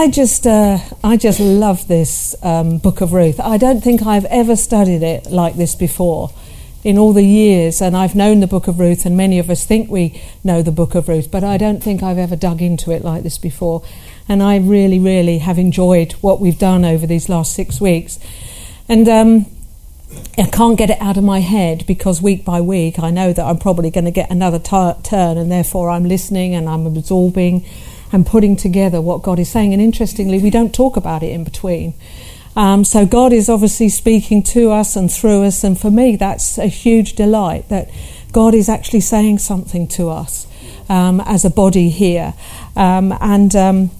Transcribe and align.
I 0.00 0.08
just, 0.08 0.46
uh, 0.46 0.78
I 1.04 1.18
just 1.18 1.40
love 1.40 1.86
this 1.86 2.34
um, 2.42 2.78
Book 2.78 3.02
of 3.02 3.12
Ruth. 3.12 3.38
I 3.38 3.58
don't 3.58 3.82
think 3.82 4.06
I've 4.06 4.24
ever 4.24 4.56
studied 4.56 5.02
it 5.02 5.26
like 5.26 5.56
this 5.56 5.74
before 5.74 6.30
in 6.82 6.96
all 6.96 7.12
the 7.12 7.22
years, 7.22 7.82
and 7.82 7.94
I've 7.94 8.14
known 8.14 8.40
the 8.40 8.46
Book 8.46 8.66
of 8.66 8.80
Ruth, 8.80 9.04
and 9.04 9.14
many 9.14 9.38
of 9.38 9.50
us 9.50 9.66
think 9.66 9.90
we 9.90 10.18
know 10.42 10.62
the 10.62 10.72
Book 10.72 10.94
of 10.94 11.06
Ruth, 11.06 11.30
but 11.30 11.44
I 11.44 11.58
don't 11.58 11.82
think 11.82 12.02
I've 12.02 12.16
ever 12.16 12.34
dug 12.34 12.62
into 12.62 12.90
it 12.92 13.04
like 13.04 13.24
this 13.24 13.36
before. 13.36 13.82
And 14.26 14.42
I 14.42 14.56
really, 14.56 14.98
really 14.98 15.36
have 15.36 15.58
enjoyed 15.58 16.12
what 16.22 16.40
we've 16.40 16.58
done 16.58 16.86
over 16.86 17.06
these 17.06 17.28
last 17.28 17.52
six 17.52 17.78
weeks. 17.78 18.18
And 18.88 19.06
um, 19.06 19.44
I 20.38 20.44
can't 20.44 20.78
get 20.78 20.88
it 20.88 20.98
out 21.02 21.18
of 21.18 21.24
my 21.24 21.40
head 21.40 21.84
because 21.86 22.22
week 22.22 22.42
by 22.42 22.62
week 22.62 22.98
I 22.98 23.10
know 23.10 23.34
that 23.34 23.44
I'm 23.44 23.58
probably 23.58 23.90
going 23.90 24.06
to 24.06 24.10
get 24.10 24.30
another 24.30 24.58
t- 24.58 25.02
turn, 25.02 25.36
and 25.36 25.52
therefore 25.52 25.90
I'm 25.90 26.06
listening 26.06 26.54
and 26.54 26.70
I'm 26.70 26.86
absorbing 26.86 27.66
and 28.12 28.26
putting 28.26 28.56
together 28.56 29.00
what 29.00 29.22
God 29.22 29.38
is 29.38 29.50
saying. 29.50 29.72
And 29.72 29.82
interestingly, 29.82 30.38
we 30.38 30.50
don't 30.50 30.74
talk 30.74 30.96
about 30.96 31.22
it 31.22 31.32
in 31.32 31.44
between. 31.44 31.94
Um, 32.56 32.84
so 32.84 33.06
God 33.06 33.32
is 33.32 33.48
obviously 33.48 33.88
speaking 33.88 34.42
to 34.44 34.70
us 34.70 34.96
and 34.96 35.10
through 35.10 35.44
us, 35.44 35.62
and 35.62 35.78
for 35.78 35.90
me, 35.90 36.16
that's 36.16 36.58
a 36.58 36.66
huge 36.66 37.14
delight 37.14 37.68
that 37.68 37.88
God 38.32 38.54
is 38.54 38.68
actually 38.68 39.00
saying 39.00 39.38
something 39.38 39.86
to 39.88 40.08
us 40.08 40.46
um, 40.88 41.20
as 41.20 41.44
a 41.44 41.50
body 41.50 41.88
here. 41.88 42.34
Um, 42.76 43.14
and 43.20 43.54
um, 43.54 43.90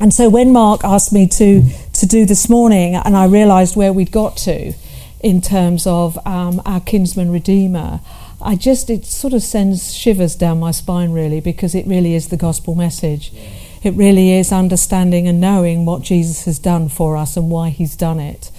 and 0.00 0.12
so 0.12 0.28
when 0.28 0.52
Mark 0.52 0.82
asked 0.84 1.12
me 1.12 1.28
to 1.28 1.62
to 1.92 2.06
do 2.06 2.24
this 2.24 2.48
morning, 2.48 2.94
and 2.94 3.16
I 3.16 3.26
realised 3.26 3.76
where 3.76 3.92
we'd 3.92 4.10
got 4.10 4.36
to 4.38 4.72
in 5.20 5.40
terms 5.40 5.86
of 5.86 6.18
um, 6.26 6.60
our 6.64 6.80
kinsman 6.80 7.30
redeemer. 7.30 8.00
I 8.44 8.56
just, 8.56 8.90
it 8.90 9.06
sort 9.06 9.32
of 9.32 9.42
sends 9.42 9.94
shivers 9.94 10.36
down 10.36 10.60
my 10.60 10.70
spine, 10.70 11.12
really, 11.12 11.40
because 11.40 11.74
it 11.74 11.86
really 11.86 12.14
is 12.14 12.28
the 12.28 12.36
gospel 12.36 12.74
message. 12.74 13.32
Yeah. 13.32 13.42
It 13.84 13.94
really 13.94 14.32
is 14.32 14.52
understanding 14.52 15.26
and 15.26 15.40
knowing 15.40 15.84
what 15.84 16.02
Jesus 16.02 16.44
has 16.44 16.58
done 16.58 16.88
for 16.88 17.16
us 17.16 17.36
and 17.36 17.50
why 17.50 17.70
he's 17.70 17.96
done 17.96 18.20
it. 18.20 18.50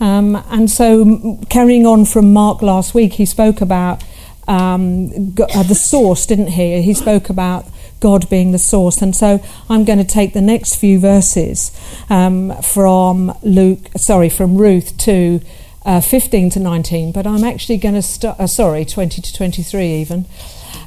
Um, 0.00 0.36
and 0.50 0.70
so, 0.70 1.38
carrying 1.48 1.86
on 1.86 2.04
from 2.04 2.32
Mark 2.32 2.62
last 2.62 2.94
week, 2.94 3.14
he 3.14 3.26
spoke 3.26 3.60
about 3.60 4.02
um, 4.46 5.34
uh, 5.54 5.62
the 5.62 5.74
source, 5.74 6.26
didn't 6.26 6.48
he? 6.48 6.82
He 6.82 6.94
spoke 6.94 7.28
about 7.28 7.66
God 8.00 8.28
being 8.30 8.52
the 8.52 8.58
source. 8.58 9.02
And 9.02 9.14
so 9.14 9.42
I'm 9.68 9.84
going 9.84 9.98
to 9.98 10.04
take 10.04 10.32
the 10.32 10.40
next 10.40 10.76
few 10.76 10.98
verses 10.98 11.70
um, 12.08 12.54
from 12.62 13.36
Luke, 13.42 13.88
sorry, 13.96 14.28
from 14.28 14.56
Ruth 14.56 14.96
to 14.98 15.40
uh, 15.88 16.02
15 16.02 16.50
to 16.50 16.60
19, 16.60 17.12
but 17.12 17.26
I'm 17.26 17.42
actually 17.42 17.78
going 17.78 17.94
to 17.94 18.02
start, 18.02 18.38
uh, 18.38 18.46
sorry, 18.46 18.84
20 18.84 19.22
to 19.22 19.32
23 19.32 19.86
even. 19.86 20.26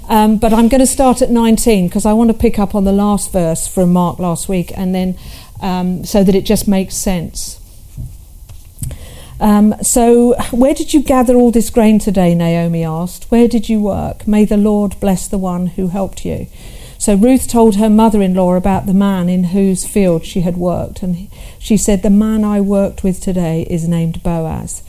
Um, 0.07 0.37
but 0.37 0.53
I'm 0.53 0.67
going 0.67 0.79
to 0.79 0.85
start 0.85 1.23
at 1.23 1.31
19 1.31 1.87
because 1.87 2.05
I 2.05 2.13
want 2.13 2.29
to 2.29 2.37
pick 2.37 2.59
up 2.59 2.75
on 2.75 2.83
the 2.83 2.91
last 2.91 3.31
verse 3.31 3.67
from 3.67 3.91
Mark 3.91 4.19
last 4.19 4.47
week 4.47 4.71
and 4.77 4.93
then 4.93 5.17
um, 5.59 6.05
so 6.05 6.23
that 6.23 6.35
it 6.35 6.45
just 6.45 6.67
makes 6.67 6.95
sense. 6.95 7.59
Um, 9.39 9.73
so, 9.81 10.35
where 10.51 10.75
did 10.75 10.93
you 10.93 11.01
gather 11.01 11.33
all 11.33 11.49
this 11.49 11.71
grain 11.71 11.97
today? 11.97 12.35
Naomi 12.35 12.83
asked. 12.83 13.31
Where 13.31 13.47
did 13.47 13.69
you 13.69 13.79
work? 13.79 14.27
May 14.27 14.45
the 14.45 14.55
Lord 14.55 14.99
bless 14.99 15.27
the 15.27 15.39
one 15.39 15.65
who 15.65 15.87
helped 15.87 16.25
you. 16.25 16.45
So 17.01 17.15
Ruth 17.15 17.47
told 17.47 17.77
her 17.77 17.89
mother 17.89 18.21
in 18.21 18.35
law 18.35 18.53
about 18.53 18.85
the 18.85 18.93
man 18.93 19.27
in 19.27 19.45
whose 19.45 19.87
field 19.87 20.23
she 20.23 20.41
had 20.41 20.55
worked, 20.55 21.01
and 21.01 21.29
she 21.57 21.75
said, 21.75 22.03
The 22.03 22.11
man 22.11 22.43
I 22.43 22.61
worked 22.61 23.03
with 23.03 23.19
today 23.19 23.65
is 23.67 23.87
named 23.87 24.21
Boaz. 24.21 24.83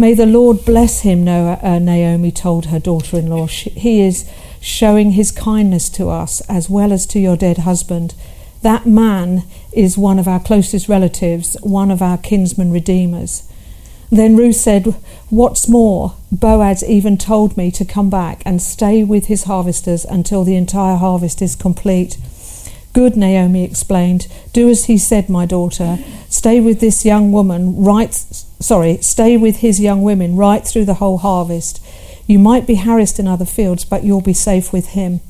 May 0.00 0.14
the 0.14 0.24
Lord 0.24 0.64
bless 0.64 1.02
him, 1.02 1.28
uh, 1.28 1.78
Naomi 1.78 2.32
told 2.32 2.66
her 2.66 2.78
daughter 2.78 3.18
in 3.18 3.26
law. 3.26 3.44
He 3.48 4.00
is 4.00 4.24
showing 4.58 5.10
his 5.10 5.30
kindness 5.30 5.90
to 5.90 6.08
us 6.08 6.40
as 6.48 6.70
well 6.70 6.90
as 6.90 7.04
to 7.08 7.18
your 7.20 7.36
dead 7.36 7.58
husband. 7.58 8.14
That 8.62 8.86
man 8.86 9.42
is 9.74 9.98
one 9.98 10.18
of 10.18 10.26
our 10.26 10.40
closest 10.40 10.88
relatives, 10.88 11.54
one 11.60 11.90
of 11.90 12.00
our 12.00 12.16
kinsman 12.16 12.72
redeemers. 12.72 13.42
Then 14.10 14.38
Ruth 14.38 14.56
said, 14.56 14.86
What's 15.28 15.68
more, 15.68 16.14
Boaz 16.32 16.82
even 16.82 17.18
told 17.18 17.58
me 17.58 17.70
to 17.72 17.84
come 17.84 18.08
back 18.08 18.40
and 18.46 18.62
stay 18.62 19.04
with 19.04 19.26
his 19.26 19.44
harvesters 19.44 20.06
until 20.06 20.44
the 20.44 20.56
entire 20.56 20.96
harvest 20.96 21.42
is 21.42 21.54
complete. 21.54 22.16
Good, 22.92 23.16
Naomi 23.16 23.64
explained. 23.64 24.26
Do 24.52 24.68
as 24.68 24.86
he 24.86 24.98
said, 24.98 25.28
my 25.28 25.46
daughter. 25.46 25.98
Stay 26.28 26.60
with 26.60 26.80
this 26.80 27.04
young 27.04 27.32
woman 27.32 27.82
right 27.82 28.12
sorry, 28.60 28.98
stay 28.98 29.36
with 29.36 29.56
his 29.56 29.80
young 29.80 30.02
women 30.02 30.36
right 30.36 30.64
through 30.64 30.84
the 30.84 30.94
whole 30.94 31.18
harvest. 31.18 31.82
You 32.26 32.38
might 32.38 32.66
be 32.66 32.76
harassed 32.76 33.18
in 33.18 33.26
other 33.26 33.44
fields, 33.46 33.84
but 33.84 34.04
you'll 34.04 34.20
be 34.20 34.34
safe 34.34 34.72
with 34.72 34.88
him. 34.88 35.20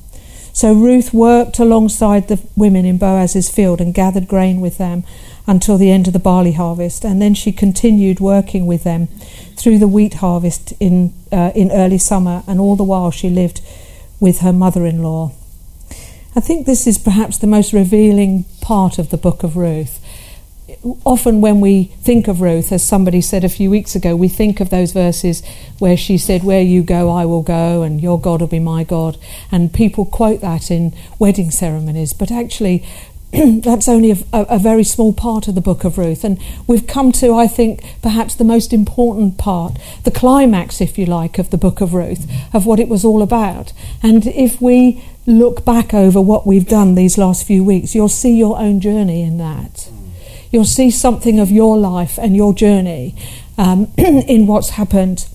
So 0.53 0.73
Ruth 0.73 1.13
worked 1.13 1.57
alongside 1.59 2.27
the 2.27 2.41
women 2.57 2.85
in 2.85 2.97
Boaz's 2.97 3.49
field 3.49 3.79
and 3.79 3.93
gathered 3.93 4.27
grain 4.27 4.59
with 4.59 4.77
them 4.77 5.05
until 5.47 5.77
the 5.77 5.89
end 5.89 6.07
of 6.07 6.13
the 6.13 6.19
barley 6.19 6.51
harvest, 6.51 7.05
and 7.05 7.21
then 7.21 7.33
she 7.33 7.51
continued 7.51 8.19
working 8.19 8.67
with 8.67 8.83
them 8.83 9.07
through 9.55 9.79
the 9.79 9.87
wheat 9.87 10.15
harvest 10.15 10.73
in 10.79 11.13
uh, 11.31 11.51
in 11.55 11.71
early 11.71 11.97
summer, 11.97 12.43
and 12.47 12.59
all 12.59 12.75
the 12.75 12.83
while 12.83 13.11
she 13.11 13.29
lived 13.29 13.61
with 14.19 14.41
her 14.41 14.53
mother-in-law. 14.53 15.31
I 16.35 16.39
think 16.39 16.65
this 16.65 16.87
is 16.87 16.97
perhaps 16.97 17.37
the 17.37 17.47
most 17.47 17.73
revealing 17.73 18.45
part 18.61 18.97
of 18.97 19.09
the 19.09 19.17
book 19.17 19.43
of 19.43 19.57
Ruth. 19.57 19.99
Often, 21.03 21.41
when 21.41 21.59
we 21.59 21.85
think 22.01 22.29
of 22.29 22.39
Ruth, 22.39 22.71
as 22.71 22.87
somebody 22.87 23.19
said 23.19 23.43
a 23.43 23.49
few 23.49 23.69
weeks 23.69 23.95
ago, 23.95 24.15
we 24.15 24.29
think 24.29 24.61
of 24.61 24.69
those 24.69 24.93
verses 24.93 25.43
where 25.79 25.97
she 25.97 26.17
said, 26.17 26.43
Where 26.43 26.61
you 26.61 26.83
go, 26.83 27.09
I 27.09 27.25
will 27.25 27.41
go, 27.41 27.83
and 27.83 28.01
your 28.01 28.19
God 28.19 28.39
will 28.39 28.47
be 28.47 28.59
my 28.59 28.85
God. 28.85 29.17
And 29.51 29.73
people 29.73 30.05
quote 30.05 30.39
that 30.39 30.71
in 30.71 30.93
wedding 31.19 31.51
ceremonies. 31.51 32.13
But 32.13 32.31
actually, 32.31 32.85
that's 33.31 33.89
only 33.89 34.11
a, 34.11 34.17
a, 34.33 34.59
very 34.59 34.83
small 34.83 35.13
part 35.13 35.47
of 35.47 35.55
the 35.55 35.61
book 35.61 35.83
of 35.83 35.97
Ruth. 35.97 36.23
And 36.23 36.37
we've 36.67 36.87
come 36.87 37.11
to, 37.13 37.33
I 37.33 37.47
think, 37.47 37.81
perhaps 38.01 38.35
the 38.35 38.43
most 38.43 38.73
important 38.73 39.37
part, 39.37 39.77
the 40.03 40.11
climax, 40.11 40.81
if 40.81 40.97
you 40.97 41.05
like, 41.05 41.39
of 41.39 41.49
the 41.49 41.57
book 41.57 41.79
of 41.79 41.93
Ruth, 41.93 42.29
of 42.53 42.65
what 42.65 42.79
it 42.79 42.89
was 42.89 43.05
all 43.05 43.21
about. 43.21 43.71
And 44.03 44.27
if 44.27 44.61
we 44.61 45.03
look 45.25 45.63
back 45.63 45.93
over 45.93 46.19
what 46.19 46.47
we've 46.47 46.67
done 46.67 46.95
these 46.95 47.17
last 47.17 47.45
few 47.45 47.63
weeks, 47.63 47.93
you'll 47.95 48.09
see 48.09 48.37
your 48.37 48.57
own 48.59 48.79
journey 48.79 49.21
in 49.21 49.37
that. 49.37 49.89
You'll 50.51 50.65
see 50.65 50.91
something 50.91 51.39
of 51.39 51.49
your 51.49 51.77
life 51.77 52.17
and 52.17 52.35
your 52.35 52.53
journey 52.53 53.15
um, 53.57 53.91
in 53.97 54.47
what's 54.47 54.71
happened. 54.71 55.27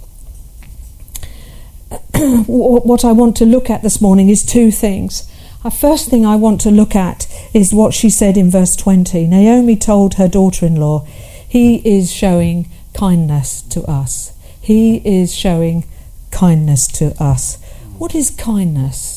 what 2.47 3.05
I 3.05 3.13
want 3.13 3.37
to 3.37 3.47
look 3.47 3.71
at 3.71 3.83
this 3.83 4.01
morning 4.01 4.29
is 4.29 4.45
two 4.45 4.71
things. 4.71 5.31
The 5.63 5.71
first 5.71 6.11
thing 6.11 6.25
I 6.25 6.37
want 6.37 6.61
to 6.63 6.71
look 6.71 6.95
at 6.95 7.27
is 7.53 7.75
what 7.75 7.93
she 7.93 8.11
said 8.11 8.37
in 8.37 8.51
verse 8.51 8.77
20. 8.77 9.27
Naomi 9.27 9.77
told 9.77 10.15
her 10.15 10.29
daughter 10.29 10.67
in 10.67 10.77
law, 10.77 11.05
He 11.49 11.77
is 11.79 12.13
showing 12.13 12.69
kindness 12.95 13.63
to 13.63 13.83
us. 13.83 14.33
He 14.61 14.99
is 14.99 15.35
showing 15.35 15.85
kindness 16.31 16.87
to 16.89 17.21
us. 17.23 17.61
What 17.99 18.15
is 18.15 18.31
kindness? 18.31 19.16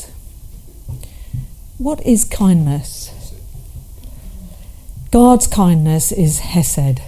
What 1.79 2.05
is 2.05 2.25
kindness? 2.25 3.33
God's 5.11 5.47
kindness 5.47 6.11
is 6.11 6.39
Hesed. 6.39 6.99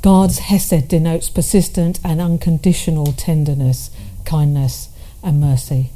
God's 0.00 0.38
Hesed 0.38 0.86
denotes 0.86 1.28
persistent 1.28 1.98
and 2.04 2.20
unconditional 2.20 3.06
tenderness, 3.06 3.90
kindness, 4.24 4.90
and 5.24 5.40
mercy. 5.40 5.90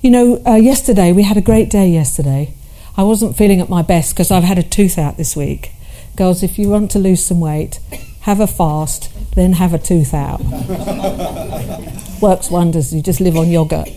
You 0.00 0.12
know, 0.12 0.42
uh, 0.46 0.54
yesterday, 0.54 1.10
we 1.10 1.24
had 1.24 1.36
a 1.36 1.40
great 1.40 1.68
day 1.68 1.88
yesterday. 1.88 2.54
I 2.96 3.02
wasn't 3.02 3.36
feeling 3.36 3.60
at 3.60 3.68
my 3.68 3.82
best 3.82 4.14
because 4.14 4.30
I've 4.30 4.44
had 4.44 4.58
a 4.58 4.62
tooth 4.62 4.96
out 4.96 5.16
this 5.16 5.34
week. 5.34 5.72
Girls, 6.14 6.44
if 6.44 6.56
you 6.56 6.68
want 6.68 6.92
to 6.92 7.00
lose 7.00 7.24
some 7.24 7.40
weight, 7.40 7.80
have 8.20 8.38
a 8.38 8.46
fast, 8.46 9.10
then 9.34 9.54
have 9.54 9.74
a 9.74 9.78
tooth 9.78 10.14
out. 10.14 10.40
Works 12.22 12.48
wonders. 12.48 12.94
You 12.94 13.02
just 13.02 13.20
live 13.20 13.36
on 13.36 13.50
yogurt. 13.50 13.88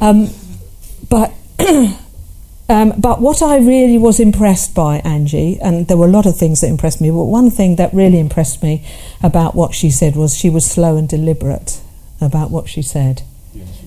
Um, 0.00 0.28
but 1.10 1.32
um, 2.68 2.92
but 2.98 3.20
what 3.20 3.42
I 3.42 3.58
really 3.58 3.98
was 3.98 4.20
impressed 4.20 4.74
by 4.74 4.98
Angie, 4.98 5.58
and 5.60 5.86
there 5.86 5.96
were 5.96 6.06
a 6.06 6.10
lot 6.10 6.26
of 6.26 6.36
things 6.36 6.60
that 6.60 6.68
impressed 6.68 7.00
me, 7.00 7.10
but 7.10 7.24
one 7.24 7.50
thing 7.50 7.76
that 7.76 7.92
really 7.94 8.18
impressed 8.18 8.62
me 8.62 8.84
about 9.22 9.54
what 9.54 9.74
she 9.74 9.90
said 9.90 10.16
was 10.16 10.36
she 10.36 10.50
was 10.50 10.66
slow 10.66 10.96
and 10.96 11.08
deliberate 11.08 11.80
about 12.20 12.50
what 12.50 12.68
she 12.68 12.82
said. 12.82 13.22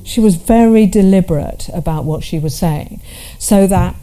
She 0.04 0.22
was 0.22 0.36
very 0.36 0.86
deliberate 0.86 1.70
about 1.74 2.06
what 2.06 2.24
she 2.24 2.40
was 2.40 2.58
saying, 2.58 3.02
so 3.38 3.68
that 3.68 3.96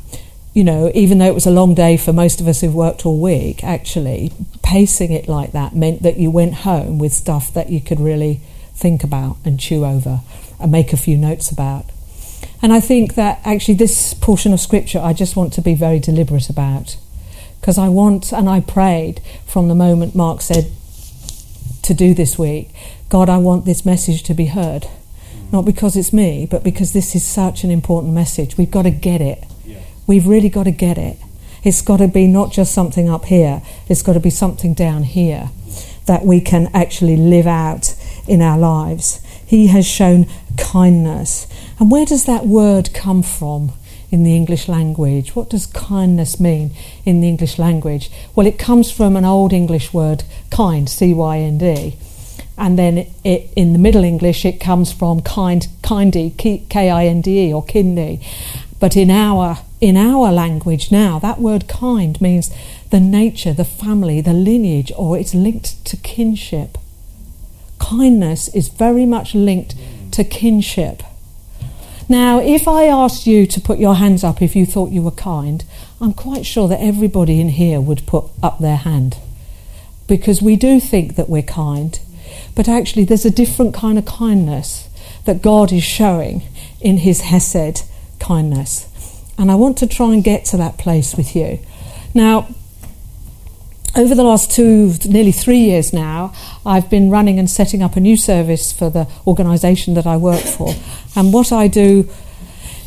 you 0.55 0.63
know, 0.63 0.91
even 0.95 1.19
though 1.19 1.27
it 1.27 1.35
was 1.35 1.47
a 1.47 1.51
long 1.51 1.75
day 1.75 1.97
for 1.97 2.13
most 2.13 2.41
of 2.41 2.47
us 2.47 2.61
who've 2.61 2.75
worked 2.75 3.05
all 3.05 3.21
week, 3.21 3.65
actually, 3.65 4.33
pacing 4.63 5.11
it 5.13 5.29
like 5.29 5.51
that 5.51 5.75
meant 5.75 6.03
that 6.03 6.17
you 6.17 6.31
went 6.31 6.55
home 6.55 6.97
with 6.97 7.13
stuff 7.13 7.53
that 7.53 7.71
you 7.71 7.81
could 7.81 7.99
really 7.99 8.41
think 8.73 9.03
about 9.03 9.37
and 9.45 9.59
chew 9.59 9.85
over 9.85 10.21
and 10.61 10.71
make 10.71 10.93
a 10.93 10.97
few 10.97 11.17
notes 11.17 11.51
about. 11.51 11.87
And 12.65 12.73
I 12.73 12.81
think 12.81 13.15
that 13.17 13.43
actually, 13.45 13.75
this 13.75 14.15
portion 14.15 14.55
of 14.55 14.59
scripture 14.59 14.99
I 14.99 15.13
just 15.13 15.37
want 15.37 15.53
to 15.53 15.61
be 15.61 15.75
very 15.75 15.99
deliberate 15.99 16.49
about 16.49 16.97
because 17.61 17.77
I 17.77 17.91
want 17.91 18.33
and 18.33 18.49
I 18.49 18.61
prayed 18.61 19.21
from 19.45 19.69
the 19.69 19.75
moment 19.75 20.15
Mark 20.15 20.41
said 20.41 20.73
to 21.83 21.93
do 21.93 22.15
this 22.15 22.39
week 22.39 22.71
God, 23.11 23.29
I 23.29 23.37
want 23.37 23.67
this 23.67 23.85
message 23.85 24.23
to 24.23 24.33
be 24.33 24.47
heard. 24.47 24.85
Mm. 24.85 25.53
Not 25.53 25.67
because 25.67 25.95
it's 25.95 26.11
me, 26.11 26.47
but 26.51 26.65
because 26.65 26.95
this 26.95 27.15
is 27.15 27.23
such 27.23 27.65
an 27.65 27.71
important 27.71 28.15
message. 28.15 28.57
We've 28.57 28.71
got 28.71 28.85
to 28.85 28.91
get 28.91 29.21
it. 29.21 29.45
We've 30.07 30.27
really 30.27 30.49
got 30.49 30.65
to 30.65 30.71
get 30.71 30.97
it. 30.97 31.19
It's 31.65 31.83
got 31.83 31.99
to 31.99 32.09
be 32.09 32.27
not 32.27 32.51
just 32.51 32.73
something 32.73 33.11
up 33.11 33.27
here, 33.27 33.61
it's 33.91 34.01
got 34.01 34.15
to 34.15 34.21
be 34.21 34.31
something 34.31 34.73
down 34.73 35.03
here 35.03 35.51
mm. 35.51 36.05
that 36.07 36.25
we 36.25 36.41
can 36.41 36.71
actually 36.73 37.19
live 37.19 37.47
out 37.47 37.95
in 38.27 38.41
our 38.41 38.57
lives. 38.57 39.21
He 39.47 39.67
has 39.67 39.87
shown 39.87 40.27
kindness. 40.57 41.47
And 41.79 41.91
where 41.91 42.05
does 42.05 42.25
that 42.27 42.47
word 42.47 42.95
come 42.95 43.23
from 43.23 43.73
in 44.11 44.23
the 44.23 44.37
English 44.37 44.69
language? 44.69 45.35
What 45.35 45.51
does 45.51 45.67
kindness 45.67 46.39
mean 46.39 46.71
in 47.05 47.21
the 47.21 47.29
English 47.29 47.59
language? 47.59 48.11
Well, 48.35 48.47
it 48.47 48.59
comes 48.59 48.91
from 48.91 49.17
an 49.17 49.25
old 49.25 49.53
English 49.53 49.93
word, 49.93 50.23
kind, 50.51 50.89
C 50.89 51.13
Y 51.13 51.39
N 51.39 51.59
D. 51.59 51.97
And 52.57 52.79
then 52.79 52.99
it, 52.99 53.11
it, 53.25 53.51
in 53.57 53.73
the 53.73 53.81
Middle 53.81 54.05
English, 54.05 54.45
it 54.45 54.61
comes 54.61 54.93
from 54.93 55.21
kind, 55.23 55.67
kindy, 55.83 56.37
K 56.69 56.91
I 56.91 57.07
N 57.07 57.21
D 57.21 57.49
E, 57.49 57.53
or 57.53 57.65
kindi. 57.65 58.25
But 58.79 58.97
in 58.97 59.11
our 59.11 59.59
in 59.81 59.97
our 59.97 60.31
language 60.31 60.93
now, 60.93 61.19
that 61.19 61.41
word 61.41 61.69
kind 61.69 62.21
means 62.21 62.51
the 62.91 63.01
nature, 63.01 63.53
the 63.53 63.65
family, 63.65 64.21
the 64.21 64.33
lineage, 64.33 64.93
or 64.97 65.19
it's 65.19 65.35
linked 65.35 65.85
to 65.87 65.97
kinship. 65.97 66.79
Kindness 67.79 68.49
is 68.49 68.69
very 68.69 69.05
much 69.05 69.35
linked 69.35 69.75
to 70.13 70.23
kinship. 70.23 71.03
Now, 72.09 72.39
if 72.39 72.69
I 72.69 72.85
asked 72.85 73.27
you 73.27 73.47
to 73.47 73.61
put 73.61 73.79
your 73.79 73.95
hands 73.95 74.23
up 74.25 74.43
if 74.43 74.55
you 74.55 74.67
thought 74.67 74.91
you 74.91 75.03
were 75.03 75.11
kind, 75.11 75.65
I'm 76.01 76.13
quite 76.13 76.45
sure 76.45 76.69
that 76.69 76.81
everybody 76.81 77.41
in 77.41 77.51
here 77.51 77.81
would 77.81 78.07
put 78.07 78.27
up 78.43 78.59
their 78.59 78.77
hand. 78.77 79.17
Because 80.07 80.43
we 80.43 80.57
do 80.57 80.81
think 80.81 81.17
that 81.17 81.31
we're 81.31 81.43
kind, 81.43 81.99
but 82.55 82.69
actually, 82.69 83.05
there's 83.05 83.25
a 83.25 83.31
different 83.31 83.75
kind 83.75 83.99
of 83.99 84.05
kindness 84.05 84.89
that 85.25 85.43
God 85.43 85.73
is 85.73 85.83
showing 85.83 86.43
in 86.81 86.99
His 86.99 87.23
Hesed 87.23 87.85
kindness. 88.21 88.87
And 89.39 89.51
I 89.51 89.55
want 89.55 89.79
to 89.79 89.87
try 89.87 90.13
and 90.13 90.23
get 90.23 90.45
to 90.47 90.57
that 90.59 90.79
place 90.79 91.17
with 91.17 91.35
you. 91.35 91.59
Now, 92.13 92.49
over 93.97 94.15
the 94.15 94.25
last 94.25 94.51
two, 94.51 94.93
nearly 95.07 95.33
three 95.33 95.59
years 95.59 95.93
now, 95.93 96.33
I've 96.67 96.91
been 96.91 97.11
running 97.11 97.39
and 97.39 97.49
setting 97.49 97.83
up 97.83 97.97
a 97.97 98.01
new 98.01 98.17
service 98.17 98.73
for 98.73 98.91
the 98.91 99.07
organisation 99.27 99.95
that 99.95 100.07
I 100.07 100.17
work 100.17 100.43
for. 100.43 100.75
And 101.15 101.33
what 101.33 101.53
I 101.53 101.69
do 101.69 102.09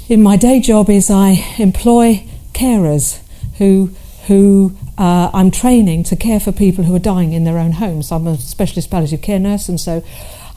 in 0.09 0.21
my 0.21 0.35
day 0.35 0.59
job 0.59 0.89
is 0.89 1.09
I 1.09 1.55
employ 1.57 2.25
carers 2.53 3.21
who, 3.57 3.91
who 4.27 4.75
uh, 4.97 5.31
I'm 5.33 5.49
training 5.49 6.03
to 6.05 6.15
care 6.15 6.39
for 6.39 6.51
people 6.51 6.83
who 6.83 6.95
are 6.95 6.99
dying 6.99 7.31
in 7.31 7.45
their 7.45 7.57
own 7.57 7.73
homes. 7.73 8.11
I'm 8.11 8.27
a 8.27 8.37
specialist 8.37 8.91
palliative 8.91 9.21
care 9.21 9.39
nurse, 9.39 9.69
and 9.69 9.79
so 9.79 10.03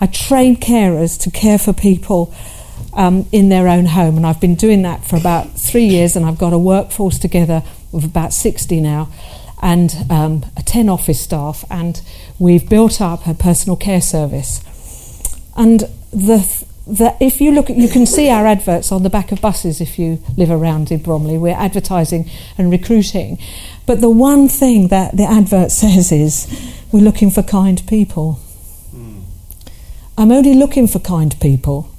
I 0.00 0.06
train 0.06 0.56
carers 0.56 1.20
to 1.20 1.30
care 1.30 1.58
for 1.58 1.72
people 1.72 2.34
um, 2.94 3.26
in 3.30 3.50
their 3.50 3.68
own 3.68 3.86
home. 3.86 4.16
And 4.16 4.26
I've 4.26 4.40
been 4.40 4.56
doing 4.56 4.82
that 4.82 5.04
for 5.04 5.16
about 5.16 5.52
three 5.52 5.84
years, 5.84 6.16
and 6.16 6.26
I've 6.26 6.38
got 6.38 6.52
a 6.52 6.58
workforce 6.58 7.18
together 7.18 7.62
of 7.92 8.04
about 8.04 8.32
60 8.32 8.80
now 8.80 9.08
and 9.60 9.94
um, 10.08 10.44
10 10.64 10.88
office 10.88 11.20
staff, 11.20 11.64
and 11.70 12.00
we've 12.38 12.68
built 12.68 13.00
up 13.00 13.26
a 13.26 13.34
personal 13.34 13.76
care 13.76 14.00
service. 14.00 14.62
And 15.56 15.80
the, 16.12 16.64
the, 16.86 17.16
if 17.20 17.40
you 17.40 17.52
look, 17.52 17.68
at, 17.68 17.76
you 17.76 17.88
can 17.88 18.06
see 18.06 18.30
our 18.30 18.46
adverts 18.46 18.90
on 18.90 19.02
the 19.02 19.10
back 19.10 19.32
of 19.32 19.40
buses 19.40 19.80
if 19.80 19.98
you 19.98 20.22
live 20.36 20.50
around 20.50 20.90
in 20.90 21.02
Bromley. 21.02 21.36
We're 21.36 21.54
advertising 21.54 22.30
and 22.56 22.70
recruiting. 22.70 23.38
But 23.86 24.00
the 24.00 24.10
one 24.10 24.48
thing 24.48 24.88
that 24.88 25.16
the 25.16 25.24
advert 25.24 25.70
says 25.70 26.10
is, 26.10 26.46
we're 26.90 27.00
looking 27.00 27.30
for 27.30 27.42
kind 27.42 27.82
people. 27.86 28.40
Mm. 28.94 29.22
I'm 30.16 30.32
only 30.32 30.54
looking 30.54 30.86
for 30.86 30.98
kind 30.98 31.38
people. 31.40 31.90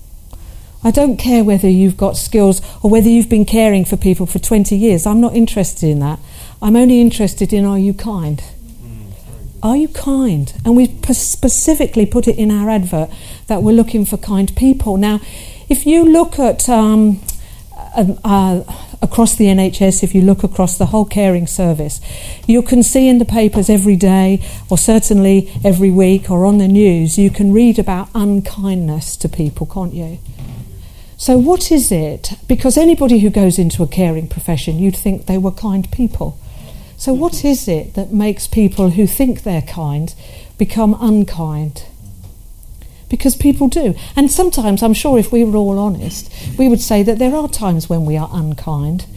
I 0.83 0.89
don't 0.89 1.17
care 1.17 1.43
whether 1.43 1.69
you've 1.69 1.97
got 1.97 2.17
skills 2.17 2.61
or 2.81 2.89
whether 2.89 3.07
you've 3.07 3.29
been 3.29 3.45
caring 3.45 3.85
for 3.85 3.97
people 3.97 4.25
for 4.25 4.39
20 4.39 4.75
years. 4.75 5.05
I'm 5.05 5.21
not 5.21 5.35
interested 5.35 5.89
in 5.89 5.99
that. 5.99 6.19
I'm 6.61 6.75
only 6.75 7.01
interested 7.01 7.51
in 7.53 7.65
are 7.65 7.79
you 7.79 7.93
kind? 7.93 8.43
Mm, 8.83 9.13
are 9.63 9.75
you 9.75 9.87
kind? 9.87 10.53
And 10.63 10.75
we 10.75 10.87
specifically 11.13 12.05
put 12.05 12.27
it 12.27 12.37
in 12.37 12.51
our 12.51 12.69
advert 12.69 13.09
that 13.47 13.63
we're 13.63 13.75
looking 13.75 14.05
for 14.05 14.17
kind 14.17 14.55
people. 14.55 14.97
Now, 14.97 15.21
if 15.69 15.87
you 15.87 16.05
look 16.05 16.37
at 16.37 16.69
um, 16.69 17.19
uh, 17.95 18.13
uh, 18.23 18.63
across 19.01 19.35
the 19.35 19.45
NHS, 19.45 20.03
if 20.03 20.13
you 20.13 20.21
look 20.21 20.43
across 20.43 20.77
the 20.77 20.87
whole 20.87 21.05
caring 21.05 21.47
service, 21.47 21.99
you 22.45 22.61
can 22.61 22.83
see 22.83 23.07
in 23.07 23.17
the 23.17 23.25
papers 23.25 23.69
every 23.69 23.95
day, 23.95 24.45
or 24.69 24.77
certainly 24.77 25.51
every 25.63 25.89
week, 25.89 26.29
or 26.29 26.45
on 26.45 26.59
the 26.59 26.67
news, 26.67 27.17
you 27.17 27.31
can 27.31 27.51
read 27.51 27.79
about 27.79 28.09
unkindness 28.13 29.17
to 29.17 29.27
people, 29.27 29.65
can't 29.65 29.93
you? 29.93 30.19
So, 31.17 31.37
what 31.37 31.71
is 31.71 31.91
it? 31.91 32.33
Because 32.47 32.77
anybody 32.77 33.19
who 33.19 33.29
goes 33.29 33.57
into 33.57 33.83
a 33.83 33.87
caring 33.87 34.27
profession, 34.27 34.79
you'd 34.79 34.95
think 34.95 35.25
they 35.25 35.37
were 35.37 35.51
kind 35.51 35.89
people. 35.91 36.39
So, 37.01 37.13
what 37.13 37.33
mm-hmm. 37.33 37.47
is 37.47 37.67
it 37.67 37.95
that 37.95 38.13
makes 38.13 38.45
people 38.45 38.91
who 38.91 39.07
think 39.07 39.41
they're 39.41 39.63
kind 39.63 40.13
become 40.59 40.95
unkind? 41.01 41.85
Because 43.09 43.35
people 43.35 43.67
do. 43.69 43.95
And 44.15 44.31
sometimes, 44.31 44.83
I'm 44.83 44.93
sure 44.93 45.17
if 45.17 45.31
we 45.31 45.43
were 45.43 45.57
all 45.57 45.79
honest, 45.79 46.31
we 46.59 46.69
would 46.69 46.79
say 46.79 47.01
that 47.01 47.17
there 47.17 47.33
are 47.35 47.49
times 47.49 47.89
when 47.89 48.05
we 48.05 48.17
are 48.17 48.29
unkind. 48.31 49.07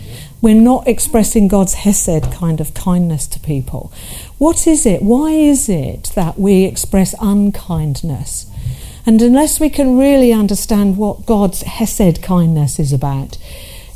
We're 0.40 0.54
not 0.54 0.88
expressing 0.88 1.46
God's 1.46 1.74
Hesed 1.74 2.32
kind 2.32 2.58
of 2.58 2.72
kindness 2.72 3.26
to 3.26 3.40
people. 3.40 3.92
What 4.38 4.66
is 4.66 4.86
it? 4.86 5.02
Why 5.02 5.32
is 5.32 5.68
it 5.68 6.04
that 6.14 6.38
we 6.38 6.64
express 6.64 7.14
unkindness? 7.20 8.46
And 9.04 9.20
unless 9.20 9.60
we 9.60 9.68
can 9.68 9.98
really 9.98 10.32
understand 10.32 10.96
what 10.96 11.26
God's 11.26 11.60
Hesed 11.60 12.22
kindness 12.22 12.78
is 12.78 12.94
about, 12.94 13.36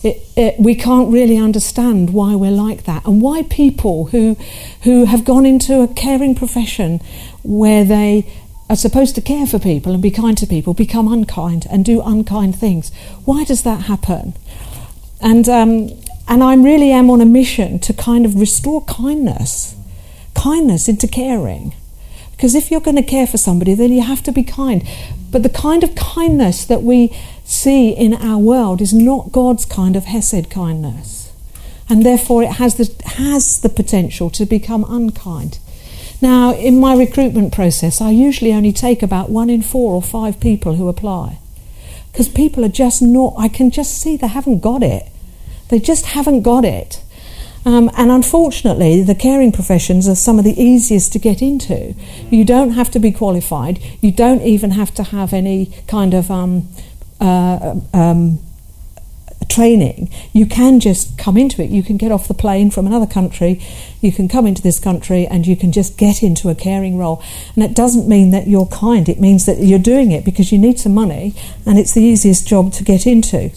it, 0.03 0.23
it, 0.37 0.61
we 0.61 0.75
can't 0.75 1.13
really 1.13 1.37
understand 1.37 2.13
why 2.13 2.35
we're 2.35 2.51
like 2.53 2.85
that 2.85 3.05
and 3.05 3.21
why 3.21 3.43
people 3.43 4.07
who, 4.07 4.37
who 4.83 5.07
have 5.07 5.25
gone 5.25 5.45
into 5.45 5.81
a 5.81 5.89
caring 5.89 6.35
profession 6.35 7.01
where 7.43 7.85
they 7.85 8.33
are 8.71 8.77
supposed 8.77 9.15
to 9.17 9.21
care 9.21 9.47
for 9.47 9.59
people 9.59 9.93
and 9.93 10.03
be 10.03 10.11
kind 10.11 10.37
to 10.39 10.47
people 10.47 10.75
become 10.75 11.13
unkind 11.13 11.67
and 11.71 11.85
do 11.85 12.01
unkind 12.03 12.55
things. 12.55 12.93
Why 13.25 13.45
does 13.45 13.63
that 13.63 13.83
happen? 13.83 14.35
And, 15.21 15.49
um, 15.49 15.91
and 16.29 16.45
I 16.45 16.55
really 16.55 16.93
am 16.93 17.11
on 17.11 17.21
a 17.21 17.27
mission 17.27 17.81
to 17.81 17.93
kind 17.93 18.25
of 18.25 18.39
restore 18.39 18.85
kindness, 18.85 19.75
kindness 20.35 20.89
into 20.89 21.09
caring. 21.09 21.75
Because 22.33 22.55
if 22.55 22.71
you're 22.71 22.81
going 22.81 22.97
to 22.97 23.03
care 23.03 23.27
for 23.27 23.39
somebody, 23.39 23.75
then 23.75 23.91
you 23.91 24.03
have 24.03 24.23
to 24.23 24.33
be 24.33 24.45
kind. 24.45 24.87
But 25.33 25.43
the 25.43 25.49
kind 25.49 25.83
of 25.83 25.97
kindness 25.97 26.65
that 26.67 26.83
we 26.83 27.13
see 27.49 27.91
in 27.91 28.13
our 28.13 28.39
world 28.39 28.81
is 28.81 28.93
not 28.93 29.33
God's 29.33 29.65
kind 29.65 29.97
of 29.97 30.05
Hesed 30.05 30.51
kindness. 30.51 31.33
And 31.89 32.05
therefore, 32.05 32.43
it 32.43 32.53
has 32.53 32.75
the, 32.75 32.95
has 33.17 33.63
the 33.63 33.71
potential 33.71 34.29
to 34.31 34.45
become 34.45 34.85
unkind. 34.87 35.59
Now, 36.21 36.53
in 36.53 36.79
my 36.79 36.95
recruitment 36.95 37.55
process, 37.55 38.01
I 38.01 38.11
usually 38.11 38.53
only 38.53 38.73
take 38.73 39.03
about 39.03 39.31
one 39.31 39.49
in 39.49 39.63
four 39.63 39.95
or 39.95 40.03
five 40.03 40.41
people 40.41 40.75
who 40.75 40.89
apply. 40.89 41.39
Because 42.13 42.29
people 42.29 42.65
are 42.65 42.69
just 42.69 43.01
not, 43.01 43.35
I 43.39 43.49
can 43.49 43.71
just 43.71 43.99
see 43.99 44.17
they 44.17 44.27
haven't 44.27 44.61
got 44.61 44.83
it. 44.83 45.07
They 45.69 45.79
just 45.79 46.07
haven't 46.07 46.43
got 46.43 46.65
it. 46.65 47.03
Um, 47.65 47.91
and 47.97 48.11
unfortunately, 48.11 49.03
the 49.03 49.15
caring 49.15 49.53
professions 49.53 50.09
are 50.09 50.15
some 50.15 50.39
of 50.39 50.45
the 50.45 50.61
easiest 50.61 51.13
to 51.13 51.19
get 51.19 51.41
into. 51.41 51.95
You 52.31 52.45
don't 52.45 52.73
have 52.73 52.91
to 52.93 52.99
be 52.99 53.13
qualified, 53.13 53.79
you 54.01 54.13
don't 54.13 54.43
even 54.43 54.73
have 54.73 54.95
to 54.95 55.03
have 55.03 55.33
any 55.33 55.73
kind 55.87 56.15
of 56.15 56.31
um, 56.31 56.69
uh, 57.21 57.77
um, 57.93 58.41
training. 59.49 60.11
You 60.33 60.47
can 60.47 60.81
just 60.81 61.19
come 61.19 61.37
into 61.37 61.63
it. 61.63 61.71
You 61.71 61.83
can 61.83 61.97
get 61.97 62.13
off 62.13 62.29
the 62.29 62.35
plane 62.35 62.71
from 62.71 62.87
another 62.87 63.07
country, 63.07 63.61
you 64.01 64.13
can 64.13 64.29
come 64.29 64.47
into 64.47 64.63
this 64.63 64.79
country, 64.79 65.27
and 65.27 65.47
you 65.47 65.57
can 65.57 65.73
just 65.73 65.97
get 65.97 66.23
into 66.23 66.49
a 66.49 66.55
caring 66.55 66.99
role. 66.99 67.23
And 67.55 67.65
it 67.65 67.75
doesn't 67.75 68.09
mean 68.09 68.31
that 68.31 68.47
you're 68.47 68.67
kind, 68.67 69.09
it 69.09 69.21
means 69.21 69.47
that 69.47 69.59
you're 69.59 69.79
doing 69.79 70.13
it 70.13 70.25
because 70.25 70.53
you 70.53 70.59
need 70.59 70.79
some 70.79 70.95
money 70.95 71.35
and 71.67 71.79
it's 71.79 71.95
the 71.95 72.03
easiest 72.03 72.47
job 72.47 72.73
to 72.75 72.85
get 72.85 73.07
into. 73.07 73.51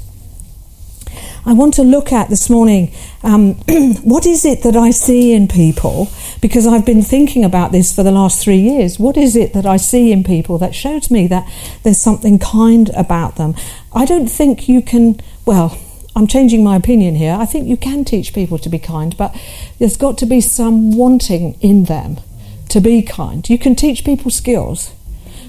I 1.43 1.53
want 1.53 1.73
to 1.75 1.83
look 1.83 2.11
at 2.11 2.29
this 2.29 2.49
morning 2.49 2.93
um, 3.23 3.53
what 4.03 4.25
is 4.25 4.45
it 4.45 4.61
that 4.63 4.75
I 4.75 4.91
see 4.91 5.33
in 5.33 5.47
people? 5.47 6.09
Because 6.39 6.67
I've 6.67 6.85
been 6.85 7.01
thinking 7.01 7.43
about 7.43 7.71
this 7.71 7.95
for 7.95 8.03
the 8.03 8.11
last 8.11 8.43
three 8.43 8.59
years. 8.59 8.99
What 8.99 9.17
is 9.17 9.35
it 9.35 9.53
that 9.53 9.65
I 9.65 9.77
see 9.77 10.11
in 10.11 10.23
people 10.23 10.57
that 10.59 10.75
shows 10.75 11.09
me 11.09 11.27
that 11.27 11.51
there's 11.83 11.99
something 11.99 12.37
kind 12.37 12.89
about 12.95 13.37
them? 13.37 13.55
I 13.93 14.05
don't 14.05 14.27
think 14.27 14.69
you 14.69 14.81
can, 14.81 15.19
well, 15.45 15.79
I'm 16.15 16.27
changing 16.27 16.63
my 16.63 16.75
opinion 16.75 17.15
here. 17.15 17.35
I 17.39 17.45
think 17.45 17.67
you 17.67 17.77
can 17.77 18.05
teach 18.05 18.33
people 18.33 18.59
to 18.59 18.69
be 18.69 18.79
kind, 18.79 19.17
but 19.17 19.35
there's 19.79 19.97
got 19.97 20.17
to 20.19 20.25
be 20.25 20.41
some 20.41 20.95
wanting 20.95 21.53
in 21.61 21.85
them 21.85 22.19
to 22.69 22.79
be 22.79 23.01
kind. 23.01 23.49
You 23.49 23.57
can 23.57 23.75
teach 23.75 24.05
people 24.05 24.29
skills. 24.29 24.93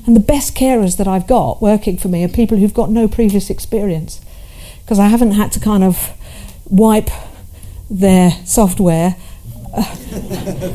And 0.06 0.16
the 0.16 0.20
best 0.20 0.56
carers 0.56 0.96
that 0.96 1.06
I've 1.06 1.26
got 1.26 1.62
working 1.62 1.96
for 1.96 2.08
me 2.08 2.24
are 2.24 2.28
people 2.28 2.58
who've 2.58 2.74
got 2.74 2.90
no 2.90 3.06
previous 3.06 3.50
experience. 3.50 4.20
Because 4.84 4.98
I 4.98 5.06
haven't 5.06 5.32
had 5.32 5.52
to 5.52 5.60
kind 5.60 5.84
of 5.84 6.10
wipe 6.66 7.10
their 7.88 8.30
software 8.44 9.16
uh, 9.74 9.96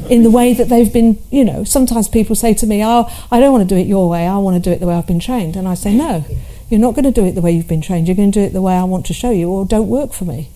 in 0.10 0.24
the 0.24 0.32
way 0.32 0.54
that 0.54 0.70
they've 0.70 0.92
been, 0.92 1.22
you 1.30 1.44
know, 1.44 1.64
sometimes 1.64 2.08
people 2.08 2.36
say 2.36 2.54
to 2.56 2.66
me, 2.66 2.84
Oh, 2.84 3.08
I 3.32 3.40
don't 3.40 3.52
want 3.52 3.68
to 3.68 3.76
do 3.76 3.80
it 3.80 3.88
your 3.88 4.10
way, 4.10 4.28
I 4.28 4.38
want 4.38 4.62
to 4.62 4.70
do 4.70 4.74
it 4.74 4.80
the 4.80 4.88
way 4.88 4.96
I've 4.96 5.08
been 5.08 5.20
trained. 5.20 5.56
And 5.56 5.68
I 5.68 5.74
say, 5.74 5.96
No, 5.96 6.26
you're 6.70 6.80
not 6.80 6.96
going 6.96 7.06
to 7.06 7.12
do 7.12 7.26
it 7.26 7.34
the 7.34 7.42
way 7.42 7.52
you've 7.52 7.68
been 7.68 7.82
trained. 7.82 8.08
You're 8.08 8.16
going 8.16 8.32
to 8.32 8.40
do 8.40 8.46
it 8.46 8.54
the 8.54 8.62
way 8.62 8.76
I 8.76 8.84
want 8.84 9.06
to 9.08 9.14
show 9.14 9.32
you, 9.32 9.50
or 9.50 9.66
don't 9.66 9.88
work 9.88 10.14
for 10.14 10.26
me. 10.26 10.50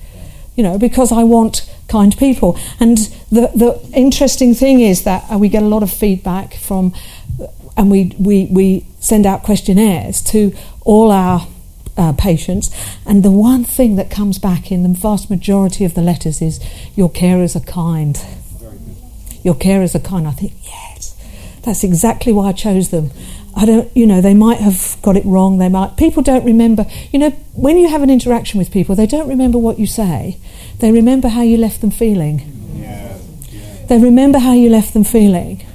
You 0.55 0.63
know, 0.63 0.77
because 0.77 1.11
I 1.11 1.23
want 1.23 1.69
kind 1.87 2.15
people. 2.17 2.57
And 2.79 2.97
the, 3.31 3.51
the 3.55 3.89
interesting 3.93 4.53
thing 4.53 4.81
is 4.81 5.03
that 5.03 5.23
uh, 5.31 5.37
we 5.37 5.47
get 5.47 5.63
a 5.63 5.67
lot 5.67 5.83
of 5.83 5.91
feedback 5.91 6.55
from, 6.55 6.93
and 7.77 7.89
we, 7.89 8.15
we, 8.19 8.47
we 8.51 8.85
send 8.99 9.25
out 9.25 9.43
questionnaires 9.43 10.21
to 10.23 10.53
all 10.81 11.11
our 11.11 11.47
uh, 12.01 12.13
patients, 12.13 12.71
and 13.05 13.21
the 13.21 13.31
one 13.31 13.63
thing 13.63 13.95
that 13.95 14.09
comes 14.09 14.39
back 14.39 14.71
in 14.71 14.81
the 14.81 14.89
vast 14.89 15.29
majority 15.29 15.85
of 15.85 15.93
the 15.93 16.01
letters 16.01 16.41
is, 16.41 16.59
Your 16.95 17.09
carers 17.09 17.55
are 17.55 17.65
kind. 17.65 18.19
Your 19.43 19.53
carers 19.55 19.93
are 19.93 19.99
kind. 19.99 20.27
I 20.27 20.31
think, 20.31 20.53
yes, 20.63 21.15
that's 21.63 21.83
exactly 21.83 22.33
why 22.33 22.47
I 22.49 22.53
chose 22.53 22.89
them. 22.89 23.11
I 23.55 23.65
don't, 23.65 23.95
you 23.95 24.07
know, 24.07 24.21
they 24.21 24.33
might 24.33 24.59
have 24.59 24.97
got 25.01 25.15
it 25.17 25.25
wrong. 25.25 25.57
They 25.57 25.69
might. 25.69 25.97
People 25.97 26.23
don't 26.23 26.45
remember. 26.45 26.85
You 27.11 27.19
know, 27.19 27.29
when 27.53 27.77
you 27.77 27.89
have 27.89 28.01
an 28.01 28.09
interaction 28.09 28.57
with 28.57 28.71
people, 28.71 28.95
they 28.95 29.05
don't 29.05 29.27
remember 29.27 29.59
what 29.59 29.77
you 29.77 29.85
say. 29.85 30.37
They 30.79 30.91
remember 30.91 31.27
how 31.27 31.41
you 31.41 31.57
left 31.57 31.81
them 31.81 31.91
feeling. 31.91 32.39
Yeah. 32.75 33.17
Yeah. 33.49 33.85
They 33.87 33.97
remember 33.99 34.39
how 34.39 34.53
you 34.53 34.69
left 34.69 34.93
them 34.93 35.03
feeling. 35.03 35.65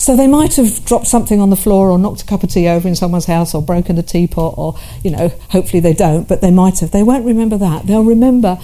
So 0.00 0.16
they 0.16 0.26
might 0.26 0.56
have 0.56 0.82
dropped 0.86 1.08
something 1.08 1.42
on 1.42 1.50
the 1.50 1.56
floor 1.56 1.90
or 1.90 1.98
knocked 1.98 2.22
a 2.22 2.24
cup 2.24 2.42
of 2.42 2.48
tea 2.48 2.66
over 2.66 2.88
in 2.88 2.96
someone's 2.96 3.26
house 3.26 3.54
or 3.54 3.60
broken 3.60 3.98
a 3.98 4.02
teapot 4.02 4.54
or, 4.56 4.78
you 5.04 5.10
know, 5.10 5.28
hopefully 5.50 5.80
they 5.80 5.92
don't, 5.92 6.26
but 6.26 6.40
they 6.40 6.50
might 6.50 6.78
have. 6.80 6.90
They 6.90 7.02
won't 7.02 7.26
remember 7.26 7.58
that. 7.58 7.86
They'll 7.86 8.02
remember 8.02 8.58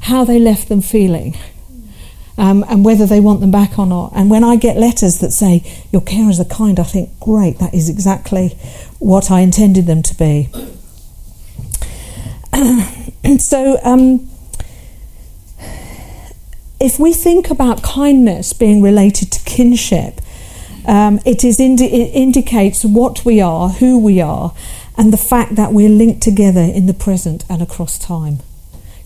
how 0.00 0.24
they 0.24 0.38
left 0.38 0.68
them 0.68 0.82
feeling 0.82 1.34
um, 2.36 2.62
and 2.68 2.84
whether 2.84 3.06
they 3.06 3.20
want 3.20 3.40
them 3.40 3.50
back 3.50 3.78
or 3.78 3.86
not. 3.86 4.12
And 4.14 4.28
when 4.28 4.44
I 4.44 4.56
get 4.56 4.76
letters 4.76 5.16
that 5.20 5.30
say, 5.30 5.62
Your 5.92 6.02
carers 6.02 6.38
are 6.38 6.44
kind, 6.44 6.78
I 6.78 6.82
think, 6.82 7.18
Great, 7.20 7.58
that 7.58 7.72
is 7.72 7.88
exactly 7.88 8.48
what 8.98 9.30
I 9.30 9.40
intended 9.40 9.86
them 9.86 10.02
to 10.02 10.14
be. 10.14 10.50
so, 13.38 13.80
um, 13.82 14.28
if 16.78 16.98
we 16.98 17.14
think 17.14 17.48
about 17.48 17.82
kindness 17.82 18.52
being 18.52 18.82
related 18.82 19.32
to 19.32 19.42
kinship, 19.44 20.20
um, 20.86 21.20
it, 21.24 21.44
is 21.44 21.60
indi- 21.60 21.86
it 21.86 22.14
indicates 22.14 22.84
what 22.84 23.24
we 23.24 23.40
are, 23.40 23.68
who 23.70 23.98
we 23.98 24.20
are, 24.20 24.54
and 24.96 25.12
the 25.12 25.16
fact 25.16 25.56
that 25.56 25.72
we're 25.72 25.88
linked 25.88 26.22
together 26.22 26.60
in 26.60 26.86
the 26.86 26.94
present 26.94 27.44
and 27.48 27.62
across 27.62 27.98
time. 27.98 28.40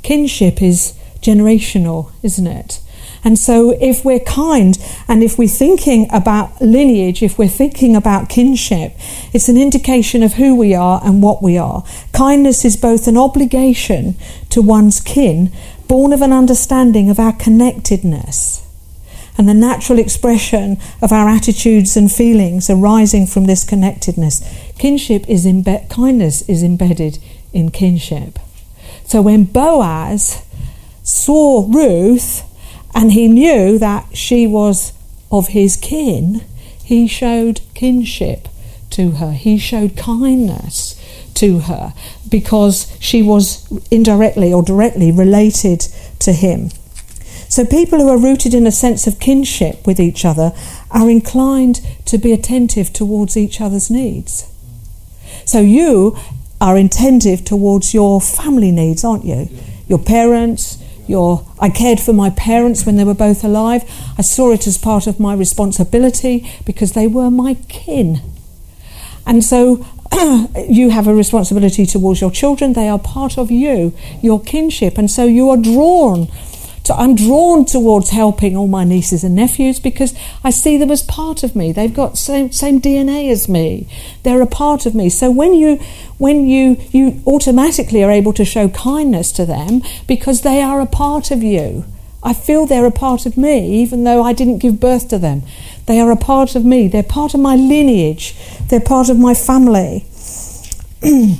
Kinship 0.03 0.63
is 0.63 0.95
generational, 1.21 2.13
isn't 2.23 2.47
it? 2.47 2.81
And 3.25 3.39
so, 3.39 3.77
if 3.81 4.05
we're 4.05 4.21
kind 4.21 4.79
and 5.09 5.23
if 5.23 5.37
we're 5.37 5.49
thinking 5.49 6.07
about 6.13 6.61
lineage, 6.61 7.23
if 7.23 7.39
we're 7.39 7.49
thinking 7.49 7.97
about 7.97 8.29
kinship, 8.29 8.93
it's 9.33 9.49
an 9.49 9.57
indication 9.57 10.23
of 10.23 10.35
who 10.35 10.55
we 10.55 10.75
are 10.75 11.01
and 11.05 11.23
what 11.23 11.43
we 11.43 11.59
are. 11.59 11.85
Kindness 12.13 12.65
is 12.65 12.77
both 12.77 13.09
an 13.09 13.17
obligation 13.17 14.15
to 14.51 14.63
one's 14.63 15.01
kin, 15.01 15.51
born 15.89 16.13
of 16.13 16.23
an 16.23 16.33
understanding 16.33 17.11
of 17.11 17.19
our 17.19 17.33
connectedness, 17.33 18.66
and 19.39 19.49
the 19.49 19.55
natural 19.55 19.99
expression 19.99 20.79
of 21.03 21.13
our 21.13 21.29
attitudes 21.29 21.97
and 21.97 22.11
feelings 22.11 22.71
arising 22.71 23.27
from 23.27 23.47
this 23.47 23.65
connectedness. 23.65 24.43
Kinship 24.79 25.29
is 25.29 25.47
imbe- 25.47 25.89
kindness 25.89 26.43
is 26.49 26.63
embedded 26.63 27.19
in 27.53 27.71
kinship. 27.71 28.39
So 29.05 29.23
when 29.23 29.45
Boaz 29.45 30.43
saw 31.03 31.67
Ruth, 31.69 32.43
and 32.97 33.13
he 33.13 33.29
knew 33.29 33.79
that 33.79 34.17
she 34.17 34.47
was 34.47 34.95
of 35.31 35.49
his 35.49 35.77
kin, 35.77 36.43
he 36.83 37.07
showed 37.07 37.61
kinship 37.75 38.49
to 38.91 39.13
her. 39.13 39.33
He 39.33 39.59
showed 39.59 39.99
kindness 39.99 40.99
to 41.35 41.59
her 41.61 41.93
because 42.31 42.97
she 42.99 43.23
was 43.23 43.69
indirectly 43.91 44.51
or 44.51 44.63
directly 44.63 45.13
related 45.13 45.81
to 46.21 46.33
him. 46.33 46.71
So, 47.57 47.65
people 47.65 48.01
who 48.01 48.11
are 48.11 48.19
rooted 48.19 48.53
in 48.53 48.67
a 48.67 48.71
sense 48.71 49.07
of 49.07 49.19
kinship 49.19 49.87
with 49.87 49.99
each 49.99 50.27
other 50.27 50.53
are 50.91 51.09
inclined 51.09 51.81
to 52.05 52.19
be 52.19 52.35
attentive 52.35 52.93
towards 52.93 53.35
each 53.35 53.63
other's 53.63 53.91
needs. 53.91 54.47
So, 55.47 55.63
you 55.63 56.19
are 56.61 56.77
attentive 56.77 57.47
towards 57.47 57.95
your 57.95 58.21
family 58.21 58.71
needs, 58.71 59.05
aren't 59.05 59.25
you? 59.25 59.49
Your 59.89 59.99
parents, 59.99 60.85
your, 61.09 61.47
I 61.59 61.71
cared 61.71 61.99
for 61.99 62.13
my 62.13 62.29
parents 62.29 62.85
when 62.85 62.97
they 62.97 63.05
were 63.05 63.15
both 63.15 63.43
alive. 63.43 63.91
I 64.19 64.21
saw 64.21 64.53
it 64.53 64.67
as 64.67 64.77
part 64.77 65.07
of 65.07 65.19
my 65.19 65.33
responsibility 65.33 66.47
because 66.67 66.93
they 66.93 67.07
were 67.07 67.31
my 67.31 67.55
kin. 67.71 68.21
And 69.27 69.43
so 69.43 69.83
you 70.69 70.91
have 70.91 71.07
a 71.07 71.15
responsibility 71.15 71.87
towards 71.87 72.21
your 72.21 72.31
children. 72.31 72.75
They 72.75 72.91
are 72.91 72.99
part 72.99 73.39
of 73.39 73.51
you, 73.51 73.95
your 74.21 74.43
kinship. 74.43 74.99
And 74.99 75.11
so 75.11 75.25
you 75.25 75.49
are 75.49 75.57
drawn 75.57 76.29
so 76.87 76.95
I'm 76.95 77.17
drawn 77.17 77.65
towards 77.65 78.11
helping 78.11 78.57
all 78.57 78.69
my 78.69 78.85
nieces 78.85 79.25
and 79.25 79.35
nephews 79.35 79.81
because 79.81 80.15
I 80.45 80.51
see 80.51 80.77
them 80.77 80.93
as 80.93 81.03
part 81.03 81.43
of 81.43 81.57
me. 81.57 81.73
They've 81.73 81.93
got 81.93 82.17
same 82.17 82.53
same 82.53 82.81
DNA 82.81 83.29
as 83.29 83.49
me. 83.49 83.89
They're 84.23 84.41
a 84.41 84.47
part 84.47 84.87
of 84.87 84.95
me. 84.95 85.09
So 85.09 85.29
when 85.29 85.53
you 85.53 85.81
when 86.19 86.47
you 86.47 86.77
you 86.93 87.21
automatically 87.27 88.05
are 88.05 88.13
able 88.13 88.33
to 88.35 88.45
show 88.45 88.69
kindness 88.69 89.33
to 89.33 89.45
them 89.45 89.83
because 90.07 90.43
they 90.43 90.63
are 90.63 90.81
a 90.81 90.87
part 90.87 91.33
of 91.33 91.43
you. 91.43 91.85
I 92.23 92.33
feel 92.33 92.67
they're 92.67 92.87
a 92.87 92.93
part 92.93 93.27
of 93.27 93.37
me 93.37 93.83
even 93.83 94.05
though 94.05 94.23
I 94.23 94.33
didn't 94.33 94.59
give 94.59 94.79
birth 94.79 95.09
to 95.09 95.19
them. 95.19 95.43
They 95.87 95.99
are 95.99 96.13
a 96.13 96.17
part 96.17 96.55
of 96.55 96.65
me. 96.65 96.87
They're 96.87 97.03
part 97.03 97.35
of 97.35 97.41
my 97.41 97.57
lineage. 97.57 98.37
They're 98.69 98.79
part 98.79 99.09
of 99.09 99.19
my 99.19 99.35
family. 99.35 100.07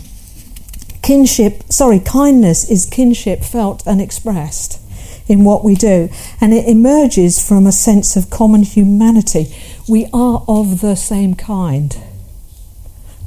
kinship, 1.03 1.63
sorry, 1.71 2.01
kindness 2.01 2.69
is 2.69 2.85
kinship 2.85 3.45
felt 3.45 3.87
and 3.87 4.01
expressed 4.01 4.81
in 5.29 5.45
what 5.45 5.65
we 5.65 5.75
do. 5.75 6.09
And 6.41 6.53
it 6.53 6.69
emerges 6.69 7.47
from 7.47 7.67
a 7.67 7.73
sense 7.73 8.17
of 8.17 8.31
common 8.31 8.63
humanity. 8.63 9.55
We 9.89 10.09
are 10.13 10.45
of 10.49 10.81
the 10.81 10.97
same 10.97 11.35
kind. 11.35 11.97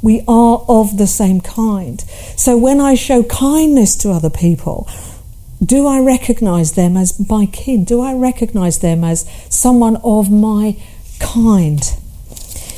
We 0.02 0.24
are 0.28 0.64
of 0.68 0.98
the 0.98 1.08
same 1.08 1.42
kind. 1.42 2.02
So 2.38 2.58
when 2.58 2.80
I 2.80 2.96
show 2.96 3.24
kindness 3.24 3.96
to 3.98 4.12
other 4.12 4.30
people, 4.30 4.88
do 5.64 5.88
I 5.88 6.00
recognize 6.00 6.74
them 6.74 6.96
as 6.96 7.20
my 7.30 7.46
kin? 7.46 7.84
Do 7.84 8.00
I 8.02 8.14
recognize 8.14 8.80
them 8.80 9.04
as 9.04 9.30
someone 9.50 9.98
of 9.98 10.32
my 10.32 10.78
kind? 11.20 11.82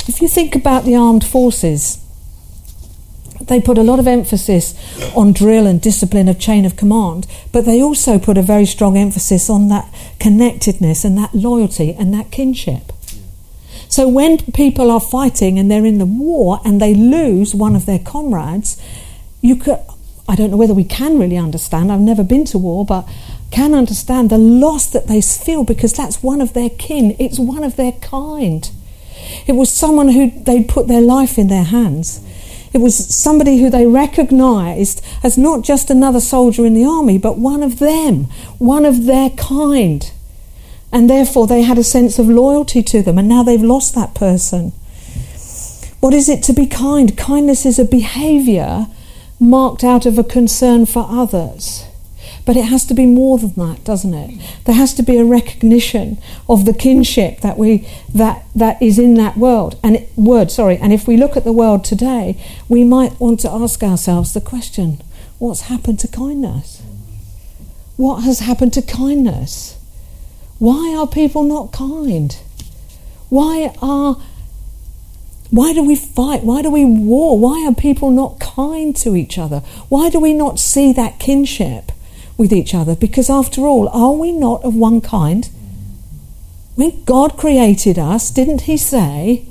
If 0.07 0.19
you 0.19 0.27
think 0.27 0.55
about 0.55 0.83
the 0.83 0.95
armed 0.95 1.23
forces, 1.23 2.00
they 3.47 3.61
put 3.61 3.77
a 3.77 3.83
lot 3.83 3.99
of 3.99 4.07
emphasis 4.07 4.75
on 5.15 5.33
drill 5.33 5.67
and 5.67 5.81
discipline 5.81 6.27
of 6.27 6.39
chain 6.39 6.65
of 6.65 6.75
command, 6.75 7.27
but 7.51 7.65
they 7.65 7.81
also 7.81 8.19
put 8.19 8.37
a 8.37 8.41
very 8.41 8.65
strong 8.65 8.97
emphasis 8.97 9.49
on 9.49 9.69
that 9.69 9.93
connectedness 10.19 11.03
and 11.03 11.17
that 11.17 11.33
loyalty 11.33 11.93
and 11.93 12.13
that 12.13 12.31
kinship. 12.31 12.91
So 13.87 14.07
when 14.07 14.37
people 14.53 14.89
are 14.89 15.01
fighting 15.01 15.59
and 15.59 15.69
they're 15.69 15.85
in 15.85 15.97
the 15.97 16.05
war 16.05 16.61
and 16.63 16.81
they 16.81 16.93
lose 16.95 17.53
one 17.53 17.75
of 17.75 17.85
their 17.85 17.99
comrades, 17.99 18.81
you 19.41 19.55
could 19.55 19.79
I 20.29 20.35
don't 20.35 20.49
know 20.49 20.57
whether 20.57 20.73
we 20.73 20.85
can 20.85 21.19
really 21.19 21.35
understand. 21.35 21.91
I've 21.91 21.99
never 21.99 22.23
been 22.23 22.45
to 22.45 22.57
war, 22.57 22.85
but 22.85 23.05
can 23.51 23.73
understand 23.73 24.29
the 24.29 24.37
loss 24.37 24.87
that 24.87 25.07
they 25.07 25.19
feel 25.19 25.65
because 25.65 25.91
that's 25.91 26.23
one 26.23 26.39
of 26.39 26.53
their 26.53 26.69
kin. 26.69 27.17
It's 27.19 27.37
one 27.37 27.65
of 27.65 27.75
their 27.75 27.91
kind. 27.91 28.69
It 29.45 29.53
was 29.53 29.69
someone 29.69 30.09
who 30.09 30.31
they'd 30.31 30.69
put 30.69 30.87
their 30.87 31.01
life 31.01 31.37
in 31.37 31.47
their 31.47 31.65
hands. 31.65 32.21
It 32.73 32.79
was 32.79 33.13
somebody 33.13 33.57
who 33.57 33.69
they 33.69 33.85
recognized 33.85 35.03
as 35.23 35.37
not 35.37 35.63
just 35.63 35.89
another 35.89 36.21
soldier 36.21 36.65
in 36.65 36.73
the 36.73 36.85
army, 36.85 37.17
but 37.17 37.37
one 37.37 37.63
of 37.63 37.79
them, 37.79 38.25
one 38.59 38.85
of 38.85 39.05
their 39.05 39.29
kind. 39.31 40.11
And 40.91 41.09
therefore, 41.09 41.47
they 41.47 41.63
had 41.63 41.77
a 41.77 41.83
sense 41.83 42.17
of 42.19 42.27
loyalty 42.27 42.81
to 42.83 43.01
them, 43.01 43.17
and 43.17 43.27
now 43.27 43.43
they've 43.43 43.61
lost 43.61 43.95
that 43.95 44.13
person. 44.13 44.71
What 45.99 46.13
is 46.13 46.29
it 46.29 46.43
to 46.43 46.53
be 46.53 46.65
kind? 46.65 47.17
Kindness 47.17 47.65
is 47.65 47.77
a 47.77 47.85
behavior 47.85 48.87
marked 49.39 49.83
out 49.83 50.05
of 50.05 50.17
a 50.17 50.23
concern 50.23 50.85
for 50.85 51.05
others. 51.09 51.85
But 52.45 52.57
it 52.57 52.65
has 52.65 52.85
to 52.85 52.93
be 52.93 53.05
more 53.05 53.37
than 53.37 53.53
that, 53.55 53.83
doesn't 53.83 54.13
it? 54.13 54.41
There 54.65 54.75
has 54.75 54.93
to 54.95 55.03
be 55.03 55.17
a 55.17 55.25
recognition 55.25 56.17
of 56.49 56.65
the 56.65 56.73
kinship 56.73 57.41
that 57.41 57.57
we 57.57 57.87
that 58.13 58.45
that 58.55 58.81
is 58.81 58.97
in 58.97 59.13
that 59.15 59.37
world 59.37 59.79
and 59.83 59.95
it, 59.97 60.09
word. 60.15 60.51
Sorry, 60.51 60.77
and 60.77 60.91
if 60.91 61.07
we 61.07 61.17
look 61.17 61.37
at 61.37 61.43
the 61.43 61.53
world 61.53 61.83
today, 61.83 62.37
we 62.67 62.83
might 62.83 63.19
want 63.19 63.39
to 63.41 63.51
ask 63.51 63.83
ourselves 63.83 64.33
the 64.33 64.41
question: 64.41 65.01
What's 65.39 65.61
happened 65.61 65.99
to 65.99 66.07
kindness? 66.07 66.81
what 68.01 68.23
has 68.23 68.39
happened 68.39 68.73
to 68.73 68.81
kindness? 68.81 69.77
Why 70.57 70.95
are 70.97 71.05
people 71.05 71.43
not 71.43 71.71
kind? 71.71 72.35
Why 73.29 73.73
are 73.81 74.17
why 75.51 75.73
do 75.73 75.83
we 75.83 75.95
fight? 75.95 76.43
Why 76.43 76.61
do 76.61 76.71
we 76.71 76.85
war? 76.85 77.37
Why 77.37 77.67
are 77.67 77.75
people 77.75 78.09
not 78.09 78.39
kind 78.39 78.95
to 78.97 79.15
each 79.15 79.37
other? 79.37 79.59
Why 79.89 80.09
do 80.09 80.19
we 80.19 80.33
not 80.33 80.59
see 80.59 80.93
that 80.93 81.19
kinship 81.19 81.91
with 82.37 82.51
each 82.51 82.73
other? 82.73 82.95
Because 82.95 83.29
after 83.29 83.61
all, 83.61 83.87
are 83.89 84.13
we 84.13 84.31
not 84.31 84.63
of 84.63 84.75
one 84.75 85.01
kind? 85.01 85.49
When 86.75 87.03
God 87.03 87.37
created 87.37 87.99
us, 87.99 88.31
didn't 88.31 88.61
He 88.61 88.77
say, 88.77 89.45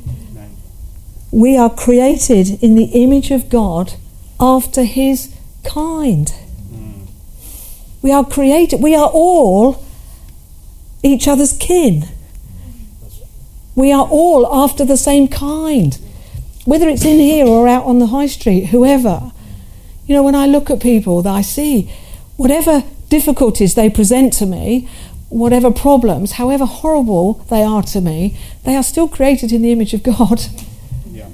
we 1.30 1.56
are 1.56 1.70
created 1.70 2.62
in 2.62 2.74
the 2.74 2.86
image 2.86 3.30
of 3.30 3.48
God 3.48 3.94
after 4.40 4.84
His 4.84 5.34
kind? 5.62 6.30
Hmm. 6.30 7.04
We 8.02 8.10
are 8.10 8.24
created, 8.24 8.82
we 8.82 8.94
are 8.94 9.10
all 9.12 9.84
each 11.02 11.28
other's 11.28 11.52
kin. 11.52 12.04
We 13.74 13.92
are 13.92 14.06
all 14.06 14.46
after 14.52 14.84
the 14.84 14.96
same 14.96 15.28
kind, 15.28 15.98
whether 16.64 16.88
it's 16.88 17.04
in 17.04 17.18
here 17.18 17.46
or 17.46 17.68
out 17.68 17.84
on 17.84 17.98
the 17.98 18.08
high 18.08 18.26
street, 18.26 18.66
whoever. 18.66 19.32
You 20.06 20.16
know, 20.16 20.22
when 20.22 20.34
I 20.34 20.46
look 20.46 20.70
at 20.70 20.80
people 20.80 21.22
that 21.22 21.30
I 21.30 21.40
see, 21.42 21.90
whatever 22.40 22.82
difficulties 23.10 23.74
they 23.74 23.90
present 23.90 24.32
to 24.32 24.46
me, 24.46 24.88
whatever 25.28 25.70
problems, 25.70 26.32
however 26.32 26.64
horrible 26.64 27.34
they 27.50 27.62
are 27.62 27.82
to 27.82 28.00
me, 28.00 28.34
they 28.64 28.74
are 28.74 28.82
still 28.82 29.06
created 29.06 29.52
in 29.52 29.60
the 29.60 29.70
image 29.70 29.92
of 29.92 30.02
God. 30.02 30.40
Yeah. 31.12 31.28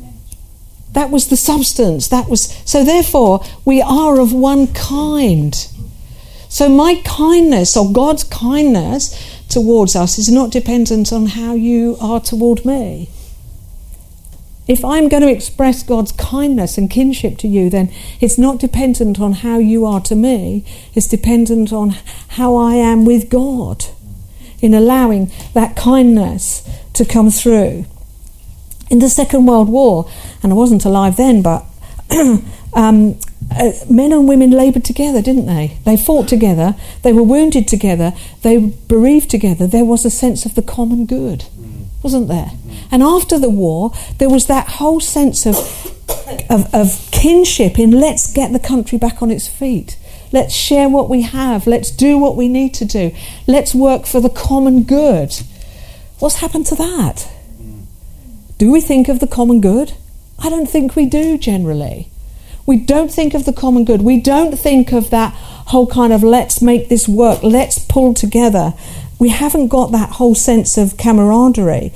That 0.94 1.12
was 1.12 1.28
the 1.28 1.36
substance. 1.36 2.08
That 2.08 2.28
was 2.28 2.52
so 2.64 2.82
therefore 2.82 3.40
we 3.64 3.80
are 3.80 4.18
of 4.18 4.32
one 4.32 4.66
kind. 4.74 5.54
So 6.48 6.68
my 6.68 7.00
kindness 7.04 7.76
or 7.76 7.92
God's 7.92 8.24
kindness 8.24 9.14
towards 9.48 9.94
us 9.94 10.18
is 10.18 10.28
not 10.28 10.50
dependent 10.50 11.12
on 11.12 11.26
how 11.26 11.54
you 11.54 11.96
are 12.00 12.18
toward 12.18 12.64
me. 12.64 13.08
If 14.66 14.84
I'm 14.84 15.08
going 15.08 15.22
to 15.22 15.30
express 15.30 15.82
God's 15.82 16.12
kindness 16.12 16.76
and 16.76 16.90
kinship 16.90 17.38
to 17.38 17.48
you, 17.48 17.70
then 17.70 17.92
it's 18.20 18.36
not 18.36 18.58
dependent 18.58 19.20
on 19.20 19.32
how 19.32 19.58
you 19.58 19.86
are 19.86 20.00
to 20.02 20.16
me, 20.16 20.64
it's 20.94 21.06
dependent 21.06 21.72
on 21.72 21.96
how 22.30 22.56
I 22.56 22.74
am 22.74 23.04
with 23.04 23.30
God 23.30 23.84
in 24.60 24.74
allowing 24.74 25.30
that 25.54 25.76
kindness 25.76 26.68
to 26.94 27.04
come 27.04 27.30
through. 27.30 27.86
In 28.90 28.98
the 29.00 29.08
Second 29.08 29.46
World 29.46 29.68
War, 29.68 30.08
and 30.42 30.52
I 30.52 30.56
wasn't 30.56 30.84
alive 30.84 31.16
then, 31.16 31.42
but 31.42 31.64
um, 32.72 33.18
uh, 33.50 33.72
men 33.90 34.12
and 34.12 34.28
women 34.28 34.50
laboured 34.50 34.84
together, 34.84 35.22
didn't 35.22 35.46
they? 35.46 35.78
They 35.84 35.96
fought 35.96 36.28
together, 36.28 36.74
they 37.02 37.12
were 37.12 37.22
wounded 37.22 37.68
together, 37.68 38.12
they 38.42 38.58
bereaved 38.58 39.30
together. 39.30 39.66
There 39.66 39.84
was 39.84 40.04
a 40.04 40.10
sense 40.10 40.46
of 40.46 40.54
the 40.54 40.62
common 40.62 41.06
good, 41.06 41.44
wasn't 42.06 42.28
there? 42.28 42.52
And 42.92 43.02
after 43.02 43.36
the 43.36 43.50
war, 43.50 43.90
there 44.18 44.28
was 44.30 44.46
that 44.46 44.68
whole 44.78 45.00
sense 45.00 45.44
of, 45.44 45.56
of, 46.48 46.72
of 46.72 47.08
kinship 47.10 47.80
in 47.80 47.90
let's 47.90 48.32
get 48.32 48.52
the 48.52 48.60
country 48.60 48.96
back 48.96 49.22
on 49.22 49.32
its 49.32 49.48
feet. 49.48 49.98
Let's 50.30 50.54
share 50.54 50.88
what 50.88 51.10
we 51.10 51.22
have. 51.22 51.66
Let's 51.66 51.90
do 51.90 52.16
what 52.16 52.36
we 52.36 52.46
need 52.46 52.74
to 52.74 52.84
do. 52.84 53.10
Let's 53.48 53.74
work 53.74 54.06
for 54.06 54.20
the 54.20 54.30
common 54.30 54.84
good. 54.84 55.34
What's 56.20 56.36
happened 56.36 56.66
to 56.66 56.76
that? 56.76 57.28
Do 58.56 58.70
we 58.70 58.80
think 58.80 59.08
of 59.08 59.18
the 59.18 59.26
common 59.26 59.60
good? 59.60 59.94
I 60.38 60.48
don't 60.48 60.70
think 60.70 60.94
we 60.94 61.06
do 61.06 61.36
generally. 61.36 62.08
We 62.66 62.76
don't 62.76 63.12
think 63.12 63.34
of 63.34 63.46
the 63.46 63.52
common 63.52 63.84
good. 63.84 64.02
We 64.02 64.20
don't 64.20 64.56
think 64.56 64.92
of 64.92 65.10
that 65.10 65.32
whole 65.72 65.88
kind 65.88 66.12
of 66.12 66.22
let's 66.22 66.62
make 66.62 66.88
this 66.88 67.08
work, 67.08 67.42
let's 67.42 67.80
pull 67.80 68.14
together. 68.14 68.74
We 69.18 69.30
haven't 69.30 69.68
got 69.68 69.92
that 69.92 70.10
whole 70.10 70.34
sense 70.34 70.76
of 70.76 70.96
camaraderie. 70.96 71.92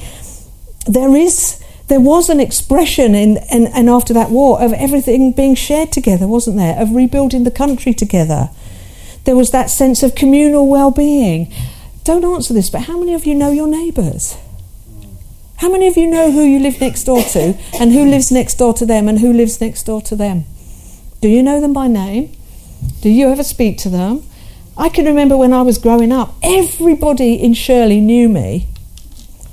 There 0.87 1.15
is 1.15 1.63
there 1.89 2.01
was 2.01 2.31
an 2.31 2.39
expression 2.39 3.17
in 3.17 3.39
and, 3.51 3.91
after 3.91 4.15
that 4.15 4.31
war 4.31 4.63
of 4.63 4.73
everything 4.73 5.33
being 5.33 5.57
shared 5.57 5.91
together, 5.91 6.29
wasn't 6.29 6.57
there? 6.57 6.81
Of 6.81 6.93
rebuilding 6.93 7.43
the 7.43 7.51
country 7.51 7.93
together. 7.93 8.51
There 9.25 9.35
was 9.35 9.51
that 9.51 9.71
sense 9.71 10.05
of 10.05 10.15
communal 10.15 10.69
well 10.69 10.93
being. 10.93 11.53
Don't 12.05 12.25
answer 12.25 12.55
this, 12.55 12.71
but 12.71 12.83
how 12.83 12.99
many 12.99 13.13
of 13.13 13.27
you 13.27 13.35
know 13.35 13.51
your 13.51 13.67
neighbours? 13.67 14.37
How 15.57 15.69
many 15.69 15.89
of 15.89 15.97
you 15.97 16.07
know 16.07 16.31
who 16.31 16.43
you 16.43 16.59
live 16.61 16.81
next 16.81 17.05
door 17.05 17.23
to, 17.23 17.55
and 17.79 17.93
who 17.93 18.09
lives 18.09 18.33
next 18.33 18.55
door 18.55 18.73
to 18.75 18.87
them, 18.87 19.09
and 19.09 19.19
who 19.19 19.33
lives 19.33 19.61
next 19.61 19.83
door 19.83 20.01
to 20.03 20.17
them? 20.17 20.45
Do 21.21 21.29
you 21.29 21.43
know 21.43 21.61
them 21.61 21.75
by 21.75 21.87
name? 21.87 22.33
Do 23.03 23.11
you 23.11 23.29
ever 23.29 23.45
speak 23.45 23.77
to 23.79 23.91
them? 23.91 24.23
I 24.81 24.89
can 24.89 25.05
remember 25.05 25.37
when 25.37 25.53
I 25.53 25.61
was 25.61 25.77
growing 25.77 26.11
up, 26.11 26.35
everybody 26.43 27.35
in 27.35 27.53
Shirley 27.53 28.01
knew 28.01 28.31
me 28.31 28.67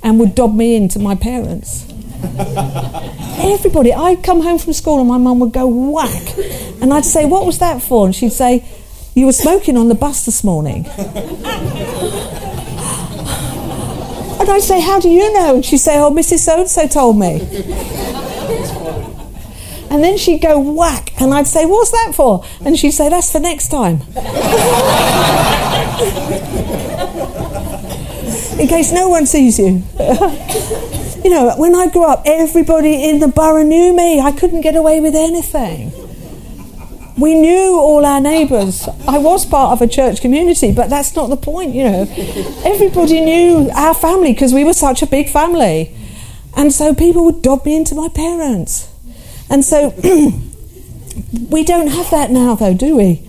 and 0.02 0.20
would 0.20 0.34
dob 0.34 0.56
me 0.56 0.74
into 0.74 1.00
my 1.00 1.16
parents. 1.16 1.86
everybody. 3.38 3.94
I'd 3.94 4.24
come 4.24 4.40
home 4.42 4.58
from 4.58 4.72
school 4.72 5.00
and 5.00 5.10
my 5.10 5.18
mum 5.18 5.40
would 5.42 5.52
go 5.52 5.68
whack. 5.68 6.38
And 6.82 6.94
I'd 6.94 7.04
say, 7.04 7.26
What 7.26 7.46
was 7.46 7.60
that 7.60 7.82
for? 7.82 8.06
And 8.06 8.16
she'd 8.16 8.32
say, 8.32 8.64
You 9.16 9.26
were 9.26 9.34
smoking 9.34 9.76
on 9.76 9.90
the 9.90 9.96
bus 9.96 10.26
this 10.26 10.46
morning. 10.46 10.86
and 10.96 10.98
I'd 14.50 14.62
say, 14.62 14.80
How 14.80 15.02
do 15.02 15.10
you 15.10 15.34
know? 15.34 15.56
And 15.56 15.66
she'd 15.66 15.80
say, 15.80 16.00
Oh, 16.00 16.10
Mrs. 16.10 16.40
So 16.40 16.62
and 16.62 16.70
so 16.70 16.88
told 16.88 17.20
me. 17.20 18.27
And 19.98 20.04
then 20.04 20.16
she'd 20.16 20.44
go 20.44 20.60
whack, 20.60 21.20
and 21.20 21.34
I'd 21.34 21.48
say, 21.48 21.66
What's 21.66 21.90
that 21.90 22.12
for? 22.14 22.46
And 22.64 22.78
she'd 22.78 22.92
say, 22.92 23.10
That's 23.10 23.32
for 23.32 23.40
next 23.40 23.70
time. 23.70 23.96
in 28.60 28.68
case 28.68 28.92
no 28.92 29.10
one 29.10 29.26
sees 29.26 29.58
you. 29.58 29.82
you 31.24 31.32
know, 31.32 31.52
when 31.58 31.76
I 31.76 31.90
grew 31.92 32.06
up, 32.06 32.22
everybody 32.28 33.10
in 33.10 33.18
the 33.18 33.28
borough 33.28 33.64
knew 33.64 33.98
me. 33.98 34.22
I 34.22 34.34
couldn't 34.34 34.62
get 34.62 34.76
away 34.76 35.02
with 35.02 35.16
anything. 35.16 35.92
We 37.18 37.34
knew 37.34 37.80
all 37.80 38.06
our 38.06 38.22
neighbours. 38.22 38.88
I 39.08 39.18
was 39.18 39.48
part 39.48 39.72
of 39.72 39.82
a 39.82 39.92
church 39.92 40.22
community, 40.22 40.72
but 40.72 40.92
that's 40.92 41.16
not 41.16 41.32
the 41.32 41.38
point, 41.38 41.74
you 41.74 41.86
know. 41.86 42.02
Everybody 42.64 43.22
knew 43.22 43.72
our 43.72 43.96
family 43.96 44.34
because 44.34 44.54
we 44.54 44.64
were 44.64 44.74
such 44.74 45.02
a 45.02 45.08
big 45.08 45.28
family. 45.28 45.92
And 46.56 46.72
so 46.72 46.94
people 46.94 47.26
would 47.26 47.42
dob 47.42 47.66
me 47.66 47.76
into 47.76 47.96
my 47.96 48.10
parents. 48.10 48.90
And 49.50 49.64
so 49.64 49.90
we 51.50 51.64
don't 51.64 51.88
have 51.88 52.10
that 52.12 52.32
now, 52.32 52.56
though, 52.56 52.74
do 52.74 52.96
we? 52.96 53.24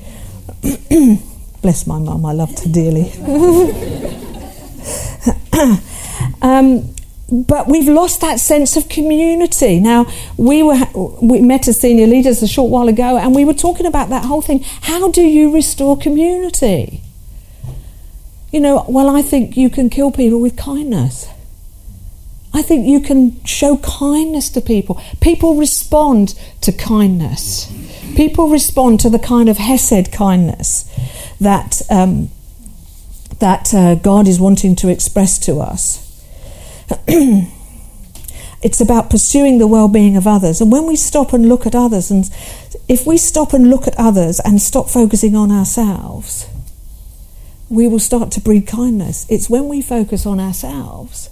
Bless 1.62 1.86
my 1.86 1.98
mum, 1.98 2.24
I 2.24 2.32
loved 2.32 2.60
her 2.60 2.70
dearly. 2.70 3.12
um, 6.42 6.94
but 7.30 7.68
we've 7.68 7.88
lost 7.88 8.20
that 8.22 8.40
sense 8.40 8.76
of 8.76 8.88
community. 8.88 9.80
Now, 9.80 10.06
we 10.36 10.62
were 10.62 10.78
we 11.20 11.40
met 11.40 11.68
as 11.68 11.80
senior 11.80 12.06
leaders 12.06 12.42
a 12.42 12.48
short 12.48 12.70
while 12.70 12.88
ago, 12.88 13.18
and 13.18 13.34
we 13.34 13.44
were 13.44 13.54
talking 13.54 13.86
about 13.86 14.08
that 14.08 14.24
whole 14.24 14.40
thing. 14.40 14.60
How 14.82 15.10
do 15.10 15.22
you 15.22 15.52
restore 15.52 15.98
community? 15.98 17.02
You 18.50 18.60
know, 18.60 18.86
well, 18.88 19.14
I 19.14 19.20
think 19.20 19.58
you 19.58 19.68
can 19.68 19.90
kill 19.90 20.10
people 20.10 20.40
with 20.40 20.56
kindness. 20.56 21.28
I 22.52 22.62
think 22.62 22.86
you 22.86 23.00
can 23.00 23.42
show 23.44 23.76
kindness 23.78 24.48
to 24.50 24.60
people. 24.60 25.00
People 25.20 25.56
respond 25.56 26.34
to 26.62 26.72
kindness. 26.72 27.70
People 28.16 28.48
respond 28.48 29.00
to 29.00 29.10
the 29.10 29.18
kind 29.18 29.48
of 29.48 29.58
Hesed 29.58 30.10
kindness 30.12 30.90
that, 31.40 31.82
um, 31.90 32.30
that 33.38 33.72
uh, 33.74 33.96
God 33.96 34.26
is 34.26 34.40
wanting 34.40 34.74
to 34.76 34.88
express 34.88 35.38
to 35.40 35.58
us. 35.58 36.04
it's 37.06 38.80
about 38.80 39.10
pursuing 39.10 39.58
the 39.58 39.66
well 39.66 39.88
being 39.88 40.16
of 40.16 40.26
others. 40.26 40.60
And 40.60 40.72
when 40.72 40.86
we 40.86 40.96
stop 40.96 41.34
and 41.34 41.48
look 41.48 41.66
at 41.66 41.74
others, 41.74 42.10
and 42.10 42.30
if 42.88 43.06
we 43.06 43.18
stop 43.18 43.52
and 43.52 43.68
look 43.68 43.86
at 43.86 43.94
others 43.98 44.40
and 44.40 44.60
stop 44.60 44.88
focusing 44.88 45.36
on 45.36 45.52
ourselves, 45.52 46.48
we 47.68 47.86
will 47.86 47.98
start 47.98 48.32
to 48.32 48.40
breed 48.40 48.66
kindness. 48.66 49.26
It's 49.28 49.50
when 49.50 49.68
we 49.68 49.82
focus 49.82 50.24
on 50.24 50.40
ourselves 50.40 51.28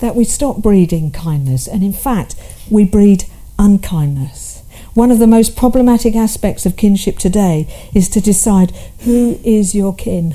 that 0.00 0.14
we 0.14 0.24
stop 0.24 0.58
breeding 0.58 1.10
kindness 1.10 1.66
and, 1.66 1.82
in 1.82 1.92
fact, 1.92 2.34
we 2.70 2.84
breed 2.84 3.24
unkindness. 3.58 4.62
One 4.94 5.10
of 5.10 5.18
the 5.18 5.26
most 5.26 5.56
problematic 5.56 6.16
aspects 6.16 6.66
of 6.66 6.76
kinship 6.76 7.18
today 7.18 7.72
is 7.94 8.08
to 8.10 8.20
decide 8.20 8.72
who 9.00 9.38
is 9.44 9.74
your 9.74 9.94
kin. 9.94 10.34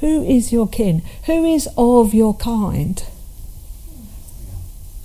Who 0.00 0.24
is 0.24 0.52
your 0.52 0.68
kin? 0.68 1.02
Who 1.24 1.44
is 1.44 1.68
of 1.76 2.14
your 2.14 2.34
kind? 2.34 3.02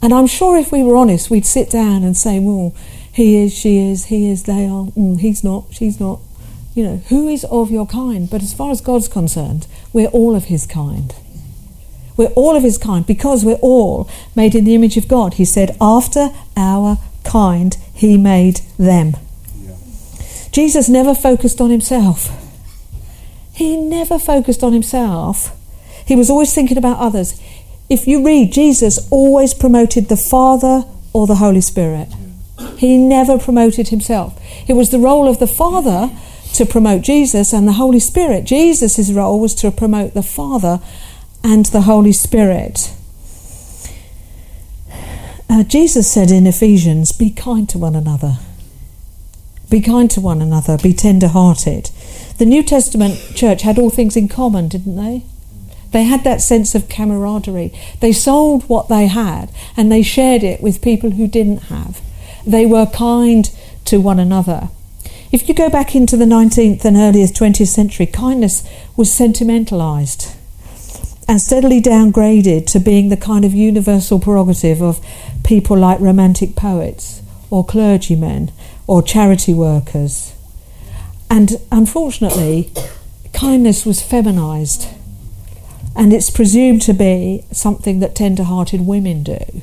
And 0.02 0.14
I'm 0.14 0.28
sure 0.28 0.58
if 0.58 0.72
we 0.72 0.84
were 0.84 0.96
honest, 0.96 1.30
we'd 1.30 1.46
sit 1.46 1.70
down 1.70 2.04
and 2.04 2.18
say, 2.18 2.40
well, 2.40 2.74
he 3.12 3.36
is, 3.44 3.54
she 3.54 3.78
is, 3.78 4.06
he 4.06 4.30
is, 4.30 4.44
they 4.44 4.66
are, 4.66 4.86
mm, 4.86 5.20
he's 5.20 5.44
not, 5.44 5.66
she's 5.72 6.00
not. 6.00 6.20
You 6.74 6.84
know, 6.86 6.98
who 7.10 7.28
is 7.28 7.44
of 7.46 7.70
your 7.70 7.86
kind? 7.86 8.30
But 8.30 8.42
as 8.42 8.54
far 8.54 8.72
as 8.72 8.80
God's 8.80 9.10
concerned, 9.10 9.68
we're 9.92 10.08
all 10.08 10.36
of 10.36 10.46
his 10.46 10.66
kind. 10.66 11.14
We're 12.18 12.34
all 12.36 12.56
of 12.56 12.64
his 12.64 12.78
kind 12.78 13.06
because 13.06 13.46
we're 13.46 13.56
all 13.56 14.10
made 14.36 14.56
in 14.56 14.66
the 14.66 14.76
image 14.76 14.98
of 14.98 15.08
God. 15.08 15.36
He 15.36 15.46
said, 15.46 15.76
After 15.80 16.30
our 16.56 16.98
kind, 17.24 17.78
he 17.94 18.18
made 18.18 18.62
them. 18.78 19.16
Yeah. 19.56 19.76
Jesus 20.52 20.90
never 20.90 21.16
focused 21.16 21.62
on 21.62 21.70
himself. 21.70 22.30
He 23.54 23.78
never 23.78 24.18
focused 24.18 24.64
on 24.64 24.74
himself. 24.74 25.56
He 26.06 26.16
was 26.16 26.30
always 26.30 26.54
thinking 26.54 26.78
about 26.78 27.00
others. 27.00 27.40
If 27.90 28.08
you 28.08 28.26
read, 28.26 28.52
Jesus 28.52 29.08
always 29.12 29.54
promoted 29.54 30.08
the 30.08 30.18
Father 30.18 30.86
or 31.14 31.28
the 31.28 31.36
Holy 31.36 31.62
Spirit. 31.62 32.08
He 32.78 32.98
never 32.98 33.38
promoted 33.38 33.90
himself. 33.90 34.40
It 34.68 34.74
was 34.74 34.90
the 34.90 35.00
role 35.00 35.28
of 35.28 35.40
the 35.40 35.48
Father 35.48 36.10
to 36.54 36.66
promote 36.66 37.02
Jesus 37.02 37.54
and 37.54 37.68
the 37.68 37.74
Holy 37.74 38.00
Spirit. 38.00 38.46
Jesus' 38.46 39.12
role 39.12 39.40
was 39.40 39.54
to 39.56 39.72
promote 39.72 40.14
the 40.14 40.24
Father 40.24 40.80
and 41.44 41.66
the 41.68 41.82
Holy 41.82 42.12
Spirit. 42.12 42.94
Uh, 45.50 45.64
Jesus 45.64 46.10
said 46.10 46.32
in 46.32 46.48
Ephesians, 46.48 47.12
Be 47.12 47.30
kind 47.30 47.68
to 47.70 47.78
one 47.78 47.96
another. 47.96 48.38
Be 49.70 49.82
kind 49.82 50.10
to 50.12 50.22
one 50.22 50.42
another. 50.42 50.78
Be 50.78 50.94
tender 50.94 51.28
hearted. 51.28 51.92
The 52.38 52.46
New 52.46 52.64
Testament 52.64 53.20
church 53.36 53.62
had 53.62 53.78
all 53.78 53.90
things 53.90 54.16
in 54.16 54.28
common, 54.28 54.68
didn't 54.68 54.96
they? 54.96 55.24
They 55.92 56.04
had 56.04 56.24
that 56.24 56.42
sense 56.42 56.74
of 56.74 56.88
camaraderie. 56.88 57.74
They 58.00 58.14
sold 58.14 58.64
what 58.70 58.88
they 58.88 59.08
had 59.08 59.52
and 59.76 59.92
they 59.92 60.04
shared 60.04 60.44
it 60.44 60.62
with 60.62 60.82
people 60.82 61.12
who 61.12 61.28
didn't 61.28 61.64
have. 61.64 62.02
They 62.46 62.66
were 62.66 62.86
kind 62.86 63.50
to 63.86 64.00
one 64.00 64.20
another. 64.20 64.70
If 65.32 65.48
you 65.48 65.56
go 65.56 65.70
back 65.70 65.96
into 65.96 66.18
the 66.18 66.26
19th 66.26 66.86
and 66.86 66.98
earliest 66.98 67.36
20th 67.36 67.68
century, 67.68 68.06
kindness 68.06 68.68
was 68.96 69.10
sentimentalised 69.10 70.36
and 71.28 71.40
steadily 71.42 71.82
downgraded 71.82 72.66
to 72.68 72.80
being 72.80 73.10
the 73.10 73.18
kind 73.18 73.46
of 73.46 73.54
universal 73.54 74.20
prerogative 74.20 74.82
of 74.82 75.04
people 75.44 75.78
like 75.78 76.00
romantic 76.00 76.56
poets 76.56 77.22
or 77.50 77.66
clergymen 77.66 78.52
or 78.88 79.02
charity 79.02 79.54
workers. 79.54 80.34
And 81.30 81.62
unfortunately, 81.72 82.72
kindness 83.34 83.86
was 83.86 84.02
feminised 84.02 84.88
and 85.96 86.14
it's 86.14 86.30
presumed 86.30 86.82
to 86.84 86.94
be 86.94 87.44
something 87.52 88.00
that 88.00 88.16
tender 88.16 88.44
hearted 88.44 88.82
women 88.82 89.24
do 89.24 89.62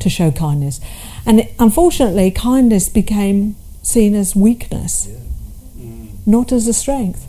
to 0.00 0.10
show 0.10 0.30
kindness. 0.30 0.80
And 1.24 1.40
it, 1.40 1.54
unfortunately, 1.58 2.30
kindness 2.30 2.88
became 2.88 3.56
seen 3.82 4.14
as 4.14 4.36
weakness, 4.36 5.08
mm. 5.78 6.10
not 6.26 6.52
as 6.52 6.66
a 6.66 6.72
strength. 6.72 7.26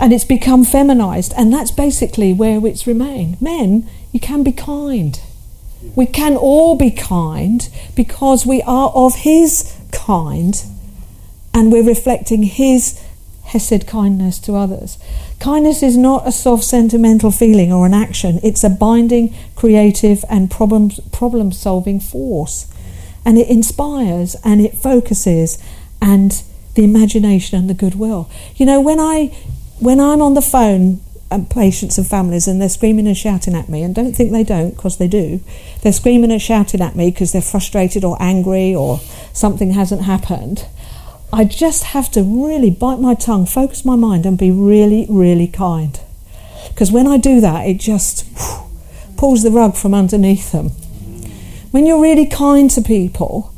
And 0.00 0.12
it's 0.12 0.24
become 0.24 0.64
feminized, 0.64 1.34
and 1.36 1.52
that's 1.52 1.70
basically 1.70 2.32
where 2.32 2.66
it's 2.66 2.86
remained. 2.86 3.40
Men, 3.40 3.88
you 4.12 4.18
can 4.18 4.42
be 4.42 4.52
kind. 4.52 5.20
We 5.94 6.06
can 6.06 6.36
all 6.36 6.74
be 6.74 6.90
kind 6.90 7.68
because 7.94 8.46
we 8.46 8.62
are 8.62 8.90
of 8.94 9.16
His 9.16 9.76
kind 9.92 10.62
and 11.52 11.70
we're 11.70 11.86
reflecting 11.86 12.44
His 12.44 13.00
Hesed 13.44 13.86
kindness 13.86 14.38
to 14.40 14.54
others. 14.54 14.96
Kindness 15.40 15.82
is 15.82 15.96
not 15.96 16.26
a 16.26 16.32
soft 16.32 16.64
sentimental 16.64 17.30
feeling 17.30 17.72
or 17.72 17.84
an 17.84 17.94
action, 17.94 18.38
it's 18.42 18.62
a 18.62 18.70
binding, 18.70 19.34
creative, 19.56 20.24
and 20.30 20.50
problem, 20.50 20.90
problem 21.12 21.50
solving 21.50 21.98
force. 21.98 22.66
And 23.24 23.38
it 23.38 23.48
inspires 23.48 24.36
and 24.44 24.60
it 24.60 24.76
focuses 24.76 25.58
and 26.00 26.42
the 26.74 26.84
imagination 26.84 27.58
and 27.58 27.68
the 27.68 27.74
goodwill. 27.74 28.30
You 28.56 28.66
know, 28.66 28.80
when 28.80 29.00
I 29.00 29.36
when 29.80 29.98
I'm 30.00 30.22
on 30.22 30.34
the 30.34 30.42
phone 30.42 31.00
and 31.30 31.48
patients 31.48 31.96
and 31.96 32.06
families 32.06 32.48
and 32.48 32.60
they're 32.60 32.68
screaming 32.68 33.06
and 33.06 33.16
shouting 33.16 33.54
at 33.54 33.68
me 33.68 33.82
and 33.82 33.94
don't 33.94 34.14
think 34.14 34.32
they 34.32 34.42
don't 34.42 34.74
because 34.74 34.98
they 34.98 35.06
do 35.06 35.40
they're 35.82 35.92
screaming 35.92 36.32
and 36.32 36.42
shouting 36.42 36.80
at 36.80 36.96
me 36.96 37.10
because 37.10 37.30
they're 37.30 37.40
frustrated 37.40 38.04
or 38.04 38.16
angry 38.20 38.74
or 38.74 38.98
something 39.32 39.70
hasn't 39.72 40.02
happened 40.02 40.66
I 41.32 41.44
just 41.44 41.84
have 41.84 42.10
to 42.12 42.22
really 42.22 42.70
bite 42.70 42.98
my 42.98 43.14
tongue, 43.14 43.46
focus 43.46 43.84
my 43.84 43.94
mind, 43.94 44.26
and 44.26 44.36
be 44.36 44.50
really, 44.50 45.06
really 45.08 45.46
kind. 45.46 46.00
Because 46.68 46.90
when 46.90 47.06
I 47.06 47.18
do 47.18 47.40
that, 47.40 47.68
it 47.68 47.78
just 47.78 48.26
whew, 48.36 48.68
pulls 49.16 49.42
the 49.42 49.50
rug 49.50 49.76
from 49.76 49.94
underneath 49.94 50.50
them. 50.50 50.70
When 51.70 51.86
you're 51.86 52.02
really 52.02 52.26
kind 52.26 52.68
to 52.72 52.82
people, 52.82 53.54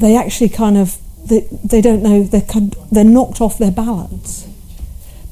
they 0.00 0.16
actually 0.16 0.48
kind 0.48 0.76
of 0.76 0.98
they, 1.24 1.46
they 1.62 1.80
don't 1.80 2.02
know 2.02 2.24
they're 2.24 2.42
they're 2.90 3.04
knocked 3.04 3.40
off 3.40 3.58
their 3.58 3.70
balance. 3.70 4.48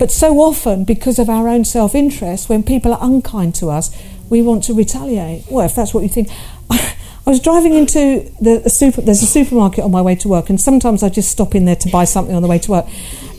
But 0.00 0.10
so 0.10 0.40
often, 0.40 0.84
because 0.84 1.18
of 1.18 1.28
our 1.28 1.46
own 1.46 1.66
self-interest, 1.66 2.48
when 2.48 2.62
people 2.62 2.94
are 2.94 2.98
unkind 3.02 3.54
to 3.56 3.68
us, 3.68 3.94
we 4.30 4.40
want 4.40 4.64
to 4.64 4.72
retaliate. 4.72 5.44
Well, 5.50 5.66
if 5.66 5.74
that's 5.74 5.92
what 5.92 6.02
you 6.02 6.08
think. 6.08 6.30
I 6.70 6.94
was 7.26 7.38
driving 7.38 7.74
into 7.74 8.32
the, 8.40 8.60
the, 8.64 8.70
super. 8.70 9.02
There's 9.02 9.22
a 9.22 9.26
supermarket 9.26 9.84
on 9.84 9.90
my 9.90 10.00
way 10.00 10.14
to 10.14 10.28
work, 10.28 10.48
and 10.48 10.58
sometimes 10.58 11.02
I 11.02 11.10
just 11.10 11.30
stop 11.30 11.54
in 11.54 11.66
there 11.66 11.76
to 11.76 11.90
buy 11.90 12.04
something 12.04 12.34
on 12.34 12.40
the 12.40 12.48
way 12.48 12.58
to 12.60 12.70
work. 12.70 12.86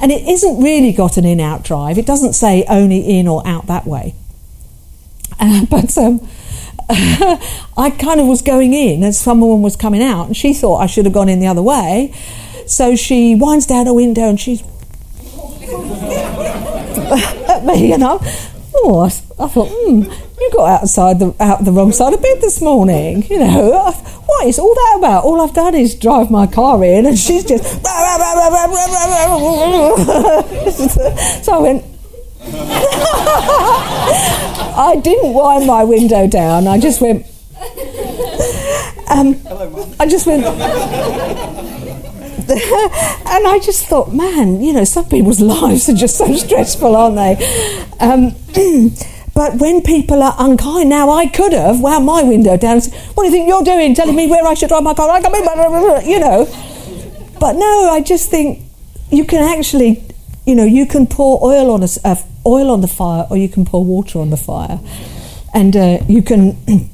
And 0.03 0.11
it 0.11 0.21
isn't 0.27 0.61
really 0.61 0.93
got 0.93 1.17
an 1.17 1.25
in-out 1.25 1.63
drive. 1.63 1.97
It 1.97 2.05
doesn't 2.05 2.33
say 2.33 2.63
only 2.69 2.99
in 3.17 3.27
or 3.27 3.41
out 3.43 3.65
that 3.65 3.87
way. 3.87 4.13
Uh, 5.39 5.65
but 5.69 5.97
um, 5.97 6.21
I 6.89 7.91
kind 7.97 8.19
of 8.19 8.27
was 8.27 8.43
going 8.43 8.75
in 8.75 9.03
as 9.03 9.19
someone 9.19 9.63
was 9.63 9.75
coming 9.75 10.03
out, 10.03 10.27
and 10.27 10.37
she 10.37 10.53
thought 10.53 10.77
I 10.77 10.85
should 10.85 11.05
have 11.05 11.13
gone 11.13 11.27
in 11.27 11.39
the 11.39 11.47
other 11.47 11.63
way. 11.63 12.13
So 12.67 12.95
she 12.95 13.33
winds 13.33 13.65
down 13.65 13.87
a 13.87 13.93
window 13.95 14.29
and 14.29 14.39
she's 14.39 14.61
at 17.11 17.65
me, 17.65 17.89
you 17.91 17.97
know. 17.97 18.19
Oh, 18.73 18.99
I, 19.01 19.07
I 19.07 19.47
thought, 19.47 19.69
hmm, 19.69 20.03
you 20.03 20.51
got 20.53 20.81
outside 20.81 21.19
the 21.19 21.35
out 21.39 21.63
the 21.65 21.71
wrong 21.71 21.91
side 21.91 22.13
of 22.13 22.21
bed 22.21 22.39
this 22.41 22.61
morning. 22.61 23.23
You 23.29 23.39
know, 23.39 23.91
what 24.25 24.47
is 24.47 24.57
all 24.59 24.73
that 24.73 24.95
about? 24.99 25.23
All 25.25 25.41
I've 25.41 25.53
done 25.53 25.75
is 25.75 25.93
drive 25.95 26.31
my 26.31 26.47
car 26.47 26.83
in, 26.83 27.05
and 27.05 27.17
she's 27.17 27.43
just. 27.43 27.63
so 31.43 31.53
I 31.53 31.59
went. 31.59 31.85
I 34.73 34.95
didn't 35.03 35.33
wind 35.33 35.67
my 35.67 35.83
window 35.83 36.27
down. 36.27 36.67
I 36.67 36.79
just 36.79 37.01
went. 37.01 37.25
Um, 39.09 39.35
I 39.99 40.07
just 40.07 40.25
went. 40.25 40.45
and 42.49 43.47
I 43.47 43.59
just 43.63 43.85
thought, 43.85 44.13
man, 44.13 44.61
you 44.61 44.73
know, 44.73 44.83
some 44.83 45.07
people's 45.07 45.39
lives 45.53 45.89
are 45.89 45.93
just 45.93 46.17
so 46.17 46.33
stressful, 46.35 46.95
aren't 46.95 47.15
they? 47.15 47.35
Um, 47.99 48.35
but 49.33 49.55
when 49.55 49.81
people 49.81 50.21
are 50.23 50.35
unkind, 50.37 50.89
now 50.89 51.09
I 51.09 51.27
could 51.27 51.53
have 51.53 51.79
wound 51.81 52.05
my 52.05 52.23
window 52.23 52.57
down 52.57 52.73
and 52.73 52.83
said, 52.83 52.93
What 53.15 53.23
do 53.23 53.27
you 53.27 53.31
think 53.31 53.47
you're 53.47 53.63
doing? 53.63 53.95
Telling 53.95 54.15
me 54.15 54.27
where 54.27 54.45
I 54.45 54.53
should 54.53 54.69
drive 54.69 54.83
my 54.83 54.93
car? 54.93 55.09
I 55.09 55.17
in, 55.17 56.09
you 56.09 56.19
know. 56.19 56.45
But 57.39 57.53
no, 57.53 57.89
I 57.91 58.01
just 58.01 58.29
think 58.29 58.61
you 59.11 59.25
can 59.25 59.57
actually, 59.57 60.03
you 60.45 60.55
know, 60.55 60.65
you 60.65 60.85
can 60.85 61.07
pour 61.07 61.43
oil 61.43 61.71
on 61.71 61.83
a, 61.83 61.87
uh, 62.03 62.15
oil 62.45 62.71
on 62.71 62.81
the 62.81 62.87
fire 62.87 63.25
or 63.29 63.37
you 63.37 63.49
can 63.49 63.65
pour 63.65 63.83
water 63.83 64.19
on 64.19 64.29
the 64.29 64.37
fire. 64.37 64.79
And 65.53 65.75
uh, 65.75 65.99
you 66.07 66.21
can 66.21 66.57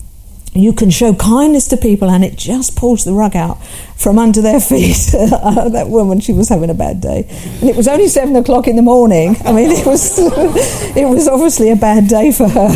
you 0.62 0.74
can 0.74 0.90
show 0.90 1.14
kindness 1.14 1.68
to 1.70 1.78
people 1.78 2.10
and 2.10 2.24
it 2.24 2.36
just 2.36 2.76
pulls 2.76 3.04
the 3.04 3.14
rug 3.14 3.36
out 3.36 3.64
from 3.96 4.18
under 4.20 4.42
their 4.42 4.60
feet. 4.72 4.98
that 5.12 5.88
woman, 5.90 6.20
she 6.20 6.34
was 6.34 6.50
having 6.50 6.70
a 6.70 6.74
bad 6.74 7.02
day. 7.02 7.28
And 7.62 7.70
it 7.70 7.76
was 7.76 7.88
only 7.88 8.08
seven 8.08 8.36
o'clock 8.36 8.68
in 8.68 8.76
the 8.76 8.82
morning. 8.82 9.38
I 9.46 9.52
mean, 9.52 9.72
it 9.72 9.86
was, 9.86 10.18
it 10.96 11.08
was 11.08 11.28
obviously 11.28 11.72
a 11.72 11.76
bad 11.76 12.08
day 12.08 12.32
for 12.32 12.48
her. 12.48 12.70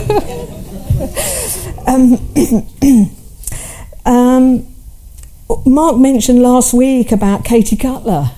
um, 1.87 2.17
um, 4.05 4.67
Mark 5.65 5.97
mentioned 5.97 6.41
last 6.41 6.73
week 6.73 7.11
about 7.11 7.43
Katie 7.43 7.75
Cutler. 7.75 8.31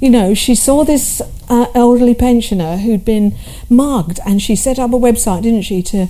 You 0.00 0.10
know, 0.10 0.34
she 0.34 0.54
saw 0.54 0.84
this 0.84 1.22
uh, 1.48 1.66
elderly 1.74 2.14
pensioner 2.14 2.78
who'd 2.78 3.04
been 3.04 3.36
mugged 3.68 4.18
and 4.26 4.42
she 4.42 4.56
set 4.56 4.78
up 4.78 4.92
a 4.92 4.96
website, 4.96 5.42
didn't 5.42 5.62
she, 5.62 5.82
to 5.82 6.08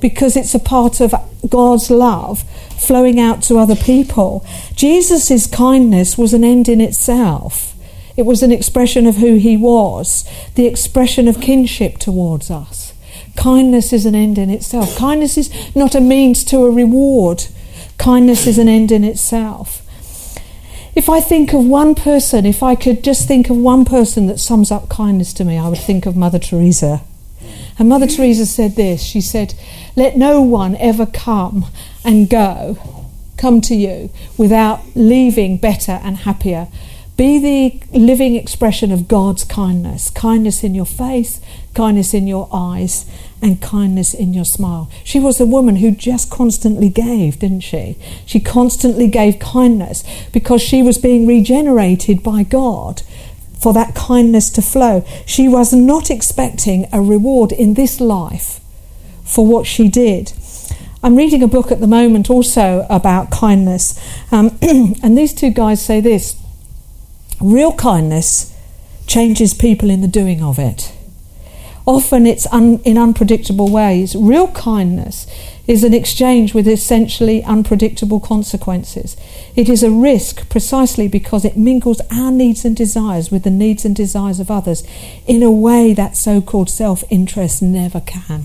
because 0.00 0.36
it's 0.36 0.54
a 0.54 0.58
part 0.58 1.00
of 1.00 1.14
God's 1.48 1.90
love 1.90 2.42
flowing 2.78 3.20
out 3.20 3.42
to 3.44 3.58
other 3.58 3.76
people. 3.76 4.44
Jesus' 4.74 5.46
kindness 5.46 6.16
was 6.16 6.32
an 6.32 6.44
end 6.44 6.68
in 6.68 6.80
itself. 6.80 7.69
It 8.16 8.22
was 8.22 8.42
an 8.42 8.52
expression 8.52 9.06
of 9.06 9.16
who 9.16 9.36
he 9.36 9.56
was, 9.56 10.28
the 10.54 10.66
expression 10.66 11.28
of 11.28 11.40
kinship 11.40 11.98
towards 11.98 12.50
us. 12.50 12.92
Kindness 13.36 13.92
is 13.92 14.06
an 14.06 14.14
end 14.14 14.38
in 14.38 14.50
itself. 14.50 14.96
Kindness 14.96 15.38
is 15.38 15.74
not 15.74 15.94
a 15.94 16.00
means 16.00 16.44
to 16.44 16.58
a 16.64 16.70
reward. 16.70 17.46
Kindness 17.98 18.46
is 18.46 18.58
an 18.58 18.68
end 18.68 18.90
in 18.92 19.04
itself. 19.04 19.86
If 20.94 21.08
I 21.08 21.20
think 21.20 21.52
of 21.52 21.64
one 21.64 21.94
person, 21.94 22.44
if 22.44 22.62
I 22.62 22.74
could 22.74 23.04
just 23.04 23.28
think 23.28 23.48
of 23.48 23.56
one 23.56 23.84
person 23.84 24.26
that 24.26 24.40
sums 24.40 24.70
up 24.70 24.88
kindness 24.88 25.32
to 25.34 25.44
me, 25.44 25.56
I 25.56 25.68
would 25.68 25.78
think 25.78 26.04
of 26.04 26.16
Mother 26.16 26.38
Teresa. 26.38 27.02
And 27.78 27.88
Mother 27.88 28.06
Teresa 28.06 28.44
said 28.44 28.76
this 28.76 29.02
She 29.02 29.20
said, 29.20 29.54
Let 29.96 30.16
no 30.16 30.42
one 30.42 30.76
ever 30.76 31.06
come 31.06 31.66
and 32.04 32.28
go, 32.28 32.76
come 33.36 33.60
to 33.62 33.74
you, 33.74 34.10
without 34.36 34.80
leaving 34.94 35.56
better 35.56 36.00
and 36.02 36.18
happier 36.18 36.68
be 37.20 37.38
the 37.38 37.98
living 37.98 38.34
expression 38.34 38.90
of 38.90 39.06
God's 39.06 39.44
kindness 39.44 40.08
kindness 40.08 40.64
in 40.64 40.74
your 40.74 40.86
face, 40.86 41.38
kindness 41.74 42.14
in 42.14 42.26
your 42.26 42.48
eyes, 42.50 43.04
and 43.42 43.60
kindness 43.60 44.14
in 44.14 44.32
your 44.32 44.46
smile. 44.46 44.90
She 45.04 45.20
was 45.20 45.38
a 45.38 45.44
woman 45.44 45.76
who 45.76 45.90
just 45.90 46.30
constantly 46.30 46.88
gave, 46.88 47.40
didn't 47.40 47.60
she? 47.60 47.98
She 48.24 48.40
constantly 48.40 49.06
gave 49.06 49.38
kindness 49.38 50.02
because 50.32 50.62
she 50.62 50.82
was 50.82 50.96
being 50.96 51.26
regenerated 51.26 52.22
by 52.22 52.42
God 52.42 53.02
for 53.60 53.74
that 53.74 53.94
kindness 53.94 54.48
to 54.52 54.62
flow. 54.62 55.04
She 55.26 55.46
was 55.46 55.74
not 55.74 56.10
expecting 56.10 56.88
a 56.90 57.02
reward 57.02 57.52
in 57.52 57.74
this 57.74 58.00
life 58.00 58.60
for 59.24 59.46
what 59.46 59.66
she 59.66 59.90
did. 59.90 60.32
I'm 61.02 61.16
reading 61.16 61.42
a 61.42 61.48
book 61.48 61.70
at 61.70 61.80
the 61.80 61.86
moment 61.86 62.30
also 62.30 62.86
about 62.88 63.30
kindness, 63.30 64.00
um, 64.32 64.58
and 64.62 65.18
these 65.18 65.34
two 65.34 65.50
guys 65.50 65.84
say 65.84 66.00
this 66.00 66.39
Real 67.40 67.72
kindness 67.72 68.54
changes 69.06 69.54
people 69.54 69.90
in 69.90 70.02
the 70.02 70.08
doing 70.08 70.42
of 70.42 70.58
it. 70.58 70.92
Often 71.86 72.26
it's 72.26 72.46
un- 72.52 72.80
in 72.84 72.98
unpredictable 72.98 73.68
ways. 73.68 74.14
Real 74.14 74.48
kindness 74.48 75.26
is 75.66 75.82
an 75.82 75.94
exchange 75.94 76.52
with 76.52 76.68
essentially 76.68 77.42
unpredictable 77.42 78.20
consequences. 78.20 79.16
It 79.56 79.68
is 79.68 79.82
a 79.82 79.90
risk 79.90 80.48
precisely 80.48 81.08
because 81.08 81.44
it 81.44 81.56
mingles 81.56 82.00
our 82.10 82.30
needs 82.30 82.64
and 82.64 82.76
desires 82.76 83.30
with 83.30 83.44
the 83.44 83.50
needs 83.50 83.84
and 83.84 83.96
desires 83.96 84.38
of 84.38 84.50
others 84.50 84.84
in 85.26 85.42
a 85.42 85.50
way 85.50 85.94
that 85.94 86.16
so 86.16 86.40
called 86.40 86.70
self 86.70 87.02
interest 87.10 87.62
never 87.62 88.00
can. 88.00 88.44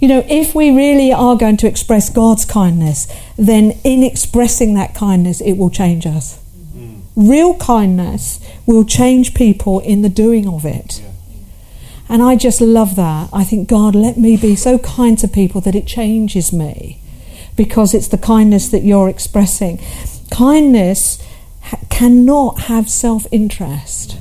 You 0.00 0.08
know, 0.08 0.24
if 0.28 0.54
we 0.54 0.70
really 0.70 1.12
are 1.12 1.36
going 1.36 1.58
to 1.58 1.66
express 1.66 2.08
God's 2.08 2.46
kindness, 2.46 3.06
then 3.36 3.72
in 3.84 4.02
expressing 4.02 4.72
that 4.74 4.94
kindness, 4.94 5.42
it 5.42 5.54
will 5.54 5.68
change 5.68 6.06
us. 6.06 6.39
Real 7.16 7.54
kindness 7.56 8.40
will 8.66 8.84
change 8.84 9.34
people 9.34 9.80
in 9.80 10.02
the 10.02 10.08
doing 10.08 10.48
of 10.48 10.64
it. 10.64 11.02
And 12.08 12.22
I 12.22 12.34
just 12.34 12.60
love 12.60 12.96
that. 12.96 13.28
I 13.32 13.44
think, 13.44 13.68
God, 13.68 13.94
let 13.94 14.16
me 14.16 14.36
be 14.36 14.56
so 14.56 14.78
kind 14.78 15.16
to 15.18 15.28
people 15.28 15.60
that 15.60 15.76
it 15.76 15.86
changes 15.86 16.52
me 16.52 17.00
because 17.56 17.94
it's 17.94 18.08
the 18.08 18.18
kindness 18.18 18.68
that 18.70 18.82
you're 18.82 19.08
expressing. 19.08 19.78
Kindness 20.30 21.24
ha- 21.62 21.78
cannot 21.88 22.62
have 22.62 22.88
self 22.88 23.26
interest. 23.30 24.18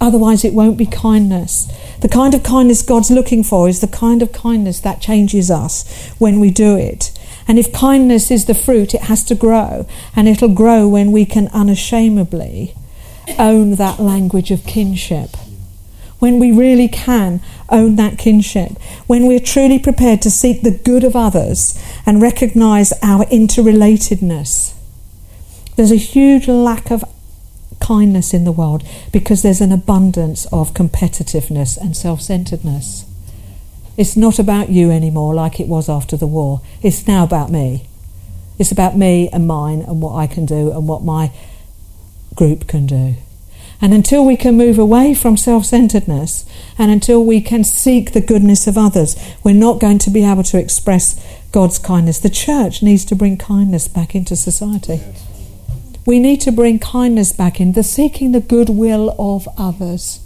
Otherwise, 0.00 0.44
it 0.44 0.54
won't 0.54 0.78
be 0.78 0.86
kindness. 0.86 1.70
The 2.00 2.08
kind 2.08 2.32
of 2.34 2.42
kindness 2.42 2.82
God's 2.82 3.10
looking 3.10 3.44
for 3.44 3.68
is 3.68 3.80
the 3.80 3.86
kind 3.86 4.22
of 4.22 4.32
kindness 4.32 4.80
that 4.80 5.00
changes 5.00 5.50
us 5.50 6.08
when 6.18 6.40
we 6.40 6.50
do 6.50 6.76
it. 6.76 7.12
And 7.48 7.58
if 7.58 7.72
kindness 7.72 8.30
is 8.30 8.46
the 8.46 8.54
fruit, 8.54 8.94
it 8.94 9.02
has 9.02 9.24
to 9.24 9.34
grow. 9.34 9.86
And 10.14 10.28
it'll 10.28 10.54
grow 10.54 10.88
when 10.88 11.12
we 11.12 11.24
can 11.24 11.48
unashamedly 11.48 12.74
own 13.38 13.76
that 13.76 14.00
language 14.00 14.50
of 14.50 14.64
kinship. 14.64 15.30
When 16.18 16.38
we 16.38 16.52
really 16.52 16.88
can 16.88 17.40
own 17.70 17.96
that 17.96 18.18
kinship. 18.18 18.72
When 19.06 19.26
we're 19.26 19.40
truly 19.40 19.78
prepared 19.78 20.22
to 20.22 20.30
seek 20.30 20.62
the 20.62 20.70
good 20.70 21.04
of 21.04 21.16
others 21.16 21.80
and 22.04 22.20
recognize 22.20 22.92
our 23.02 23.24
interrelatedness. 23.26 24.74
There's 25.76 25.92
a 25.92 25.96
huge 25.96 26.46
lack 26.46 26.90
of 26.90 27.04
kindness 27.80 28.34
in 28.34 28.44
the 28.44 28.52
world 28.52 28.84
because 29.12 29.42
there's 29.42 29.60
an 29.60 29.72
abundance 29.72 30.46
of 30.52 30.74
competitiveness 30.74 31.78
and 31.78 31.96
self 31.96 32.20
centeredness. 32.20 33.06
It's 33.96 34.16
not 34.16 34.38
about 34.38 34.70
you 34.70 34.90
anymore 34.90 35.34
like 35.34 35.60
it 35.60 35.68
was 35.68 35.88
after 35.88 36.16
the 36.16 36.26
war. 36.26 36.60
It's 36.82 37.06
now 37.06 37.24
about 37.24 37.50
me. 37.50 37.86
It's 38.58 38.72
about 38.72 38.96
me 38.96 39.28
and 39.32 39.46
mine 39.46 39.80
and 39.80 40.02
what 40.02 40.14
I 40.14 40.26
can 40.26 40.46
do 40.46 40.70
and 40.70 40.86
what 40.86 41.02
my 41.02 41.32
group 42.34 42.66
can 42.66 42.86
do. 42.86 43.14
And 43.82 43.94
until 43.94 44.26
we 44.26 44.36
can 44.36 44.56
move 44.56 44.78
away 44.78 45.14
from 45.14 45.36
self 45.36 45.64
centeredness 45.64 46.44
and 46.78 46.90
until 46.90 47.24
we 47.24 47.40
can 47.40 47.64
seek 47.64 48.12
the 48.12 48.20
goodness 48.20 48.66
of 48.66 48.76
others, 48.76 49.16
we're 49.42 49.54
not 49.54 49.80
going 49.80 49.98
to 50.00 50.10
be 50.10 50.24
able 50.24 50.42
to 50.44 50.58
express 50.58 51.18
God's 51.52 51.78
kindness. 51.78 52.18
The 52.18 52.28
church 52.28 52.82
needs 52.82 53.04
to 53.06 53.16
bring 53.16 53.38
kindness 53.38 53.88
back 53.88 54.14
into 54.14 54.36
society. 54.36 55.00
We 56.04 56.18
need 56.18 56.40
to 56.42 56.52
bring 56.52 56.78
kindness 56.78 57.32
back 57.32 57.60
in, 57.60 57.72
the 57.72 57.82
seeking 57.82 58.32
the 58.32 58.40
goodwill 58.40 59.14
of 59.18 59.48
others 59.56 60.20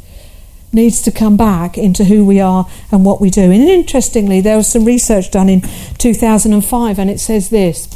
needs 0.75 1.01
to 1.03 1.13
come 1.13 1.37
back 1.37 1.79
into 1.79 2.05
who 2.05 2.25
we 2.25 2.41
are 2.41 2.69
and 2.91 3.05
what 3.05 3.21
we 3.21 3.31
do. 3.31 3.43
And 3.43 3.63
interestingly, 3.63 4.41
there 4.41 4.57
was 4.57 4.67
some 4.67 4.85
research 4.85 5.31
done 5.31 5.49
in 5.49 5.63
2005, 5.99 6.99
and 6.99 7.11
it 7.11 7.21
says 7.21 7.51
this 7.51 7.89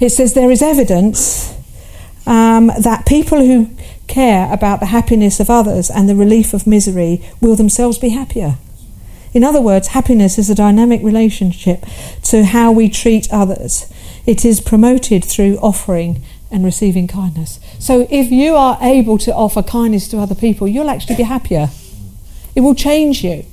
it 0.00 0.10
says 0.10 0.32
there 0.32 0.50
is 0.50 0.62
evidence 0.62 1.54
um, 2.26 2.68
that 2.78 3.04
people 3.06 3.44
who 3.44 3.70
care 4.06 4.52
about 4.52 4.80
the 4.80 4.86
happiness 4.86 5.40
of 5.40 5.50
others 5.50 5.90
and 5.90 6.08
the 6.08 6.16
relief 6.16 6.54
of 6.54 6.66
misery 6.66 7.22
will 7.40 7.54
themselves 7.54 7.98
be 7.98 8.08
happier. 8.08 8.56
In 9.32 9.44
other 9.44 9.60
words, 9.60 9.88
happiness 9.88 10.38
is 10.38 10.50
a 10.50 10.54
dynamic 10.54 11.02
relationship 11.02 11.84
to 12.24 12.44
how 12.44 12.72
we 12.72 12.88
treat 12.88 13.32
others. 13.32 13.92
It 14.26 14.44
is 14.44 14.60
promoted 14.60 15.24
through 15.24 15.58
offering 15.58 16.22
and 16.50 16.64
receiving 16.64 17.06
kindness. 17.06 17.60
So 17.80 18.06
if 18.10 18.30
you 18.30 18.56
are 18.56 18.76
able 18.82 19.16
to 19.18 19.34
offer 19.34 19.62
kindness 19.62 20.06
to 20.08 20.18
other 20.18 20.34
people, 20.34 20.68
you'll 20.68 20.90
actually 20.90 21.16
be 21.16 21.22
happier. 21.22 21.70
It 22.54 22.60
will 22.60 22.74
change 22.74 23.24
you. 23.24 23.46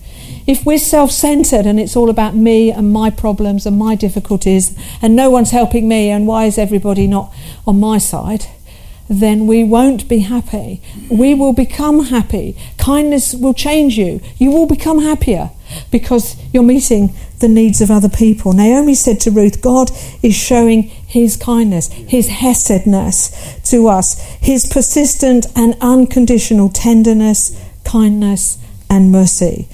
If 0.45 0.65
we're 0.65 0.79
self 0.79 1.11
centered 1.11 1.65
and 1.65 1.79
it's 1.79 1.95
all 1.95 2.09
about 2.09 2.35
me 2.35 2.69
and 2.69 2.91
my 2.91 3.09
problems 3.09 3.65
and 3.65 3.79
my 3.79 3.95
difficulties 3.95 4.77
and 5.01 5.15
no 5.15 5.29
one's 5.29 5.51
helping 5.51 5.87
me 5.87 6.09
and 6.09 6.27
why 6.27 6.43
is 6.43 6.57
everybody 6.57 7.07
not 7.07 7.33
on 7.65 7.79
my 7.79 7.97
side, 7.99 8.47
then 9.09 9.47
we 9.47 9.63
won't 9.63 10.09
be 10.09 10.19
happy. 10.19 10.81
We 11.09 11.33
will 11.33 11.53
become 11.53 12.05
happy. 12.05 12.57
Kindness 12.77 13.33
will 13.33 13.53
change 13.53 13.97
you. 13.97 14.19
You 14.37 14.51
will 14.51 14.67
become 14.67 15.01
happier 15.01 15.51
because 15.91 16.35
you're 16.53 16.63
meeting 16.63 17.13
the 17.39 17.47
needs 17.47 17.81
of 17.81 17.91
other 17.91 18.09
people. 18.09 18.53
Naomi 18.53 18.95
said 18.95 19.19
to 19.21 19.31
Ruth, 19.31 19.61
God 19.61 19.91
is 20.23 20.35
showing 20.35 20.83
his 20.83 21.37
kindness, 21.37 21.91
his 21.91 22.29
hesedness 22.29 23.63
to 23.69 23.87
us, 23.87 24.19
his 24.41 24.65
persistent 24.65 25.45
and 25.55 25.75
unconditional 25.81 26.69
tenderness, 26.69 27.59
kindness, 27.83 28.57
and 28.89 29.11
mercy. 29.11 29.67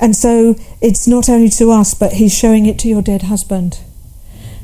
And 0.00 0.14
so 0.14 0.56
it's 0.80 1.06
not 1.06 1.28
only 1.28 1.48
to 1.50 1.70
us, 1.70 1.94
but 1.94 2.14
he's 2.14 2.36
showing 2.36 2.66
it 2.66 2.78
to 2.80 2.88
your 2.88 3.02
dead 3.02 3.22
husband. 3.22 3.80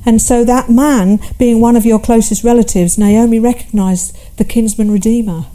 And 0.05 0.21
so 0.21 0.45
that 0.45 0.71
man, 0.71 1.21
being 1.39 1.61
one 1.61 1.77
of 1.77 1.85
your 1.85 2.01
closest 2.01 2.43
relatives, 2.43 2.99
Naomi 2.99 3.39
recognized 3.39 4.17
the 4.39 4.45
kinsman 4.45 4.91
redeemer. 4.91 5.47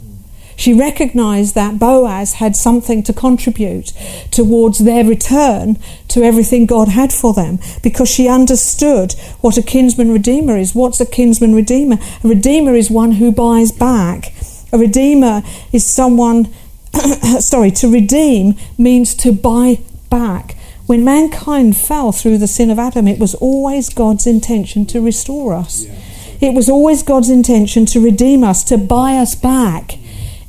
She 0.56 0.72
recognized 0.72 1.54
that 1.54 1.78
Boaz 1.78 2.34
had 2.34 2.56
something 2.56 3.02
to 3.04 3.12
contribute 3.12 3.92
towards 4.30 4.78
their 4.78 5.04
return 5.04 5.78
to 6.08 6.22
everything 6.22 6.64
God 6.64 6.88
had 6.88 7.12
for 7.12 7.34
them 7.34 7.58
because 7.82 8.10
she 8.10 8.26
understood 8.26 9.12
what 9.42 9.58
a 9.58 9.62
kinsman 9.62 10.10
redeemer 10.10 10.56
is. 10.56 10.74
What's 10.74 11.00
a 11.00 11.06
kinsman 11.06 11.54
redeemer? 11.54 11.98
A 12.24 12.28
redeemer 12.28 12.74
is 12.74 12.90
one 12.90 13.12
who 13.12 13.30
buys 13.30 13.70
back. 13.70 14.32
A 14.72 14.78
redeemer 14.78 15.42
is 15.72 15.84
someone, 15.84 16.48
sorry, 17.40 17.70
to 17.72 17.92
redeem 17.92 18.54
means 18.78 19.14
to 19.16 19.32
buy 19.32 19.80
back. 20.08 20.56
When 20.86 21.04
mankind 21.04 21.76
fell 21.76 22.12
through 22.12 22.38
the 22.38 22.46
sin 22.46 22.70
of 22.70 22.78
Adam, 22.78 23.06
it 23.06 23.18
was 23.18 23.34
always 23.34 23.90
God's 23.90 24.26
intention 24.26 24.86
to 24.86 25.00
restore 25.02 25.52
us. 25.52 25.84
Yeah. 25.84 26.48
It 26.48 26.54
was 26.54 26.68
always 26.70 27.02
God's 27.02 27.30
intention 27.30 27.86
to 27.86 28.00
redeem 28.00 28.44
us, 28.44 28.62
to 28.64 28.78
buy 28.78 29.16
us 29.16 29.34
back 29.34 29.98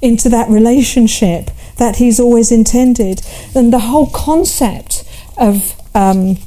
into 0.02 0.30
that 0.30 0.50
relationship 0.50 1.50
that 1.78 1.98
He's 1.98 2.20
always 2.20 2.52
intended. 2.52 3.22
And 3.56 3.72
the 3.72 3.80
whole 3.80 4.08
concept 4.08 5.04
of 5.38 5.76
um, 5.96 6.38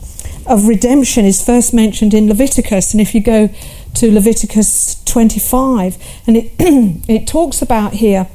of 0.46 0.66
redemption 0.66 1.24
is 1.24 1.44
first 1.44 1.72
mentioned 1.72 2.12
in 2.14 2.28
Leviticus. 2.28 2.92
And 2.92 3.00
if 3.00 3.14
you 3.14 3.20
go 3.20 3.50
to 3.94 4.12
Leviticus 4.12 5.02
25, 5.04 5.96
and 6.26 6.36
it 6.36 6.52
it 7.08 7.26
talks 7.26 7.62
about 7.62 7.94
here 7.94 8.28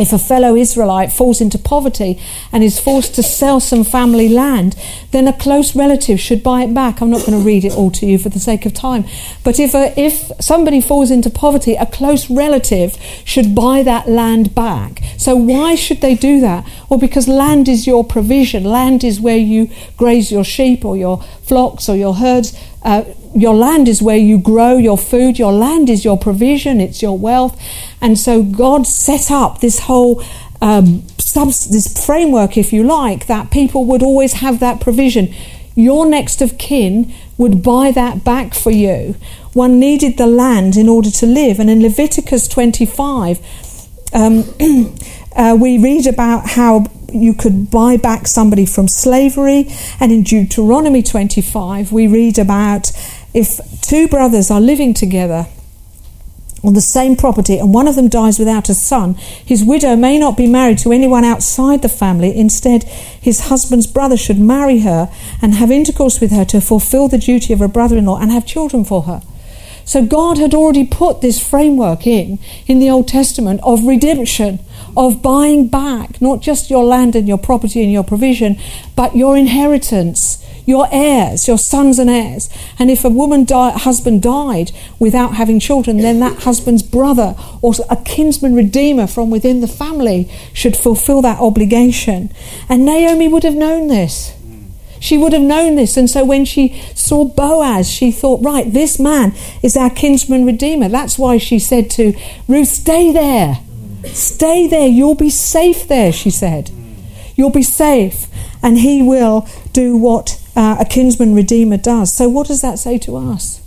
if 0.00 0.10
a 0.12 0.18
fellow 0.18 0.56
Israelite 0.56 1.12
falls 1.12 1.40
into 1.40 1.58
poverty 1.58 2.18
and 2.50 2.64
is 2.64 2.80
forced 2.80 3.14
to 3.14 3.22
sell 3.22 3.60
some 3.60 3.84
family 3.84 4.26
land, 4.26 4.74
then 5.10 5.28
a 5.28 5.34
close 5.34 5.76
relative 5.76 6.18
should 6.18 6.42
buy 6.42 6.62
it 6.62 6.72
back. 6.72 7.02
I'm 7.02 7.10
not 7.10 7.26
going 7.26 7.38
to 7.38 7.44
read 7.44 7.64
it 7.64 7.76
all 7.76 7.90
to 7.92 8.06
you 8.06 8.18
for 8.18 8.30
the 8.30 8.40
sake 8.40 8.64
of 8.64 8.72
time. 8.72 9.04
But 9.44 9.60
if, 9.60 9.74
a, 9.74 9.92
if 10.00 10.32
somebody 10.40 10.80
falls 10.80 11.10
into 11.10 11.28
poverty, 11.28 11.74
a 11.74 11.84
close 11.84 12.30
relative 12.30 12.96
should 13.24 13.54
buy 13.54 13.82
that 13.82 14.08
land 14.08 14.54
back. 14.54 15.02
So 15.18 15.36
why 15.36 15.74
should 15.74 16.00
they 16.00 16.14
do 16.14 16.40
that? 16.40 16.66
Well, 16.88 16.98
because 16.98 17.28
land 17.28 17.68
is 17.68 17.86
your 17.86 18.02
provision. 18.02 18.64
Land 18.64 19.04
is 19.04 19.20
where 19.20 19.36
you 19.36 19.68
graze 19.98 20.32
your 20.32 20.44
sheep 20.44 20.86
or 20.86 20.96
your 20.96 21.22
flocks 21.42 21.90
or 21.90 21.96
your 21.96 22.14
herds. 22.14 22.58
Uh, 22.84 23.04
your 23.34 23.54
land 23.54 23.88
is 23.88 24.02
where 24.02 24.16
you 24.16 24.38
grow 24.38 24.76
your 24.76 24.98
food. 24.98 25.38
Your 25.38 25.52
land 25.52 25.88
is 25.88 26.04
your 26.04 26.18
provision. 26.18 26.80
It's 26.80 27.00
your 27.00 27.16
wealth. 27.16 27.60
And 28.00 28.18
so 28.18 28.42
God 28.42 28.86
set 28.86 29.30
up 29.30 29.60
this 29.60 29.80
whole 29.80 30.22
um, 30.60 31.02
this 31.34 32.04
framework, 32.06 32.56
if 32.56 32.72
you 32.72 32.84
like, 32.84 33.26
that 33.26 33.50
people 33.50 33.84
would 33.86 34.02
always 34.02 34.34
have 34.34 34.60
that 34.60 34.80
provision. 34.80 35.34
Your 35.74 36.06
next 36.06 36.42
of 36.42 36.58
kin 36.58 37.12
would 37.38 37.62
buy 37.62 37.90
that 37.90 38.22
back 38.22 38.54
for 38.54 38.70
you. 38.70 39.16
One 39.54 39.80
needed 39.80 40.18
the 40.18 40.26
land 40.26 40.76
in 40.76 40.88
order 40.88 41.10
to 41.10 41.26
live. 41.26 41.58
And 41.58 41.68
in 41.68 41.82
Leviticus 41.82 42.46
25, 42.48 43.40
um, 44.12 44.44
uh, 45.36 45.56
we 45.58 45.78
read 45.78 46.06
about 46.06 46.50
how 46.50 46.86
you 47.12 47.34
could 47.34 47.70
buy 47.70 47.96
back 47.96 48.26
somebody 48.26 48.66
from 48.66 48.88
slavery. 48.88 49.66
And 50.00 50.12
in 50.12 50.22
Deuteronomy 50.22 51.02
25, 51.02 51.92
we 51.92 52.06
read 52.06 52.38
about 52.38 52.92
if 53.34 53.60
two 53.80 54.08
brothers 54.08 54.50
are 54.50 54.60
living 54.60 54.94
together 54.94 55.46
on 56.64 56.74
the 56.74 56.80
same 56.80 57.16
property 57.16 57.58
and 57.58 57.74
one 57.74 57.88
of 57.88 57.96
them 57.96 58.08
dies 58.08 58.38
without 58.38 58.68
a 58.68 58.74
son, 58.74 59.14
his 59.14 59.64
widow 59.64 59.96
may 59.96 60.18
not 60.18 60.36
be 60.36 60.46
married 60.46 60.78
to 60.78 60.92
anyone 60.92 61.24
outside 61.24 61.82
the 61.82 61.88
family. 61.88 62.36
Instead, 62.36 62.84
his 62.84 63.48
husband's 63.48 63.86
brother 63.86 64.16
should 64.16 64.38
marry 64.38 64.80
her 64.80 65.10
and 65.40 65.54
have 65.54 65.70
intercourse 65.70 66.20
with 66.20 66.30
her 66.30 66.44
to 66.44 66.60
fulfill 66.60 67.08
the 67.08 67.18
duty 67.18 67.52
of 67.52 67.60
a 67.60 67.68
brother 67.68 67.96
in 67.96 68.06
law 68.06 68.18
and 68.18 68.30
have 68.30 68.46
children 68.46 68.84
for 68.84 69.02
her. 69.02 69.22
So 69.92 70.02
God 70.02 70.38
had 70.38 70.54
already 70.54 70.86
put 70.86 71.20
this 71.20 71.38
framework 71.38 72.06
in 72.06 72.38
in 72.66 72.78
the 72.78 72.88
Old 72.88 73.08
Testament 73.08 73.60
of 73.62 73.84
redemption, 73.84 74.58
of 74.96 75.20
buying 75.20 75.68
back 75.68 76.18
not 76.18 76.40
just 76.40 76.70
your 76.70 76.82
land 76.82 77.14
and 77.14 77.28
your 77.28 77.36
property 77.36 77.82
and 77.82 77.92
your 77.92 78.02
provision, 78.02 78.56
but 78.96 79.14
your 79.14 79.36
inheritance 79.36 80.38
your 80.64 80.86
heirs, 80.92 81.48
your 81.48 81.58
sons 81.58 81.98
and 81.98 82.08
heirs. 82.08 82.48
And 82.78 82.88
if 82.88 83.04
a 83.04 83.10
woman 83.10 83.46
husband 83.50 84.22
died 84.22 84.70
without 84.98 85.34
having 85.34 85.58
children, 85.58 85.98
then 85.98 86.20
that 86.20 86.44
husband's 86.44 86.84
brother 86.84 87.34
or 87.60 87.74
a 87.90 87.96
kinsman 87.96 88.54
redeemer 88.54 89.08
from 89.08 89.28
within 89.28 89.60
the 89.60 89.66
family 89.66 90.30
should 90.52 90.76
fulfill 90.76 91.20
that 91.22 91.40
obligation. 91.40 92.32
And 92.68 92.84
Naomi 92.84 93.26
would 93.26 93.42
have 93.42 93.56
known 93.56 93.88
this. 93.88 94.34
She 95.02 95.18
would 95.18 95.32
have 95.32 95.42
known 95.42 95.74
this. 95.74 95.96
And 95.96 96.08
so 96.08 96.24
when 96.24 96.44
she 96.44 96.80
saw 96.94 97.24
Boaz, 97.24 97.90
she 97.90 98.12
thought, 98.12 98.40
right, 98.40 98.72
this 98.72 99.00
man 99.00 99.34
is 99.60 99.76
our 99.76 99.90
kinsman 99.90 100.46
redeemer. 100.46 100.88
That's 100.88 101.18
why 101.18 101.38
she 101.38 101.58
said 101.58 101.90
to 101.92 102.14
Ruth, 102.46 102.68
stay 102.68 103.12
there. 103.12 103.58
Stay 104.04 104.68
there. 104.68 104.86
You'll 104.86 105.16
be 105.16 105.28
safe 105.28 105.88
there, 105.88 106.12
she 106.12 106.30
said. 106.30 106.70
You'll 107.34 107.50
be 107.50 107.64
safe. 107.64 108.28
And 108.62 108.78
he 108.78 109.02
will 109.02 109.48
do 109.72 109.96
what 109.96 110.40
uh, 110.54 110.76
a 110.78 110.84
kinsman 110.84 111.34
redeemer 111.34 111.78
does. 111.78 112.14
So, 112.14 112.28
what 112.28 112.46
does 112.46 112.60
that 112.62 112.78
say 112.78 112.96
to 112.98 113.16
us? 113.16 113.60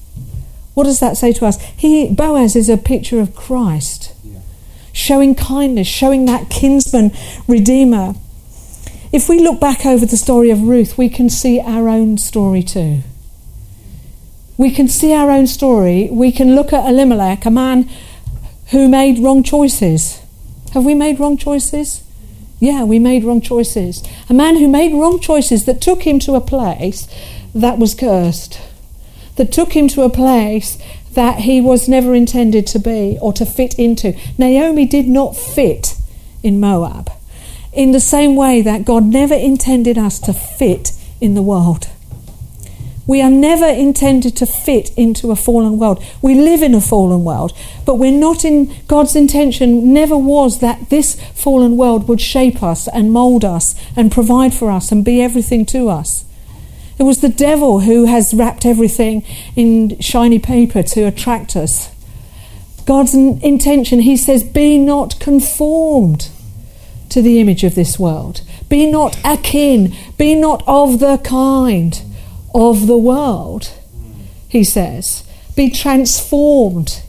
What 0.73 0.85
does 0.85 1.01
that 1.01 1.17
say 1.17 1.33
to 1.33 1.45
us? 1.45 1.61
He, 1.75 2.07
Boaz 2.07 2.55
is 2.55 2.69
a 2.69 2.77
picture 2.77 3.19
of 3.19 3.35
Christ, 3.35 4.13
yeah. 4.23 4.39
showing 4.93 5.35
kindness, 5.35 5.87
showing 5.87 6.25
that 6.27 6.49
kinsman 6.49 7.11
redeemer. 7.45 8.13
If 9.11 9.29
we 9.29 9.39
look 9.39 9.59
back 9.59 9.85
over 9.85 10.05
the 10.05 10.17
story 10.17 10.49
of 10.49 10.63
Ruth, 10.63 10.97
we 10.97 11.09
can 11.09 11.29
see 11.29 11.59
our 11.59 11.87
own 11.87 12.17
story 12.17 12.63
too. 12.63 13.01
We 14.57 14.71
can 14.71 14.87
see 14.87 15.13
our 15.13 15.29
own 15.29 15.47
story. 15.47 16.09
We 16.11 16.31
can 16.31 16.55
look 16.55 16.73
at 16.73 16.87
Elimelech, 16.87 17.45
a 17.45 17.51
man 17.51 17.89
who 18.71 18.87
made 18.87 19.19
wrong 19.19 19.43
choices. 19.43 20.21
Have 20.73 20.85
we 20.85 20.95
made 20.95 21.19
wrong 21.19 21.37
choices? 21.37 22.03
Yeah, 22.59 22.83
we 22.83 22.99
made 22.99 23.23
wrong 23.23 23.41
choices. 23.41 24.01
A 24.29 24.33
man 24.33 24.57
who 24.57 24.67
made 24.67 24.93
wrong 24.93 25.19
choices 25.19 25.65
that 25.65 25.81
took 25.81 26.03
him 26.03 26.19
to 26.19 26.35
a 26.35 26.41
place 26.41 27.07
that 27.53 27.77
was 27.77 27.93
cursed, 27.93 28.59
that 29.35 29.51
took 29.51 29.73
him 29.73 29.87
to 29.89 30.01
a 30.01 30.09
place 30.09 30.77
that 31.13 31.39
he 31.39 31.61
was 31.61 31.87
never 31.87 32.15
intended 32.15 32.65
to 32.67 32.79
be 32.79 33.17
or 33.21 33.33
to 33.33 33.45
fit 33.45 33.77
into. 33.77 34.17
Naomi 34.37 34.85
did 34.85 35.07
not 35.07 35.35
fit 35.35 35.95
in 36.43 36.59
Moab 36.59 37.11
in 37.75 37.91
the 37.91 37.99
same 37.99 38.35
way 38.35 38.61
that 38.61 38.85
God 38.85 39.03
never 39.03 39.35
intended 39.35 39.97
us 39.97 40.19
to 40.19 40.33
fit 40.33 40.93
in 41.19 41.35
the 41.35 41.41
world. 41.41 41.89
We 43.07 43.21
are 43.21 43.29
never 43.29 43.67
intended 43.67 44.35
to 44.37 44.47
fit 44.47 44.89
into 44.97 45.29
a 45.29 45.35
fallen 45.35 45.77
world. 45.77 46.03
We 46.21 46.33
live 46.33 46.63
in 46.63 46.73
a 46.73 46.81
fallen 46.81 47.23
world, 47.23 47.53
but 47.85 47.95
we're 47.95 48.11
not 48.11 48.43
in 48.43 48.73
God's 48.87 49.15
intention 49.15 49.93
never 49.93 50.17
was 50.17 50.59
that 50.59 50.89
this 50.89 51.21
fallen 51.35 51.77
world 51.77 52.07
would 52.07 52.21
shape 52.21 52.63
us 52.63 52.87
and 52.87 53.13
mold 53.13 53.45
us 53.45 53.75
and 53.95 54.11
provide 54.11 54.53
for 54.53 54.71
us 54.71 54.91
and 54.91 55.05
be 55.05 55.21
everything 55.21 55.65
to 55.67 55.89
us. 55.89 56.25
It 56.97 57.03
was 57.03 57.21
the 57.21 57.29
devil 57.29 57.81
who 57.81 58.05
has 58.05 58.33
wrapped 58.33 58.65
everything 58.65 59.23
in 59.55 59.99
shiny 59.99 60.39
paper 60.39 60.81
to 60.81 61.01
attract 61.03 61.55
us. 61.55 61.91
God's 62.85 63.13
intention, 63.13 63.99
he 63.99 64.17
says, 64.17 64.43
be 64.43 64.77
not 64.77 65.19
conformed 65.19 66.29
to 67.15 67.21
the 67.21 67.39
image 67.39 67.63
of 67.63 67.75
this 67.75 67.97
world. 67.97 68.41
Be 68.67 68.85
not 68.91 69.17
akin. 69.23 69.95
Be 70.17 70.35
not 70.35 70.61
of 70.67 70.99
the 70.99 71.17
kind 71.23 72.01
of 72.53 72.87
the 72.87 72.97
world, 72.97 73.71
he 74.49 74.65
says. 74.65 75.23
Be 75.55 75.69
transformed, 75.69 77.01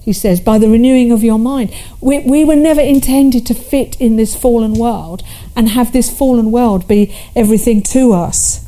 he 0.00 0.14
says, 0.14 0.40
by 0.40 0.56
the 0.56 0.70
renewing 0.70 1.12
of 1.12 1.22
your 1.22 1.38
mind. 1.38 1.74
We, 2.00 2.20
we 2.20 2.42
were 2.42 2.56
never 2.56 2.80
intended 2.80 3.44
to 3.48 3.54
fit 3.54 4.00
in 4.00 4.16
this 4.16 4.34
fallen 4.34 4.72
world 4.72 5.22
and 5.54 5.68
have 5.68 5.92
this 5.92 6.08
fallen 6.08 6.50
world 6.50 6.88
be 6.88 7.14
everything 7.36 7.82
to 7.82 8.14
us. 8.14 8.66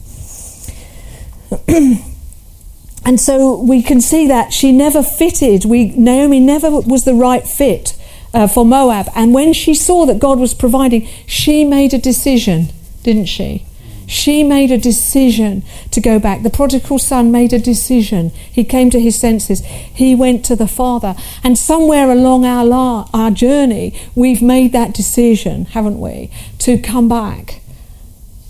and 1.69 3.19
so 3.19 3.59
we 3.63 3.83
can 3.83 4.03
see 4.03 4.27
that 4.27 4.53
she 4.53 4.73
never 4.73 5.03
fitted. 5.03 5.65
We, 5.65 5.87
Naomi 5.97 6.39
never 6.39 6.69
was 6.71 7.05
the 7.07 7.15
right 7.15 7.49
fit 7.49 7.97
uh, 8.35 8.47
for 8.47 8.65
Moab. 8.65 9.09
And 9.15 9.35
when 9.35 9.53
she 9.53 9.75
saw 9.75 10.07
that 10.07 10.19
God 10.19 10.39
was 10.39 10.55
providing, 10.55 11.09
she 11.27 11.65
made 11.65 11.95
a 11.95 11.99
decision, 11.99 12.69
didn't 13.03 13.27
she? 13.27 13.67
She 14.07 14.43
made 14.43 14.71
a 14.71 14.79
decision 14.79 15.63
to 15.91 16.01
go 16.01 16.19
back. 16.19 16.43
The 16.43 16.51
prodigal 16.51 16.99
son 16.99 17.33
made 17.33 17.53
a 17.53 17.59
decision. 17.59 18.31
He 18.31 18.65
came 18.65 18.91
to 18.91 19.01
his 19.01 19.19
senses. 19.19 19.65
He 19.65 20.15
went 20.15 20.45
to 20.47 20.57
the 20.57 20.67
Father. 20.67 21.15
And 21.43 21.57
somewhere 21.57 22.11
along 22.11 22.45
our, 22.45 22.65
la- 22.65 23.09
our 23.15 23.31
journey, 23.31 23.99
we've 24.15 24.43
made 24.43 24.73
that 24.73 24.93
decision, 24.93 25.67
haven't 25.67 26.01
we? 26.01 26.31
To 26.59 26.79
come 26.79 27.09
back 27.09 27.63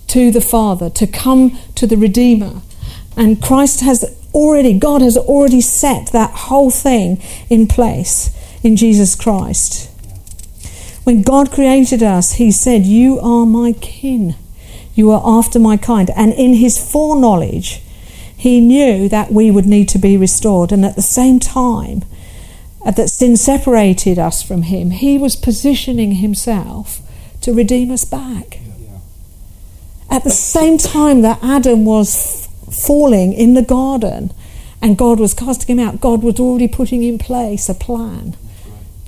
to 0.08 0.30
the 0.30 0.40
Father, 0.40 0.90
to 0.90 1.06
come 1.06 1.58
to 1.76 1.86
the 1.86 1.96
Redeemer. 1.96 2.62
And 3.16 3.40
Christ 3.40 3.80
has 3.80 4.18
already, 4.34 4.78
God 4.78 5.02
has 5.02 5.16
already 5.16 5.60
set 5.60 6.12
that 6.12 6.30
whole 6.30 6.70
thing 6.70 7.22
in 7.48 7.66
place 7.66 8.36
in 8.62 8.76
Jesus 8.76 9.14
Christ. 9.14 9.90
When 11.04 11.22
God 11.22 11.50
created 11.50 12.02
us, 12.02 12.34
He 12.34 12.50
said, 12.50 12.86
You 12.86 13.18
are 13.20 13.46
my 13.46 13.72
kin. 13.72 14.34
You 14.94 15.10
are 15.10 15.22
after 15.24 15.58
my 15.58 15.76
kind. 15.76 16.10
And 16.16 16.32
in 16.32 16.54
his 16.54 16.78
foreknowledge, 16.78 17.82
he 18.42 18.60
knew 18.60 19.08
that 19.08 19.32
we 19.32 19.52
would 19.52 19.66
need 19.66 19.88
to 19.90 19.98
be 19.98 20.16
restored. 20.16 20.72
And 20.72 20.84
at 20.84 20.96
the 20.96 21.00
same 21.00 21.38
time, 21.38 22.02
uh, 22.84 22.90
that 22.90 23.08
sin 23.08 23.36
separated 23.36 24.18
us 24.18 24.42
from 24.42 24.62
Him, 24.62 24.90
He 24.90 25.16
was 25.16 25.36
positioning 25.36 26.16
Himself 26.16 27.00
to 27.42 27.54
redeem 27.54 27.92
us 27.92 28.04
back. 28.04 28.58
At 30.10 30.24
the 30.24 30.30
same 30.30 30.76
time 30.76 31.22
that 31.22 31.38
Adam 31.40 31.84
was 31.84 32.48
falling 32.84 33.32
in 33.32 33.54
the 33.54 33.62
garden 33.62 34.32
and 34.80 34.98
God 34.98 35.20
was 35.20 35.34
casting 35.34 35.78
him 35.78 35.86
out, 35.86 36.00
God 36.00 36.24
was 36.24 36.40
already 36.40 36.66
putting 36.66 37.04
in 37.04 37.18
place 37.18 37.68
a 37.68 37.74
plan 37.74 38.36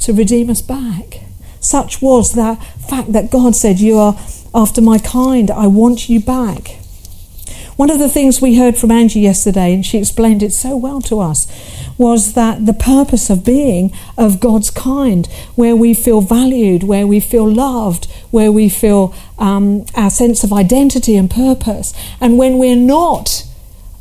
to 0.04 0.12
redeem 0.12 0.50
us 0.50 0.62
back. 0.62 1.20
Such 1.60 2.02
was 2.02 2.32
the 2.32 2.56
fact 2.88 3.12
that 3.12 3.30
God 3.30 3.56
said, 3.56 3.80
You 3.80 3.98
are 3.98 4.18
after 4.54 4.80
my 4.80 4.98
kind, 4.98 5.50
I 5.50 5.66
want 5.66 6.08
you 6.08 6.20
back. 6.20 6.76
One 7.76 7.90
of 7.90 7.98
the 7.98 8.08
things 8.08 8.40
we 8.40 8.56
heard 8.56 8.76
from 8.76 8.92
Angie 8.92 9.20
yesterday, 9.20 9.74
and 9.74 9.84
she 9.84 9.98
explained 9.98 10.44
it 10.44 10.52
so 10.52 10.76
well 10.76 11.00
to 11.02 11.18
us, 11.18 11.48
was 11.98 12.34
that 12.34 12.66
the 12.66 12.72
purpose 12.72 13.30
of 13.30 13.44
being 13.44 13.92
of 14.16 14.38
God's 14.38 14.70
kind, 14.70 15.26
where 15.56 15.74
we 15.74 15.92
feel 15.92 16.20
valued, 16.20 16.84
where 16.84 17.06
we 17.06 17.18
feel 17.18 17.50
loved, 17.50 18.04
where 18.30 18.52
we 18.52 18.68
feel 18.68 19.12
um, 19.38 19.86
our 19.96 20.10
sense 20.10 20.44
of 20.44 20.52
identity 20.52 21.16
and 21.16 21.28
purpose. 21.28 21.92
And 22.20 22.38
when 22.38 22.58
we're 22.58 22.76
not 22.76 23.44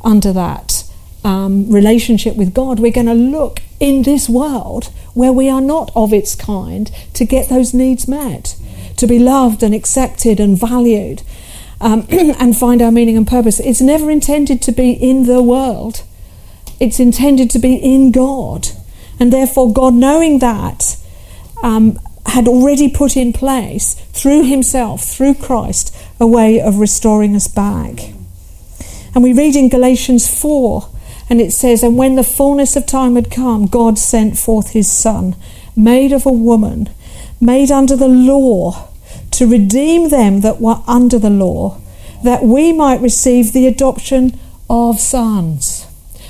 under 0.02 0.32
that 0.34 0.84
um, 1.24 1.70
relationship 1.70 2.36
with 2.36 2.54
God, 2.54 2.78
we're 2.78 2.92
going 2.92 3.06
to 3.06 3.14
look 3.14 3.60
in 3.80 4.02
this 4.02 4.28
world 4.28 4.86
where 5.14 5.32
we 5.32 5.48
are 5.48 5.60
not 5.60 5.90
of 5.96 6.12
its 6.12 6.34
kind 6.34 6.90
to 7.14 7.24
get 7.24 7.48
those 7.48 7.74
needs 7.74 8.06
met, 8.06 8.56
to 8.96 9.06
be 9.06 9.18
loved 9.18 9.62
and 9.62 9.74
accepted 9.74 10.38
and 10.38 10.58
valued 10.58 11.22
um, 11.80 12.06
and 12.10 12.56
find 12.56 12.82
our 12.82 12.90
meaning 12.90 13.16
and 13.16 13.26
purpose. 13.26 13.58
It's 13.60 13.80
never 13.80 14.10
intended 14.10 14.62
to 14.62 14.72
be 14.72 14.92
in 14.92 15.24
the 15.24 15.42
world, 15.42 16.02
it's 16.78 17.00
intended 17.00 17.50
to 17.50 17.58
be 17.58 17.74
in 17.74 18.12
God. 18.12 18.68
And 19.18 19.32
therefore, 19.32 19.72
God, 19.72 19.94
knowing 19.94 20.40
that, 20.40 20.96
um, 21.62 21.98
had 22.26 22.48
already 22.48 22.90
put 22.90 23.16
in 23.16 23.32
place 23.32 23.94
through 24.12 24.44
Himself, 24.44 25.04
through 25.04 25.34
Christ, 25.34 25.94
a 26.18 26.26
way 26.26 26.60
of 26.60 26.78
restoring 26.78 27.36
us 27.36 27.46
back. 27.46 28.12
And 29.14 29.22
we 29.22 29.32
read 29.32 29.54
in 29.54 29.68
Galatians 29.68 30.26
4, 30.40 30.88
and 31.28 31.40
it 31.40 31.52
says, 31.52 31.82
And 31.82 31.96
when 31.96 32.16
the 32.16 32.24
fullness 32.24 32.76
of 32.76 32.86
time 32.86 33.16
had 33.16 33.30
come, 33.30 33.66
God 33.66 33.98
sent 33.98 34.38
forth 34.38 34.70
His 34.70 34.90
Son, 34.90 35.36
made 35.76 36.12
of 36.12 36.26
a 36.26 36.32
woman, 36.32 36.90
made 37.40 37.70
under 37.70 37.96
the 37.96 38.08
law 38.08 38.88
to 39.32 39.46
redeem 39.46 40.10
them 40.10 40.40
that 40.42 40.60
were 40.60 40.82
under 40.86 41.18
the 41.18 41.30
law, 41.30 41.80
that 42.22 42.42
we 42.42 42.72
might 42.72 43.00
receive 43.00 43.52
the 43.52 43.66
adoption 43.66 44.38
of 44.70 45.00
sons. 45.00 45.86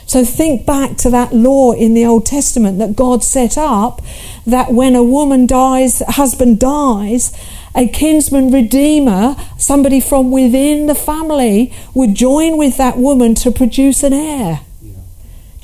So 0.06 0.24
think 0.24 0.66
back 0.66 0.96
to 0.98 1.10
that 1.10 1.32
law 1.32 1.72
in 1.72 1.94
the 1.94 2.04
Old 2.04 2.26
Testament 2.26 2.78
that 2.78 2.96
God 2.96 3.24
set 3.24 3.56
up 3.56 4.02
that 4.46 4.72
when 4.72 4.94
a 4.94 5.02
woman 5.02 5.46
dies, 5.46 6.02
husband 6.06 6.60
dies, 6.60 7.32
a 7.74 7.88
kinsman 7.88 8.50
redeemer, 8.50 9.34
somebody 9.58 10.00
from 10.00 10.30
within 10.30 10.86
the 10.86 10.94
family, 10.94 11.72
would 11.94 12.14
join 12.14 12.56
with 12.56 12.76
that 12.76 12.98
woman 12.98 13.34
to 13.36 13.50
produce 13.50 14.02
an 14.02 14.12
heir. 14.12 14.60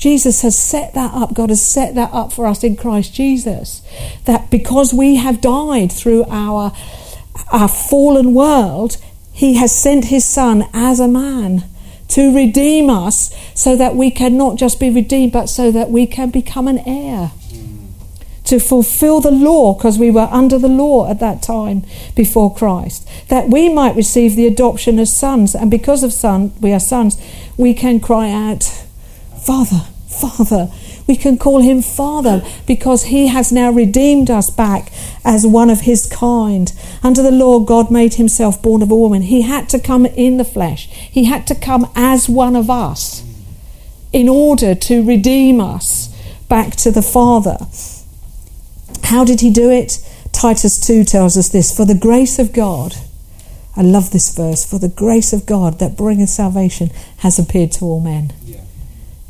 Jesus 0.01 0.41
has 0.41 0.57
set 0.57 0.95
that 0.95 1.13
up. 1.13 1.35
God 1.35 1.49
has 1.49 1.63
set 1.65 1.93
that 1.93 2.11
up 2.11 2.33
for 2.33 2.47
us 2.47 2.63
in 2.63 2.75
Christ 2.75 3.13
Jesus. 3.13 3.83
That 4.25 4.49
because 4.49 4.95
we 4.95 5.17
have 5.17 5.41
died 5.41 5.91
through 5.91 6.25
our 6.27 6.73
our 7.51 7.67
fallen 7.67 8.33
world, 8.33 8.97
He 9.31 9.53
has 9.55 9.73
sent 9.73 10.05
His 10.05 10.25
Son 10.25 10.65
as 10.73 10.99
a 10.99 11.07
man 11.07 11.65
to 12.09 12.35
redeem 12.35 12.89
us 12.89 13.31
so 13.53 13.75
that 13.75 13.95
we 13.95 14.09
can 14.09 14.35
not 14.35 14.57
just 14.57 14.79
be 14.79 14.89
redeemed, 14.89 15.31
but 15.31 15.45
so 15.45 15.71
that 15.71 15.91
we 15.91 16.07
can 16.07 16.31
become 16.31 16.67
an 16.67 16.79
heir. 16.79 17.31
To 18.45 18.59
fulfill 18.59 19.21
the 19.21 19.31
law, 19.31 19.75
because 19.75 19.99
we 19.99 20.09
were 20.09 20.27
under 20.31 20.57
the 20.57 20.67
law 20.67 21.09
at 21.09 21.19
that 21.19 21.43
time 21.43 21.85
before 22.15 22.53
Christ, 22.53 23.07
that 23.29 23.49
we 23.49 23.69
might 23.69 23.95
receive 23.95 24.35
the 24.35 24.47
adoption 24.47 24.97
as 24.97 25.15
sons, 25.15 25.53
and 25.53 25.69
because 25.69 26.03
of 26.03 26.11
son, 26.11 26.51
we 26.59 26.73
are 26.73 26.79
sons, 26.79 27.21
we 27.55 27.73
can 27.73 27.99
cry 28.01 28.29
out, 28.31 28.83
Father, 29.41 29.85
Father. 30.07 30.71
We 31.07 31.15
can 31.15 31.37
call 31.37 31.61
him 31.61 31.81
Father 31.81 32.43
because 32.67 33.05
he 33.05 33.27
has 33.27 33.51
now 33.51 33.71
redeemed 33.71 34.29
us 34.29 34.49
back 34.49 34.91
as 35.25 35.47
one 35.47 35.69
of 35.69 35.81
his 35.81 36.05
kind. 36.05 36.71
Under 37.03 37.21
the 37.23 37.31
law, 37.31 37.59
God 37.59 37.89
made 37.91 38.15
himself 38.15 38.61
born 38.61 38.81
of 38.81 38.91
a 38.91 38.95
woman. 38.95 39.23
He 39.23 39.41
had 39.41 39.67
to 39.69 39.79
come 39.79 40.05
in 40.05 40.37
the 40.37 40.45
flesh, 40.45 40.87
he 40.87 41.25
had 41.25 41.47
to 41.47 41.55
come 41.55 41.89
as 41.95 42.29
one 42.29 42.55
of 42.55 42.69
us 42.69 43.23
in 44.13 44.27
order 44.27 44.75
to 44.75 45.05
redeem 45.05 45.59
us 45.61 46.09
back 46.49 46.75
to 46.75 46.91
the 46.91 47.01
Father. 47.01 47.57
How 49.05 49.23
did 49.23 49.41
he 49.41 49.49
do 49.49 49.69
it? 49.69 50.05
Titus 50.31 50.79
2 50.79 51.03
tells 51.03 51.37
us 51.37 51.49
this 51.49 51.75
For 51.75 51.85
the 51.85 51.95
grace 51.95 52.39
of 52.39 52.53
God, 52.53 52.95
I 53.75 53.81
love 53.81 54.11
this 54.11 54.33
verse, 54.35 54.69
for 54.69 54.79
the 54.79 54.89
grace 54.89 55.33
of 55.33 55.45
God 55.45 55.79
that 55.79 55.97
bringeth 55.97 56.29
salvation 56.29 56.89
has 57.17 57.39
appeared 57.39 57.71
to 57.73 57.85
all 57.85 58.01
men. 58.01 58.33
Yeah. 58.45 58.61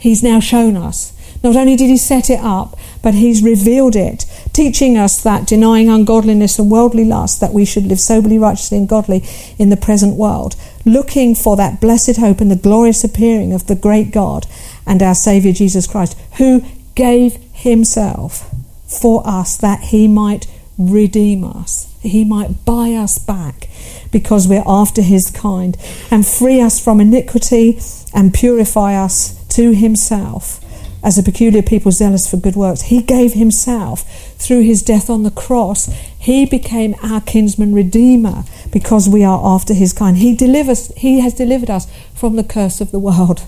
He's 0.02 0.24
now 0.24 0.40
shown 0.40 0.76
us. 0.76 1.14
Not 1.44 1.56
only 1.56 1.76
did 1.76 1.88
he 1.88 1.98
set 1.98 2.32
it 2.32 2.40
up, 2.40 2.76
but 3.04 3.14
he's 3.14 3.44
revealed 3.44 3.96
it, 3.96 4.26
teaching 4.52 4.98
us 4.98 5.22
that 5.22 5.46
denying 5.46 5.90
ungodliness 5.90 6.58
and 6.58 6.72
worldly 6.72 7.06
lust, 7.06 7.40
that 7.40 7.54
we 7.54 7.66
should 7.66 7.86
live 7.86 8.00
soberly, 8.00 8.40
righteously, 8.40 8.80
and 8.80 8.90
godly 8.90 9.24
in 9.60 9.70
the 9.70 9.78
present 9.78 10.16
world, 10.16 10.56
looking 10.86 11.36
for 11.36 11.56
that 11.56 11.80
blessed 11.80 12.18
hope 12.18 12.42
and 12.42 12.50
the 12.50 12.56
glorious 12.56 13.04
appearing 13.04 13.54
of 13.54 13.68
the 13.68 13.76
great 13.76 14.12
God 14.12 14.48
and 14.88 15.04
our 15.04 15.14
Saviour 15.14 15.54
Jesus 15.54 15.86
Christ, 15.86 16.18
who 16.38 16.64
gave 16.96 17.36
himself 17.54 18.50
for 18.88 19.22
us 19.24 19.56
that 19.58 19.82
he 19.82 20.08
might 20.08 20.48
redeem 20.80 21.44
us, 21.44 21.94
he 22.02 22.26
might 22.26 22.66
buy 22.66 22.94
us 22.94 23.20
back 23.20 23.70
because 24.12 24.48
we're 24.48 24.64
after 24.66 25.04
his 25.04 25.30
kind, 25.30 25.78
and 26.10 26.26
free 26.28 26.60
us 26.60 26.84
from 26.84 27.00
iniquity 27.00 27.80
and 28.14 28.34
purify 28.34 28.96
us 28.96 29.41
to 29.52 29.72
himself 29.72 30.60
as 31.04 31.18
a 31.18 31.24
peculiar 31.24 31.62
people 31.62 31.92
zealous 31.92 32.30
for 32.30 32.38
good 32.38 32.56
works. 32.56 32.84
He 32.84 33.02
gave 33.02 33.34
himself 33.34 34.02
through 34.38 34.62
his 34.62 34.84
death 34.84 35.10
on 35.10 35.24
the 35.24 35.32
cross. 35.32 35.88
He 36.18 36.46
became 36.46 36.96
our 37.02 37.22
kinsman 37.22 37.74
redeemer 37.74 38.44
because 38.72 39.10
we 39.10 39.24
are 39.24 39.42
after 39.44 39.74
his 39.74 39.94
kind. 39.94 40.18
He 40.18 40.36
delivers 40.36 40.94
he 40.96 41.20
has 41.22 41.34
delivered 41.34 41.70
us 41.70 41.88
from 42.14 42.36
the 42.36 42.44
curse 42.44 42.82
of 42.82 42.92
the 42.92 43.00
world. 43.00 43.44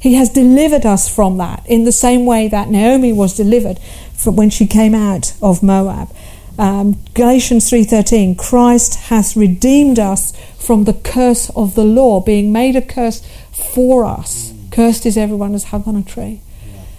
He 0.00 0.14
has 0.14 0.28
delivered 0.28 0.84
us 0.84 1.08
from 1.08 1.38
that 1.38 1.64
in 1.66 1.84
the 1.84 1.92
same 1.92 2.26
way 2.26 2.46
that 2.48 2.68
Naomi 2.68 3.10
was 3.10 3.34
delivered 3.34 3.78
from 4.14 4.36
when 4.36 4.50
she 4.50 4.66
came 4.66 4.94
out 4.94 5.32
of 5.40 5.62
Moab. 5.62 6.10
Um, 6.58 6.98
Galatians 7.14 7.70
3:13 7.70 8.36
Christ 8.36 8.96
hath 9.08 9.34
redeemed 9.34 9.98
us 9.98 10.34
from 10.58 10.84
the 10.84 10.92
curse 10.92 11.48
of 11.56 11.74
the 11.74 11.84
law 11.84 12.20
being 12.20 12.52
made 12.52 12.76
a 12.76 12.82
curse 12.82 13.22
for 13.50 14.04
us 14.04 14.53
Cursed 14.74 15.06
is 15.06 15.16
everyone 15.16 15.52
who's 15.52 15.64
hung 15.64 15.84
on 15.84 15.94
a 15.94 16.02
tree. 16.02 16.40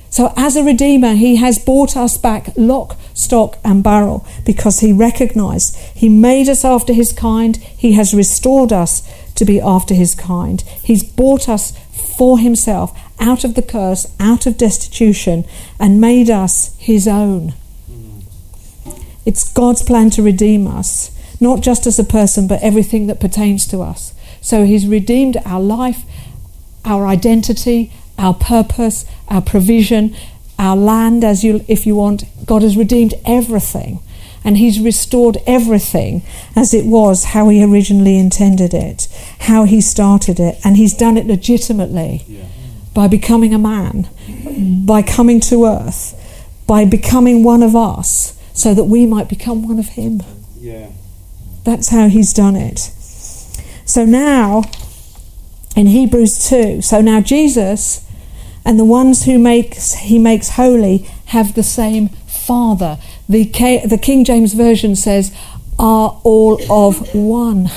So, 0.09 0.32
as 0.38 0.55
a 0.55 0.63
Redeemer, 0.63 1.15
He 1.15 1.36
has 1.36 1.59
bought 1.59 1.97
us 1.97 2.17
back 2.17 2.53
lock, 2.55 2.97
stock, 3.13 3.57
and 3.65 3.84
barrel 3.84 4.26
because 4.45 4.80
He 4.80 4.93
recognized 4.93 5.76
He 5.93 6.07
made 6.07 6.47
us 6.47 6.63
after 6.63 6.93
His 6.93 7.11
kind. 7.11 7.57
He 7.57 7.91
has 7.91 8.13
restored 8.13 8.71
us 8.71 9.03
to 9.36 9.43
be 9.43 9.59
after 9.59 9.93
His 9.93 10.15
kind. 10.15 10.61
He's 10.82 11.03
bought 11.03 11.49
us 11.49 11.78
for 12.17 12.39
Himself 12.39 12.97
out 13.19 13.43
of 13.43 13.55
the 13.55 13.61
curse, 13.61 14.07
out 14.21 14.45
of 14.45 14.57
destitution, 14.57 15.43
and 15.78 15.99
made 15.99 16.30
us 16.30 16.73
His 16.78 17.09
own. 17.09 17.55
Hmm. 17.88 18.21
It's 19.26 19.51
God's 19.51 19.84
plan 19.84 20.11
to 20.11 20.23
redeem 20.23 20.65
us, 20.65 21.11
not 21.41 21.59
just 21.59 21.86
as 21.86 21.99
a 21.99 22.05
person, 22.05 22.47
but 22.47 22.63
everything 22.63 23.07
that 23.07 23.19
pertains 23.19 23.67
to 23.67 23.82
us. 23.82 24.13
So 24.39 24.63
He's 24.63 24.88
redeemed 24.88 25.36
our 25.43 25.59
life 25.59 26.05
our 26.86 27.07
identity, 27.07 27.91
our 28.17 28.33
purpose, 28.33 29.05
our 29.27 29.41
provision, 29.41 30.15
our 30.57 30.75
land, 30.75 31.23
as 31.23 31.43
you, 31.43 31.65
if 31.67 31.86
you 31.86 31.95
want. 31.95 32.23
God 32.45 32.61
has 32.61 32.77
redeemed 32.77 33.13
everything, 33.25 33.99
and 34.43 34.57
He's 34.57 34.79
restored 34.79 35.38
everything 35.45 36.23
as 36.55 36.73
it 36.73 36.86
was, 36.86 37.25
how 37.25 37.49
He 37.49 37.63
originally 37.63 38.17
intended 38.17 38.73
it, 38.73 39.07
how 39.41 39.65
He 39.65 39.81
started 39.81 40.39
it, 40.39 40.59
and 40.63 40.77
He's 40.77 40.93
done 40.93 41.17
it 41.17 41.25
legitimately 41.25 42.23
yeah. 42.27 42.45
by 42.93 43.07
becoming 43.07 43.53
a 43.53 43.59
man, 43.59 44.07
by 44.86 45.01
coming 45.01 45.39
to 45.41 45.65
earth, 45.65 46.21
by 46.67 46.86
becoming 46.86 47.43
one 47.43 47.63
of 47.63 47.75
us, 47.75 48.39
so 48.53 48.73
that 48.73 48.86
we 48.86 49.05
might 49.05 49.27
become 49.27 49.67
one 49.67 49.79
of 49.79 49.89
Him. 49.89 50.21
Yeah. 50.57 50.89
That's 51.63 51.89
how 51.89 52.07
He's 52.07 52.31
done 52.31 52.55
it. 52.55 52.79
So 53.88 54.05
now 54.05 54.63
in 55.76 55.88
Hebrews 55.88 56.47
2. 56.49 56.82
So 56.82 57.01
now 57.01 57.21
Jesus 57.21 58.05
and 58.63 58.80
the 58.80 58.86
ones 58.86 59.26
who 59.26 59.38
makes 59.38 59.93
he 59.93 60.17
makes 60.17 60.49
holy 60.49 60.99
have 61.28 61.53
the 61.53 61.63
same 61.63 62.09
Father. 62.09 62.99
The, 63.28 63.45
K, 63.45 63.86
the 63.86 63.97
King 63.97 64.23
James 64.23 64.53
Version 64.53 64.95
says, 64.95 65.36
are 65.78 66.19
all 66.23 66.59
of 66.71 67.13
one. 67.13 67.69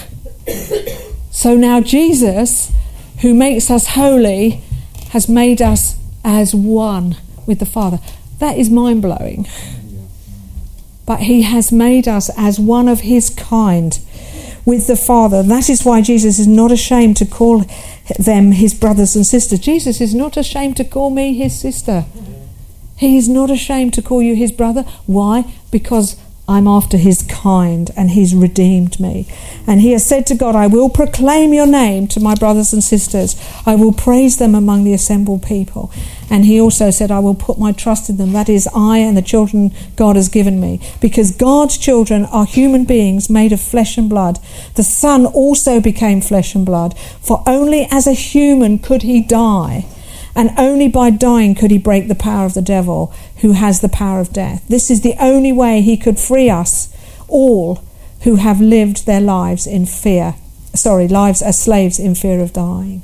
So 1.31 1.57
now 1.57 1.81
Jesus, 1.81 2.73
who 3.21 3.35
makes 3.35 3.71
us 3.71 3.89
holy, 3.89 4.63
has 5.11 5.29
made 5.29 5.63
us 5.63 5.97
as 6.25 6.55
one 6.55 7.17
with 7.47 7.59
the 7.59 7.67
Father. 7.67 7.99
That 8.39 8.59
is 8.59 8.71
mind 8.71 9.03
blowing. 9.03 9.47
But 11.07 11.21
He 11.21 11.43
has 11.43 11.73
made 11.73 12.07
us 12.07 12.31
as 12.37 12.61
one 12.61 12.89
of 12.89 13.01
His 13.01 13.31
kind 13.31 13.99
with 14.69 14.87
the 14.87 14.97
Father. 14.97 15.43
That 15.43 15.71
is 15.71 15.83
why 15.83 16.03
Jesus 16.03 16.39
is 16.39 16.47
not 16.47 16.71
ashamed 16.71 17.17
to 17.17 17.27
call 17.27 17.65
them 18.19 18.53
His 18.53 18.75
brothers 18.75 19.17
and 19.17 19.27
sisters. 19.27 19.61
Jesus 19.61 19.99
is 19.99 20.15
not 20.15 20.37
ashamed 20.37 20.77
to 20.77 20.85
call 20.85 21.09
me 21.09 21.33
His 21.33 21.59
sister. 21.59 22.05
He 22.97 23.17
is 23.17 23.31
not 23.31 23.51
ashamed 23.51 23.95
to 23.95 24.03
call 24.03 24.21
you 24.21 24.37
His 24.37 24.53
brother. 24.53 24.83
Why? 25.07 25.45
Because 25.71 26.21
I'm 26.49 26.67
after 26.67 26.97
his 26.97 27.23
kind 27.23 27.91
and 27.95 28.13
he's 28.13 28.35
redeemed 28.35 28.99
me. 28.99 29.29
And 29.67 29.83
he 29.83 29.93
has 29.93 30.07
said 30.07 30.27
to 30.29 30.35
God, 30.35 30.57
I 30.57 30.67
will 30.67 30.89
proclaim 30.89 31.53
your 31.53 31.67
name 31.67 32.09
to 32.09 32.21
my 32.21 32.35
brothers 32.35 32.73
and 32.73 32.83
sisters. 32.83 33.37
I 33.67 33.75
will 33.75 33.93
praise 33.93 34.39
them 34.39 34.55
among 34.55 34.85
the 34.85 34.95
assembled 34.95 35.43
people. 35.43 35.93
And 36.31 36.45
he 36.45 36.61
also 36.61 36.91
said, 36.91 37.11
I 37.11 37.21
will 37.21 37.35
put 37.35 37.59
my 37.59 37.73
trust 37.73 38.11
in 38.11 38.19
them. 38.19 38.33
That 38.33 38.49
is, 38.49 38.69
I 38.75 38.99
and 38.99 39.17
the 39.17 39.23
children 39.23 39.73
God 39.97 40.17
has 40.17 40.29
given 40.29 40.61
me. 40.61 40.81
Because 41.01 41.31
God's 41.31 41.79
children 41.79 42.27
are 42.27 42.45
human 42.45 42.85
beings 42.85 43.31
made 43.31 43.53
of 43.53 43.61
flesh 43.61 43.97
and 43.97 44.11
blood. 44.11 44.39
The 44.75 44.85
Son 44.85 45.25
also 45.25 45.81
became 45.81 46.21
flesh 46.21 46.55
and 46.55 46.67
blood. 46.67 46.99
For 46.99 47.43
only 47.47 47.89
as 47.91 48.07
a 48.07 48.13
human 48.13 48.79
could 48.79 49.03
he 49.03 49.23
die 49.23 49.87
and 50.39 50.53
only 50.57 50.87
by 50.87 51.11
dying 51.11 51.53
could 51.57 51.73
he 51.73 51.79
break 51.79 52.07
the 52.07 52.15
power 52.15 52.47
of 52.47 52.55
the 52.55 52.63
devil, 52.63 53.13
who 53.39 53.53
has 53.53 53.81
the 53.81 53.89
power 53.89 54.21
of 54.21 54.33
death. 54.33 54.65
This 54.69 54.89
is 54.89 55.01
the 55.01 55.17
only 55.19 55.51
way 55.51 55.81
he 55.81 55.97
could 55.97 56.17
free 56.17 56.49
us 56.49 56.95
all 57.27 57.83
who 58.23 58.37
have 58.37 58.61
lived 58.61 59.05
their 59.05 59.21
lives 59.21 59.67
in 59.67 59.85
fear, 59.85 60.37
sorry, 60.75 61.09
lives 61.09 61.43
as 61.43 61.61
slaves 61.61 61.99
in 61.99 62.15
fear 62.15 62.41
of 62.41 62.53
dying. 62.53 63.03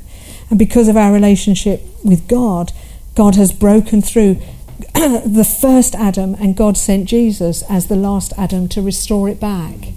And 0.49 0.61
because 0.61 0.87
of 0.87 0.97
our 0.97 1.13
relationship 1.13 1.83
with 2.05 2.29
God, 2.29 2.73
God 3.15 3.37
has 3.37 3.53
broken 3.53 4.03
through 4.03 4.35
the 4.95 5.49
first 5.61 5.95
Adam, 5.95 6.35
and 6.35 6.57
God 6.57 6.77
sent 6.77 7.09
Jesus 7.09 7.63
as 7.69 7.87
the 7.87 7.97
last 7.97 8.33
Adam 8.37 8.69
to 8.69 8.83
restore 8.83 9.29
it 9.29 9.41
back. 9.41 9.93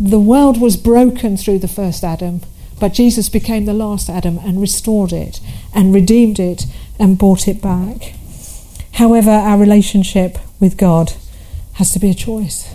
The 0.00 0.20
world 0.20 0.60
was 0.60 0.76
broken 0.76 1.36
through 1.36 1.58
the 1.58 1.68
first 1.68 2.04
Adam 2.04 2.40
but 2.80 2.92
Jesus 2.92 3.28
became 3.28 3.64
the 3.64 3.74
last 3.74 4.08
Adam 4.08 4.38
and 4.38 4.60
restored 4.60 5.12
it 5.12 5.40
and 5.74 5.94
redeemed 5.94 6.38
it 6.38 6.64
and 6.98 7.18
brought 7.18 7.48
it 7.48 7.60
back. 7.60 8.14
However, 8.92 9.30
our 9.30 9.58
relationship 9.58 10.38
with 10.60 10.76
God 10.76 11.12
has 11.74 11.92
to 11.92 11.98
be 11.98 12.10
a 12.10 12.14
choice. 12.14 12.72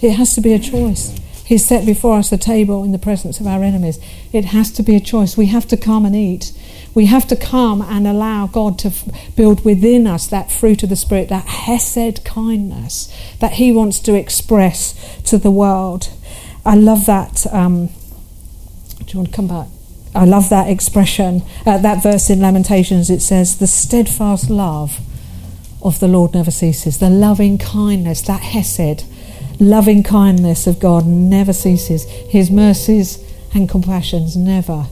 It 0.00 0.12
has 0.12 0.34
to 0.34 0.40
be 0.40 0.52
a 0.52 0.58
choice. 0.58 1.18
He's 1.48 1.64
set 1.64 1.86
before 1.86 2.18
us 2.18 2.30
a 2.30 2.36
table 2.36 2.84
in 2.84 2.92
the 2.92 2.98
presence 2.98 3.40
of 3.40 3.46
our 3.46 3.62
enemies. 3.62 3.98
It 4.34 4.44
has 4.44 4.70
to 4.72 4.82
be 4.82 4.94
a 4.96 5.00
choice. 5.00 5.34
We 5.34 5.46
have 5.46 5.66
to 5.68 5.78
come 5.78 6.04
and 6.04 6.14
eat. 6.14 6.52
We 6.92 7.06
have 7.06 7.26
to 7.28 7.36
come 7.36 7.80
and 7.80 8.06
allow 8.06 8.48
God 8.48 8.78
to 8.80 8.88
f- 8.88 9.34
build 9.34 9.64
within 9.64 10.06
us 10.06 10.26
that 10.26 10.52
fruit 10.52 10.82
of 10.82 10.90
the 10.90 10.96
Spirit, 10.96 11.30
that 11.30 11.46
Hesed 11.46 12.22
kindness 12.22 13.10
that 13.40 13.52
He 13.52 13.72
wants 13.72 13.98
to 14.00 14.14
express 14.14 14.94
to 15.22 15.38
the 15.38 15.50
world. 15.50 16.10
I 16.66 16.74
love 16.74 17.06
that 17.06 17.46
um, 17.50 17.86
do 18.98 19.14
you 19.14 19.20
want 19.20 19.30
to 19.30 19.36
come 19.36 19.48
back? 19.48 19.68
I 20.14 20.26
love 20.26 20.50
that 20.50 20.68
expression, 20.68 21.40
uh, 21.64 21.78
that 21.78 22.02
verse 22.02 22.28
in 22.28 22.42
Lamentations. 22.42 23.08
It 23.08 23.20
says, 23.20 23.56
The 23.56 23.66
steadfast 23.66 24.50
love 24.50 25.00
of 25.80 25.98
the 25.98 26.08
Lord 26.08 26.34
never 26.34 26.50
ceases. 26.50 26.98
The 26.98 27.08
loving 27.08 27.56
kindness, 27.56 28.20
that 28.20 28.42
Hesed, 28.42 29.06
loving 29.60 30.02
kindness 30.02 30.66
of 30.66 30.78
God 30.78 31.06
never 31.06 31.52
ceases. 31.52 32.04
His 32.04 32.50
mercies 32.50 33.24
and 33.54 33.68
compassions 33.68 34.36
never 34.36 34.86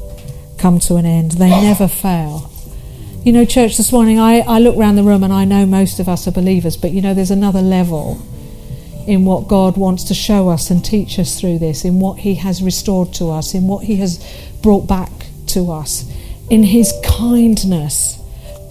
come 0.59 0.81
to 0.81 0.97
an 0.97 1.07
end, 1.07 1.33
they 1.33 1.51
never 1.51 1.87
fail. 1.87 2.51
You 3.25 3.33
know, 3.33 3.45
church, 3.45 3.77
this 3.77 3.93
morning 3.93 4.19
I, 4.19 4.39
I 4.41 4.59
look 4.59 4.77
around 4.77 4.97
the 4.97 5.03
room 5.03 5.23
and 5.23 5.33
I 5.33 5.45
know 5.45 5.67
most 5.67 5.99
of 5.99 6.09
us 6.09 6.27
are 6.27 6.33
believers, 6.33 6.77
but 6.77 6.93
you 6.93 7.03
know, 7.03 7.13
there's 7.13 7.31
another 7.31 7.61
level 7.61 8.23
in 9.07 9.25
what 9.25 9.49
God 9.49 9.77
wants 9.77 10.05
to 10.05 10.15
show 10.15 10.49
us 10.49 10.71
and 10.71 10.85
teach 10.85 11.19
us 11.19 11.41
through 11.41 11.59
this, 11.59 11.85
in 11.85 12.01
what 12.01 12.19
He 12.21 12.37
has 12.37 12.63
restored 12.63 13.13
to 13.15 13.31
us, 13.31 13.55
in 13.55 13.67
what 13.69 13.85
He 13.85 13.97
has 13.97 14.25
brought 14.63 14.89
back 14.89 15.11
to 15.49 15.71
us, 15.71 16.11
in 16.51 16.63
His 16.63 16.93
kindness 17.05 18.19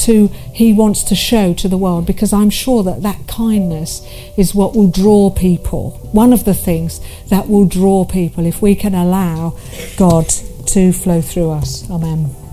to 0.06 0.28
He 0.54 0.74
wants 0.74 1.04
to 1.04 1.16
show 1.16 1.54
to 1.54 1.68
the 1.68 1.78
world. 1.78 2.06
Because 2.06 2.34
I'm 2.34 2.50
sure 2.50 2.84
that 2.84 3.02
that 3.04 3.28
kindness 3.28 4.02
is 4.38 4.56
what 4.56 4.76
will 4.76 4.90
draw 4.90 5.30
people. 5.30 5.92
One 6.12 6.34
of 6.34 6.46
the 6.46 6.54
things 6.54 7.02
that 7.30 7.50
will 7.50 7.66
draw 7.66 8.06
people 8.06 8.46
if 8.46 8.62
we 8.62 8.76
can 8.76 8.96
allow 8.96 9.58
God 9.98 10.28
to 10.68 10.92
flow 10.92 11.22
through 11.22 11.52
us. 11.52 11.90
Amen. 11.90 12.45